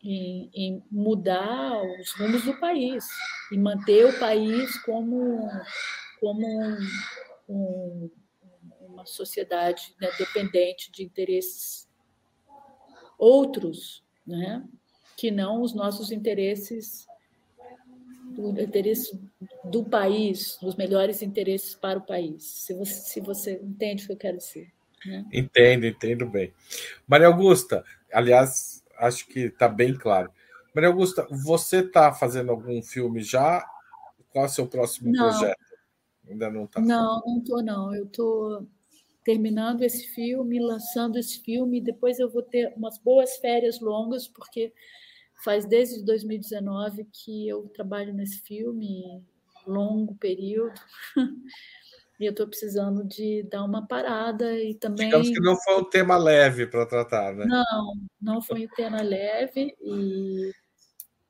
em, 0.04 0.50
em, 0.54 0.84
mudar 0.92 1.82
os 2.02 2.12
rumos 2.12 2.44
do 2.44 2.60
país 2.60 3.08
e 3.54 3.58
manter 3.58 4.06
o 4.06 4.20
país 4.20 4.78
como, 4.84 5.50
como 6.20 6.46
um, 6.46 6.78
um, 7.48 8.12
uma 8.82 9.06
sociedade 9.06 9.96
né, 10.02 10.10
dependente 10.18 10.92
de 10.92 11.06
interesses 11.06 11.88
outros, 13.18 14.04
né, 14.28 14.68
que 15.16 15.32
não 15.32 15.62
os 15.62 15.74
nossos 15.74 16.12
interesses 16.12 17.08
o 18.38 18.60
interesse 18.60 19.20
do 19.64 19.84
país, 19.84 20.62
os 20.62 20.76
melhores 20.76 21.22
interesses 21.22 21.76
para 21.76 22.00
o 22.00 22.06
país. 22.06 22.44
Se 22.44 22.74
você, 22.74 22.94
se 22.94 23.20
você 23.20 23.54
entende 23.64 24.04
o 24.04 24.08
que 24.08 24.14
eu 24.14 24.18
quero 24.18 24.38
dizer. 24.38 24.72
Né? 25.06 25.26
Entendo, 25.32 25.86
entendo 25.86 26.26
bem. 26.26 26.54
Maria 27.08 27.28
Augusta, 27.28 27.84
aliás, 28.12 28.84
acho 28.98 29.28
que 29.28 29.42
está 29.42 29.68
bem 29.68 29.96
claro. 29.96 30.32
Maria 30.74 30.90
Augusta, 30.90 31.28
você 31.30 31.80
está 31.80 32.14
fazendo 32.14 32.52
algum 32.52 32.82
filme 32.82 33.22
já? 33.22 33.66
Qual 34.32 34.46
é 34.46 34.48
o 34.48 34.52
seu 34.52 34.68
próximo 34.68 35.12
não. 35.12 35.30
projeto? 35.30 35.58
Ainda 36.30 36.50
não 36.50 36.66
está? 36.66 36.80
Não, 36.80 37.22
não 37.26 37.38
estou, 37.40 37.64
não. 37.64 37.96
Eu 37.96 38.06
estou 38.06 38.68
terminando 39.24 39.84
esse 39.84 40.08
filme, 40.08 40.60
lançando 40.60 41.18
esse 41.18 41.42
filme, 41.42 41.82
depois 41.82 42.20
eu 42.20 42.30
vou 42.30 42.42
ter 42.42 42.74
umas 42.76 42.98
boas 42.98 43.38
férias 43.38 43.80
longas, 43.80 44.28
porque 44.28 44.74
faz 45.44 45.66
desde 45.66 46.04
2019 46.04 47.08
que 47.12 47.48
eu 47.48 47.70
trabalho 47.70 48.14
nesse 48.14 48.42
filme, 48.42 49.24
longo 49.66 50.16
período. 50.16 50.80
E 52.20 52.26
eu 52.26 52.32
estou 52.32 52.46
precisando 52.46 53.08
de 53.08 53.44
dar 53.44 53.64
uma 53.64 53.88
parada 53.88 54.60
e 54.60 54.76
também. 54.76 55.06
Digamos 55.06 55.30
que 55.30 55.40
não 55.40 55.56
foi 55.56 55.78
um 55.78 55.90
tema 55.90 56.18
leve 56.18 56.68
para 56.68 56.86
tratar, 56.86 57.34
né? 57.34 57.46
Não, 57.46 57.94
não 58.22 58.42
foi 58.42 58.66
um 58.66 58.70
tema 58.76 59.02
leve 59.02 59.74
e 59.82 60.52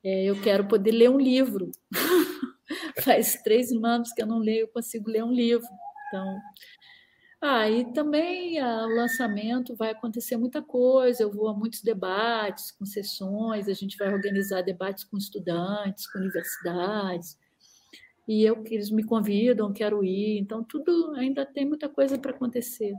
é, 0.02 0.24
eu 0.24 0.40
quero 0.42 0.66
poder 0.66 0.90
ler 0.90 1.08
um 1.08 1.20
livro. 1.20 1.70
Faz 3.04 3.40
três 3.44 3.70
anos 3.70 4.12
que 4.12 4.20
eu 4.20 4.26
não 4.26 4.38
leio, 4.38 4.62
eu 4.62 4.68
consigo 4.68 5.08
ler 5.08 5.22
um 5.22 5.32
livro. 5.32 5.68
Então, 6.08 6.38
ah, 7.40 7.68
e 7.68 7.92
também 7.92 8.58
ah, 8.58 8.86
o 8.86 8.94
lançamento 8.94 9.74
vai 9.74 9.90
acontecer 9.90 10.36
muita 10.36 10.62
coisa. 10.62 11.22
Eu 11.22 11.32
vou 11.32 11.48
a 11.48 11.54
muitos 11.54 11.82
debates, 11.82 12.70
com 12.70 12.84
sessões, 12.84 13.68
a 13.68 13.74
gente 13.74 13.96
vai 13.96 14.12
organizar 14.12 14.62
debates 14.62 15.04
com 15.04 15.16
estudantes, 15.16 16.06
com 16.10 16.18
universidades 16.18 17.38
e 18.30 18.44
eu 18.44 18.62
eles 18.66 18.90
me 18.90 19.02
convidam, 19.02 19.72
quero 19.72 20.04
ir. 20.04 20.38
Então, 20.38 20.62
tudo 20.62 21.14
ainda 21.16 21.44
tem 21.44 21.66
muita 21.66 21.88
coisa 21.88 22.16
para 22.16 22.30
acontecer, 22.30 22.94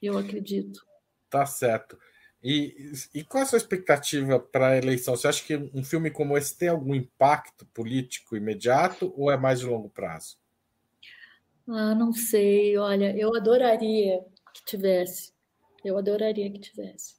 eu 0.00 0.16
acredito. 0.16 0.80
Tá 1.28 1.44
certo. 1.44 1.98
E, 2.42 2.92
e 3.14 3.22
qual 3.22 3.42
a 3.42 3.46
sua 3.46 3.58
expectativa 3.58 4.40
para 4.40 4.68
a 4.68 4.76
eleição? 4.78 5.14
Você 5.14 5.28
acha 5.28 5.44
que 5.44 5.70
um 5.74 5.84
filme 5.84 6.10
como 6.10 6.38
esse 6.38 6.56
tem 6.56 6.68
algum 6.68 6.94
impacto 6.94 7.66
político 7.66 8.34
imediato 8.34 9.12
ou 9.14 9.30
é 9.30 9.36
mais 9.36 9.60
de 9.60 9.66
longo 9.66 9.90
prazo? 9.90 10.38
Ah, 11.68 11.94
não 11.94 12.12
sei. 12.12 12.76
Olha, 12.76 13.16
eu 13.16 13.34
adoraria 13.34 14.24
que 14.54 14.64
tivesse. 14.64 15.32
Eu 15.84 15.96
adoraria 15.98 16.50
que 16.50 16.60
tivesse. 16.60 17.16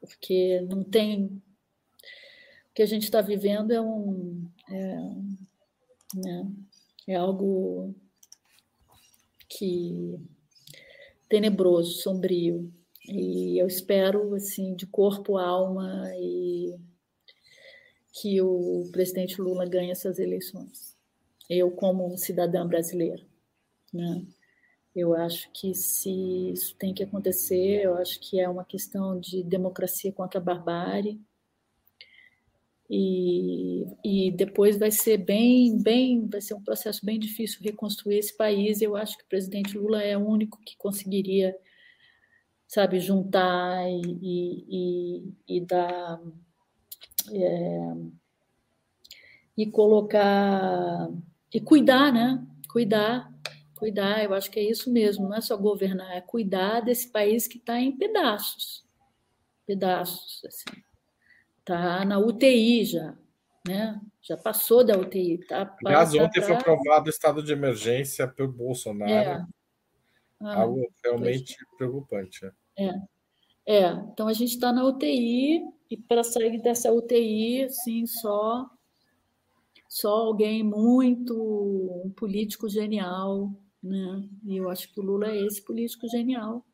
Porque 0.00 0.60
não 0.62 0.84
tem. 0.84 1.26
O 1.26 2.74
que 2.74 2.82
a 2.82 2.86
gente 2.86 3.04
está 3.04 3.20
vivendo 3.20 3.72
é 3.72 3.80
um. 3.80 4.48
É, 4.70 4.96
né? 6.14 6.52
É 7.08 7.14
algo 7.16 7.94
que 9.48 10.18
tenebroso, 11.28 12.02
sombrio. 12.02 12.72
E 13.08 13.60
eu 13.60 13.66
espero, 13.66 14.34
assim, 14.34 14.74
de 14.74 14.86
corpo, 14.86 15.38
alma, 15.38 16.10
e 16.16 16.76
que 18.12 18.40
o 18.40 18.88
presidente 18.90 19.40
Lula 19.40 19.66
ganhe 19.66 19.90
essas 19.90 20.18
eleições. 20.18 20.96
Eu, 21.48 21.70
como 21.70 22.16
cidadã 22.18 22.66
brasileira, 22.66 23.22
né? 23.92 24.24
Eu 24.94 25.14
acho 25.14 25.50
que 25.52 25.74
se 25.74 26.50
isso 26.52 26.74
tem 26.76 26.94
que 26.94 27.02
acontecer, 27.02 27.82
eu 27.84 27.96
acho 27.96 28.18
que 28.20 28.40
é 28.40 28.48
uma 28.48 28.64
questão 28.64 29.20
de 29.20 29.42
democracia 29.42 30.12
contra 30.12 30.40
a 30.40 30.42
barbárie, 30.42 31.20
e, 32.88 33.84
e 34.04 34.30
depois 34.30 34.78
vai 34.78 34.90
ser 34.90 35.18
bem, 35.18 35.76
bem, 35.82 36.26
vai 36.28 36.40
ser 36.40 36.54
um 36.54 36.62
processo 36.62 37.04
bem 37.04 37.18
difícil 37.18 37.60
reconstruir 37.62 38.18
esse 38.18 38.36
país. 38.36 38.80
Eu 38.80 38.96
acho 38.96 39.16
que 39.16 39.24
o 39.24 39.28
presidente 39.28 39.76
Lula 39.76 40.02
é 40.02 40.16
o 40.16 40.24
único 40.24 40.60
que 40.64 40.76
conseguiria, 40.76 41.56
sabe, 42.66 43.00
juntar 43.00 43.88
e, 43.90 45.24
e, 45.48 45.56
e 45.56 45.60
dar 45.60 46.20
é, 47.32 47.92
e 49.56 49.66
colocar 49.66 51.08
e 51.52 51.60
cuidar, 51.60 52.12
né? 52.12 52.46
Cuidar, 52.68 53.32
cuidar. 53.76 54.24
Eu 54.24 54.34
acho 54.34 54.50
que 54.50 54.58
é 54.58 54.64
isso 54.68 54.90
mesmo. 54.92 55.28
Não 55.28 55.36
é 55.36 55.40
só 55.40 55.56
governar, 55.56 56.16
é 56.16 56.20
cuidar 56.20 56.80
desse 56.80 57.10
país 57.12 57.46
que 57.46 57.58
está 57.58 57.78
em 57.78 57.96
pedaços, 57.96 58.84
pedaços, 59.66 60.44
assim 60.44 60.86
está 61.66 62.04
na 62.04 62.18
UTI 62.20 62.84
já, 62.84 63.18
né? 63.66 64.00
Já 64.22 64.36
passou 64.36 64.84
da 64.84 64.96
UTI. 64.96 65.38
Tá, 65.46 65.76
Aliás, 65.84 66.14
ontem 66.14 66.40
pra... 66.40 66.42
foi 66.42 66.54
aprovado 66.54 67.06
o 67.06 67.10
estado 67.10 67.42
de 67.42 67.52
emergência 67.52 68.28
pelo 68.28 68.52
Bolsonaro. 68.52 69.12
É. 69.12 69.46
Ah, 70.40 70.62
Algo 70.62 70.86
realmente 71.04 71.56
pois. 71.56 71.76
preocupante. 71.76 72.44
Né? 72.44 72.52
É. 73.66 73.78
é, 73.78 73.90
então 74.12 74.28
a 74.28 74.32
gente 74.32 74.54
está 74.54 74.72
na 74.72 74.84
UTI 74.84 75.62
e 75.90 75.96
para 75.96 76.22
sair 76.22 76.60
dessa 76.62 76.92
UTI, 76.92 77.64
assim, 77.64 78.06
só 78.06 78.70
só 79.88 80.10
alguém 80.10 80.62
muito 80.62 81.34
um 82.04 82.10
político 82.10 82.68
genial, 82.68 83.52
né? 83.82 84.28
E 84.44 84.56
eu 84.56 84.68
acho 84.70 84.92
que 84.92 85.00
o 85.00 85.02
Lula 85.02 85.28
é 85.28 85.44
esse 85.44 85.62
político 85.62 86.08
genial. 86.08 86.64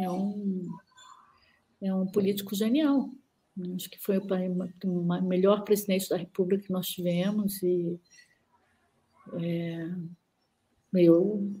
É 0.00 0.10
um 0.10 0.68
é 1.82 1.94
um 1.94 2.06
político 2.06 2.54
genial. 2.54 3.08
Acho 3.74 3.90
que 3.90 3.98
foi 3.98 4.18
o 4.18 5.22
melhor 5.22 5.64
presidente 5.64 6.08
da 6.08 6.16
República 6.16 6.64
que 6.64 6.72
nós 6.72 6.88
tivemos 6.88 7.62
e 7.62 7.98
é, 9.34 9.90
eu 10.94 11.52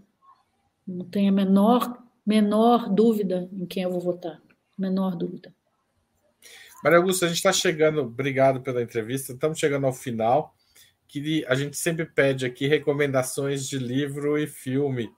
não 0.86 1.04
tenho 1.06 1.30
a 1.30 1.34
menor, 1.34 2.02
menor 2.24 2.88
dúvida 2.88 3.48
em 3.52 3.66
quem 3.66 3.82
eu 3.82 3.90
vou 3.90 4.00
votar. 4.00 4.40
Menor 4.78 5.16
dúvida. 5.16 5.54
Maria 6.82 6.98
Augusta, 6.98 7.26
a 7.26 7.28
gente 7.28 7.38
está 7.38 7.52
chegando, 7.52 8.00
obrigado 8.00 8.60
pela 8.62 8.82
entrevista, 8.82 9.32
estamos 9.32 9.58
chegando 9.58 9.86
ao 9.86 9.92
final. 9.92 10.54
Que 11.10 11.44
a 11.48 11.54
gente 11.56 11.76
sempre 11.76 12.06
pede 12.06 12.46
aqui 12.46 12.68
recomendações 12.68 13.68
de 13.68 13.78
livro 13.78 14.38
e 14.38 14.46
filme 14.46 15.10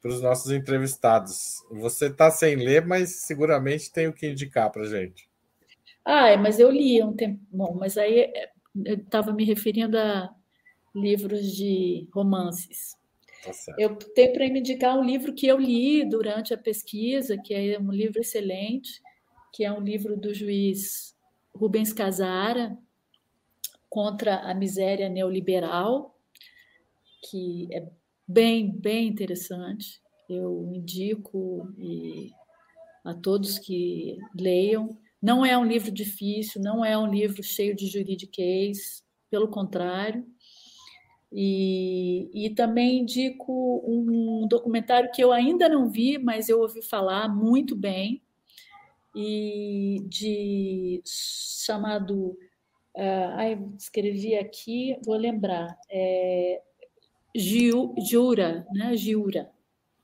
para 0.00 0.10
os 0.10 0.22
nossos 0.22 0.50
entrevistados. 0.50 1.62
Você 1.70 2.06
está 2.06 2.30
sem 2.30 2.56
ler, 2.56 2.86
mas 2.86 3.26
seguramente 3.26 3.92
tem 3.92 4.06
o 4.06 4.12
que 4.12 4.28
indicar 4.28 4.70
para 4.70 4.82
a 4.82 4.88
gente. 4.88 5.28
Ah, 6.04 6.28
é, 6.28 6.36
mas 6.36 6.58
eu 6.58 6.70
li 6.70 7.02
um 7.02 7.12
tempo. 7.12 7.40
Bom, 7.50 7.76
mas 7.78 7.98
aí 7.98 8.20
é, 8.20 8.50
eu 8.84 8.94
estava 8.94 9.32
me 9.32 9.44
referindo 9.44 9.98
a 9.98 10.32
livros 10.94 11.54
de 11.54 12.08
romances. 12.14 12.96
Tá 13.44 13.52
eu 13.78 13.96
tenho 13.96 14.32
para 14.32 14.48
me 14.48 14.60
indicar 14.60 14.98
um 14.98 15.04
livro 15.04 15.34
que 15.34 15.46
eu 15.46 15.58
li 15.58 16.08
durante 16.08 16.54
a 16.54 16.58
pesquisa, 16.58 17.36
que 17.36 17.52
é 17.52 17.78
um 17.78 17.90
livro 17.90 18.20
excelente, 18.20 19.02
que 19.52 19.64
é 19.64 19.72
um 19.72 19.80
livro 19.80 20.16
do 20.16 20.32
juiz 20.32 21.14
Rubens 21.54 21.92
Casara, 21.92 22.76
contra 23.96 24.40
a 24.40 24.52
miséria 24.52 25.08
neoliberal, 25.08 26.14
que 27.30 27.66
é 27.72 27.88
bem, 28.28 28.70
bem 28.70 29.08
interessante. 29.08 30.02
Eu 30.28 30.70
indico 30.74 31.66
a 33.02 33.14
todos 33.14 33.58
que 33.58 34.18
leiam. 34.38 34.98
Não 35.22 35.46
é 35.46 35.56
um 35.56 35.64
livro 35.64 35.90
difícil, 35.90 36.60
não 36.60 36.84
é 36.84 36.98
um 36.98 37.10
livro 37.10 37.42
cheio 37.42 37.74
de 37.74 37.86
juridiquês, 37.86 39.02
pelo 39.30 39.48
contrário. 39.48 40.26
E, 41.32 42.28
e 42.34 42.50
também 42.50 42.98
indico 42.98 43.82
um 43.82 44.46
documentário 44.46 45.10
que 45.10 45.24
eu 45.24 45.32
ainda 45.32 45.70
não 45.70 45.88
vi, 45.88 46.18
mas 46.18 46.50
eu 46.50 46.60
ouvi 46.60 46.82
falar 46.82 47.34
muito 47.34 47.74
bem, 47.74 48.22
e 49.14 50.04
de 50.06 51.00
chamado, 51.06 52.38
uh, 52.96 53.30
ai, 53.36 53.58
escrevi 53.78 54.34
aqui, 54.34 54.98
vou 55.04 55.16
lembrar, 55.16 55.76
é, 55.90 56.62
Giu, 57.34 57.94
Giura, 57.98 58.66
né? 58.72 58.96
Giura, 58.96 59.50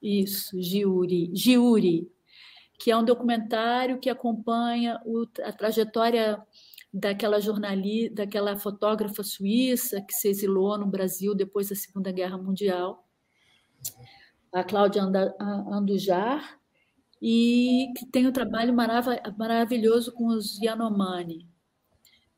isso, 0.03 0.61
Giuri, 0.61 1.31
Giuri, 1.35 2.11
que 2.79 2.91
é 2.91 2.97
um 2.97 3.05
documentário 3.05 3.99
que 3.99 4.11
acompanha 4.11 5.01
o, 5.05 5.27
a 5.43 5.53
trajetória 5.53 6.43
daquela 6.93 7.41
jornalista, 7.41 8.17
daquela 8.17 8.57
fotógrafa 8.59 9.23
suíça 9.23 10.03
que 10.03 10.13
se 10.13 10.29
exilou 10.29 10.77
no 10.77 10.87
Brasil 10.87 11.35
depois 11.35 11.71
da 11.71 11.75
Segunda 11.75 12.13
Guerra 12.13 12.37
Mundial, 12.37 13.07
a 14.53 14.63
Cláudia 14.63 15.03
Andujar, 15.03 16.61
e 17.21 17.87
que 17.97 18.05
tem 18.07 18.27
um 18.27 18.33
trabalho 18.33 18.75
maravilhoso 18.75 20.13
com 20.13 20.27
os 20.27 20.61
Yanomami. 20.61 21.52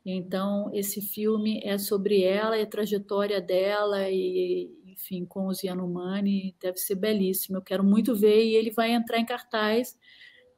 Então, 0.05 0.71
esse 0.75 1.01
filme 1.01 1.61
é 1.65 1.79
sobre 1.79 2.23
ela 2.23 2.59
e 2.59 2.63
a 2.63 2.67
trajetória 2.67 3.41
dela, 3.41 4.11
e, 4.11 4.71
enfim, 4.87 5.25
com 5.25 5.47
os 5.47 5.63
Yanomami, 5.63 6.55
deve 6.61 6.77
ser 6.77 6.97
belíssimo. 6.97 7.57
Eu 7.57 7.63
quero 7.63 7.83
muito 7.83 8.15
ver, 8.15 8.45
e 8.45 8.55
ele 8.55 8.71
vai 8.71 8.93
entrar 8.93 9.19
em 9.19 9.25
cartaz 9.25 9.97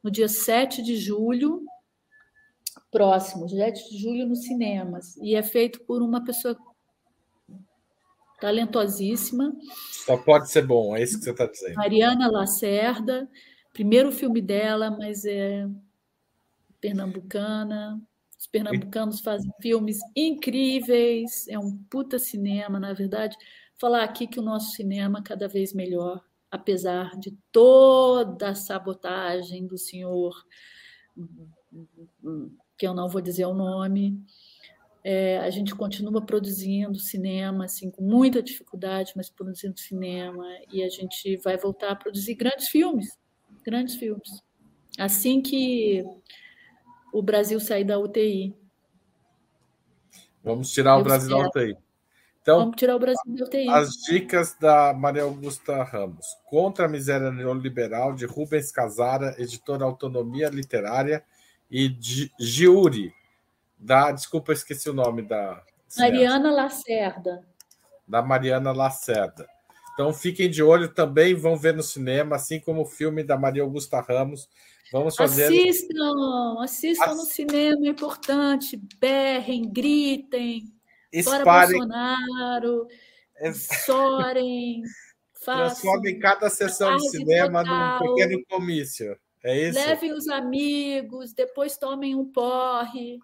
no 0.03 0.11
dia 0.11 0.27
7 0.27 0.81
de 0.81 0.97
julho, 0.97 1.63
próximo, 2.91 3.47
7 3.47 3.89
de 3.89 3.97
julho, 3.97 4.27
nos 4.27 4.43
cinemas. 4.43 5.15
E 5.17 5.33
é 5.33 5.41
feito 5.41 5.79
por 5.85 6.01
uma 6.01 6.23
pessoa 6.23 6.57
talentosíssima. 8.41 9.55
Só 10.05 10.17
pode 10.17 10.51
ser 10.51 10.65
bom, 10.65 10.95
é 10.95 11.03
isso 11.03 11.17
que 11.17 11.23
você 11.23 11.31
está 11.31 11.45
dizendo. 11.45 11.75
Mariana 11.75 12.29
Lacerda, 12.29 13.29
primeiro 13.71 14.11
filme 14.11 14.41
dela, 14.41 14.91
mas 14.91 15.23
é 15.23 15.67
pernambucana. 16.81 18.01
Os 18.37 18.47
pernambucanos 18.47 19.19
fazem 19.19 19.51
filmes 19.61 19.99
incríveis, 20.15 21.47
é 21.47 21.57
um 21.57 21.77
puta 21.89 22.19
cinema, 22.19 22.79
na 22.79 22.93
verdade. 22.93 23.35
Falar 23.79 24.03
aqui 24.03 24.27
que 24.27 24.39
o 24.39 24.43
nosso 24.43 24.71
cinema 24.71 25.23
cada 25.23 25.47
vez 25.47 25.73
melhor 25.73 26.21
apesar 26.49 27.17
de 27.17 27.37
toda 27.51 28.49
a 28.49 28.55
sabotagem 28.55 29.67
do 29.67 29.77
senhor, 29.77 30.33
que 32.77 32.87
eu 32.87 32.93
não 32.93 33.09
vou 33.09 33.21
dizer 33.21 33.45
o 33.45 33.53
nome, 33.53 34.21
é, 35.03 35.37
a 35.39 35.49
gente 35.49 35.75
continua 35.75 36.25
produzindo 36.25 36.99
cinema, 36.99 37.65
assim, 37.65 37.89
com 37.89 38.03
muita 38.03 38.41
dificuldade, 38.41 39.13
mas 39.15 39.29
produzindo 39.29 39.79
cinema, 39.79 40.45
e 40.71 40.83
a 40.83 40.89
gente 40.89 41.37
vai 41.37 41.57
voltar 41.57 41.91
a 41.91 41.95
produzir 41.95 42.35
grandes 42.35 42.67
filmes, 42.69 43.17
grandes 43.63 43.95
filmes. 43.95 44.41
Assim 44.97 45.41
que 45.41 46.03
o 47.17 47.21
Brasil 47.21 47.59
sair 47.59 47.83
da 47.83 47.97
UTI. 47.97 48.55
Vamos 50.43 50.71
tirar 50.71 50.97
o 50.97 51.03
Brasil 51.03 51.29
da 51.29 51.47
UTI. 51.47 51.77
Então, 52.41 52.59
Vamos 52.59 52.75
tirar 52.77 52.95
o 52.95 52.99
Brasil 52.99 53.23
do 53.25 53.43
UTI. 53.43 53.67
As 53.69 53.91
dicas 54.07 54.55
da 54.59 54.93
Maria 54.93 55.23
Augusta 55.23 55.83
Ramos. 55.83 56.25
Contra 56.45 56.85
a 56.85 56.87
miséria 56.87 57.31
neoliberal, 57.31 58.13
de 58.13 58.25
Rubens 58.25 58.71
Casara, 58.71 59.35
editora 59.37 59.83
Autonomia 59.83 60.47
Literária, 60.49 61.23
e 61.69 61.93
Giuri, 62.39 63.11
da. 63.77 64.11
Desculpa, 64.11 64.53
esqueci 64.53 64.89
o 64.89 64.93
nome 64.93 65.23
da. 65.23 65.61
Mariana 65.97 66.51
Lacerda. 66.51 67.43
Da 68.07 68.21
Mariana 68.21 68.71
Lacerda. 68.71 69.45
Então 69.97 70.13
fiquem 70.13 70.47
de 70.47 70.61
olho 70.61 70.87
também, 70.87 71.33
vão 71.33 71.57
ver 71.57 71.73
no 71.73 71.81
cinema, 71.81 72.35
assim 72.35 72.59
como 72.59 72.83
o 72.83 72.85
filme 72.85 73.23
da 73.23 73.35
Maria 73.35 73.63
Augusta 73.63 73.99
Ramos. 73.99 74.47
Vamos 74.91 75.15
fazer. 75.15 75.45
Assistam, 75.45 76.61
assistam 76.61 77.11
Ass... 77.11 77.17
no 77.17 77.25
cinema, 77.25 77.87
é 77.87 77.89
importante. 77.89 78.79
Berrem, 78.99 79.67
gritem 79.67 80.71
Fora 81.23 81.43
Bolsonaro. 81.43 82.87
Soren, 83.85 84.83
Transformem 85.43 86.19
cada 86.19 86.49
sessão 86.49 86.97
de 86.97 87.09
cinema 87.09 87.63
total. 87.63 87.99
num 87.99 88.15
pequeno 88.15 88.43
comício. 88.49 89.17
É 89.43 89.67
isso? 89.67 89.79
Levem 89.79 90.11
os 90.11 90.27
amigos, 90.27 91.33
depois 91.33 91.77
tomem 91.77 92.15
um 92.15 92.25
porre. 92.25 93.19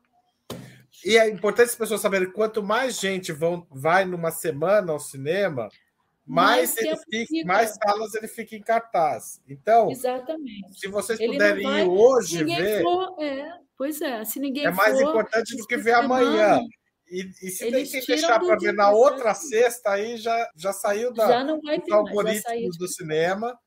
E 1.04 1.18
é 1.18 1.30
importante 1.30 1.70
as 1.70 1.76
pessoas 1.76 2.00
saberem 2.00 2.32
quanto 2.32 2.64
mais 2.64 3.00
gente 3.00 3.32
vão, 3.32 3.68
vai 3.70 4.06
numa 4.06 4.32
semana 4.32 4.94
ao 4.94 5.00
cinema, 5.00 5.68
mais, 6.26 6.76
mais, 6.76 6.78
ele 6.78 6.98
fica, 6.98 7.48
mais 7.48 7.74
salas 7.76 8.16
ele 8.16 8.28
fica 8.28 8.56
em 8.56 8.62
cartaz. 8.62 9.42
Então, 9.48 9.92
Exatamente. 9.92 10.80
se 10.80 10.88
vocês 10.88 11.20
ele 11.20 11.34
puderem 11.34 11.64
vai, 11.64 11.82
ir 11.84 11.90
hoje 11.90 12.44
ver. 12.44 12.82
For, 12.82 13.16
é, 13.22 13.52
pois 13.78 14.02
é, 14.02 14.24
se 14.24 14.40
ninguém 14.40 14.66
É 14.66 14.72
mais 14.72 15.00
for, 15.00 15.10
importante 15.10 15.58
do 15.58 15.68
que 15.68 15.78
ver 15.78 15.94
amanhã. 15.94 16.60
E, 17.10 17.30
e 17.44 17.52
se 17.52 17.66
Eles 17.66 17.92
tem 17.92 18.02
que 18.02 18.08
deixar 18.08 18.40
para 18.40 18.58
ver 18.58 18.74
na 18.74 18.90
outra 18.90 19.34
sexta, 19.34 19.92
aí 19.92 20.18
já, 20.18 20.50
já 20.56 20.72
saiu 20.72 21.14
da, 21.14 21.28
já 21.28 21.44
não 21.44 21.62
vai 21.62 21.80
ter, 21.80 21.94
algoritmos 21.94 22.78
do 22.78 22.88
cinema 22.88 23.58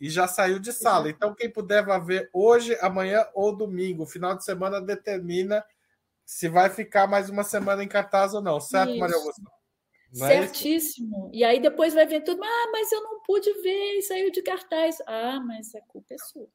e 0.00 0.10
já 0.10 0.26
saiu 0.26 0.58
de 0.58 0.72
sala. 0.72 1.08
Então, 1.08 1.34
quem 1.34 1.50
puder 1.50 1.84
vai 1.84 2.00
ver 2.00 2.28
hoje, 2.32 2.76
amanhã 2.80 3.26
ou 3.32 3.56
domingo. 3.56 4.04
final 4.04 4.36
de 4.36 4.44
semana 4.44 4.80
determina 4.80 5.64
se 6.26 6.48
vai 6.48 6.68
ficar 6.68 7.06
mais 7.06 7.30
uma 7.30 7.44
semana 7.44 7.84
em 7.84 7.88
cartaz 7.88 8.34
ou 8.34 8.42
não, 8.42 8.60
certo, 8.60 8.90
isso. 8.90 9.00
Maria 9.00 9.16
Augusta? 9.16 9.42
Não 10.14 10.26
é 10.26 10.42
Certíssimo. 10.42 11.30
E 11.32 11.42
aí 11.42 11.60
depois 11.60 11.92
vai 11.92 12.06
ver 12.06 12.22
tudo, 12.22 12.42
ah, 12.42 12.70
mas 12.72 12.92
eu 12.92 13.02
não 13.02 13.20
pude 13.20 13.52
ver 13.62 13.98
e 13.98 14.02
saiu 14.02 14.30
de 14.30 14.42
cartaz. 14.42 14.98
Ah, 15.06 15.40
mas 15.44 15.74
a 15.74 15.80
culpa 15.80 16.14
é 16.14 16.18
sua. 16.18 16.48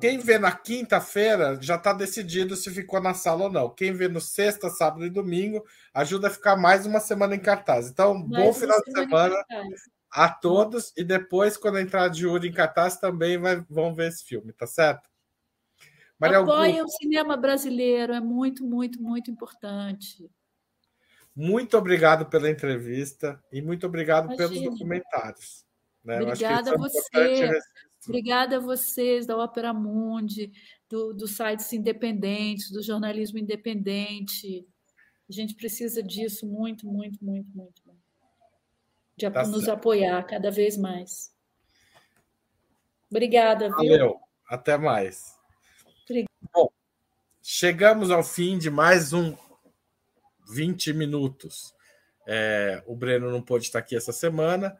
Quem 0.00 0.18
vê 0.18 0.38
na 0.38 0.52
quinta-feira 0.52 1.58
já 1.60 1.76
está 1.76 1.94
decidido 1.94 2.54
se 2.54 2.70
ficou 2.70 3.00
na 3.00 3.14
sala 3.14 3.44
ou 3.44 3.50
não. 3.50 3.70
Quem 3.70 3.92
vê 3.92 4.06
no 4.06 4.20
sexta, 4.20 4.68
sábado 4.68 5.06
e 5.06 5.10
domingo 5.10 5.64
ajuda 5.94 6.28
a 6.28 6.30
ficar 6.30 6.56
mais 6.56 6.84
uma 6.84 7.00
semana 7.00 7.34
em 7.34 7.40
cartaz. 7.40 7.88
Então, 7.88 8.14
mais 8.14 8.44
bom 8.44 8.52
final 8.52 8.78
de 8.82 8.92
semana 8.92 9.34
a 10.10 10.28
todos. 10.28 10.92
E 10.94 11.02
depois, 11.02 11.56
quando 11.56 11.78
entrar 11.78 12.08
de 12.08 12.24
Yuri 12.24 12.48
em 12.48 12.52
cartaz, 12.52 12.98
também 12.98 13.38
vai, 13.38 13.64
vão 13.70 13.94
ver 13.94 14.08
esse 14.08 14.24
filme, 14.24 14.52
tá 14.52 14.66
certo? 14.66 15.08
Maria 16.18 16.40
Apoiem 16.40 16.82
o 16.82 16.88
cinema 16.88 17.36
brasileiro, 17.36 18.12
é 18.12 18.20
muito, 18.20 18.64
muito, 18.64 19.00
muito 19.00 19.30
importante. 19.30 20.28
Muito 21.40 21.78
obrigado 21.78 22.26
pela 22.26 22.50
entrevista 22.50 23.40
e 23.52 23.62
muito 23.62 23.86
obrigado 23.86 24.24
Imagina. 24.24 24.48
pelos 24.48 24.64
documentários. 24.64 25.64
Né? 26.04 26.20
Obrigada 26.20 26.72
a 26.72 26.76
você. 26.76 27.60
Obrigada 28.04 28.56
a 28.56 28.60
vocês 28.60 29.24
da 29.24 29.36
Ópera 29.36 29.72
Mundi, 29.72 30.50
do, 30.88 31.14
dos 31.14 31.36
sites 31.36 31.72
independentes, 31.72 32.72
do 32.72 32.82
jornalismo 32.82 33.38
independente. 33.38 34.66
A 35.28 35.32
gente 35.32 35.54
precisa 35.54 36.02
disso 36.02 36.44
muito, 36.44 36.88
muito, 36.88 37.24
muito, 37.24 37.48
muito. 37.54 37.82
De 39.16 39.30
tá 39.30 39.46
nos 39.46 39.66
certo. 39.66 39.78
apoiar 39.78 40.20
cada 40.24 40.50
vez 40.50 40.76
mais. 40.76 41.32
Obrigada. 43.08 43.68
Valeu. 43.68 44.08
Viu? 44.08 44.20
Até 44.48 44.76
mais. 44.76 45.38
Obrigada. 46.02 46.32
Bom, 46.52 46.68
chegamos 47.40 48.10
ao 48.10 48.24
fim 48.24 48.58
de 48.58 48.70
mais 48.70 49.12
um 49.12 49.36
20 50.48 50.92
minutos. 50.92 51.74
É, 52.26 52.82
o 52.86 52.94
Breno 52.94 53.30
não 53.30 53.42
pôde 53.42 53.64
estar 53.64 53.78
aqui 53.78 53.96
essa 53.96 54.12
semana, 54.12 54.78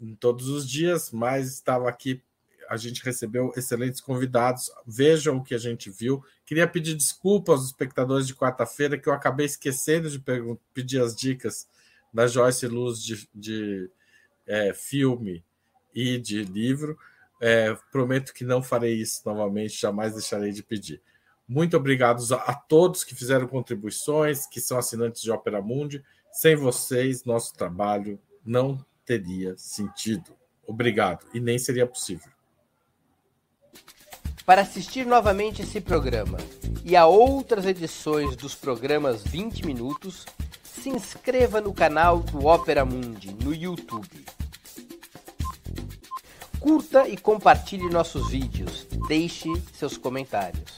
em 0.00 0.14
todos 0.14 0.48
os 0.48 0.68
dias, 0.68 1.10
mas 1.10 1.52
estava 1.52 1.88
aqui 1.88 2.22
a 2.68 2.76
gente 2.76 3.02
recebeu 3.02 3.52
excelentes 3.56 4.00
convidados. 4.00 4.70
Vejam 4.86 5.38
o 5.38 5.42
que 5.42 5.54
a 5.54 5.58
gente 5.58 5.90
viu. 5.90 6.22
Queria 6.44 6.66
pedir 6.68 6.94
desculpas 6.94 7.60
aos 7.60 7.66
espectadores 7.66 8.26
de 8.26 8.34
quarta-feira, 8.34 8.98
que 8.98 9.08
eu 9.08 9.12
acabei 9.12 9.46
esquecendo 9.46 10.10
de 10.10 10.22
pedir 10.74 11.00
as 11.00 11.16
dicas 11.16 11.66
da 12.12 12.26
Joyce 12.26 12.66
Luz 12.66 13.02
de, 13.02 13.28
de 13.34 13.90
é, 14.46 14.74
filme 14.74 15.42
e 15.94 16.18
de 16.18 16.44
livro. 16.44 16.98
É, 17.40 17.74
prometo 17.90 18.34
que 18.34 18.44
não 18.44 18.62
farei 18.62 18.94
isso 18.94 19.22
novamente, 19.24 19.80
jamais 19.80 20.12
deixarei 20.12 20.52
de 20.52 20.62
pedir. 20.62 21.00
Muito 21.48 21.76
obrigado 21.76 22.22
a, 22.34 22.54
todos 22.54 23.04
que 23.04 23.14
fizeram 23.14 23.46
contribuições, 23.46 24.46
que 24.46 24.60
são 24.60 24.78
assinantes 24.78 25.22
de 25.22 25.30
Opera 25.30 25.62
Mundi. 25.62 26.04
Sem 26.30 26.54
vocês, 26.54 27.24
nosso 27.24 27.54
trabalho 27.54 28.20
não 28.44 28.84
teria 29.04 29.56
sentido. 29.56 30.36
Obrigado, 30.66 31.24
e 31.32 31.40
nem 31.40 31.58
seria 31.58 31.86
possível. 31.86 32.30
Para 34.44 34.60
assistir 34.60 35.06
novamente 35.06 35.62
esse 35.62 35.80
programa 35.80 36.38
e 36.84 36.94
a 36.94 37.06
outras 37.06 37.64
edições 37.64 38.36
dos 38.36 38.54
programas 38.54 39.22
20 39.22 39.64
Minutos, 39.64 40.26
se 40.62 40.90
inscreva 40.90 41.60
no 41.60 41.72
canal 41.72 42.20
do 42.20 42.46
Opera 42.46 42.84
Mundi 42.84 43.34
no 43.42 43.54
YouTube. 43.54 44.24
Curta 46.60 47.08
e 47.08 47.16
compartilhe 47.16 47.88
nossos 47.88 48.30
vídeos. 48.30 48.86
Deixe 49.08 49.48
seus 49.72 49.96
comentários. 49.96 50.77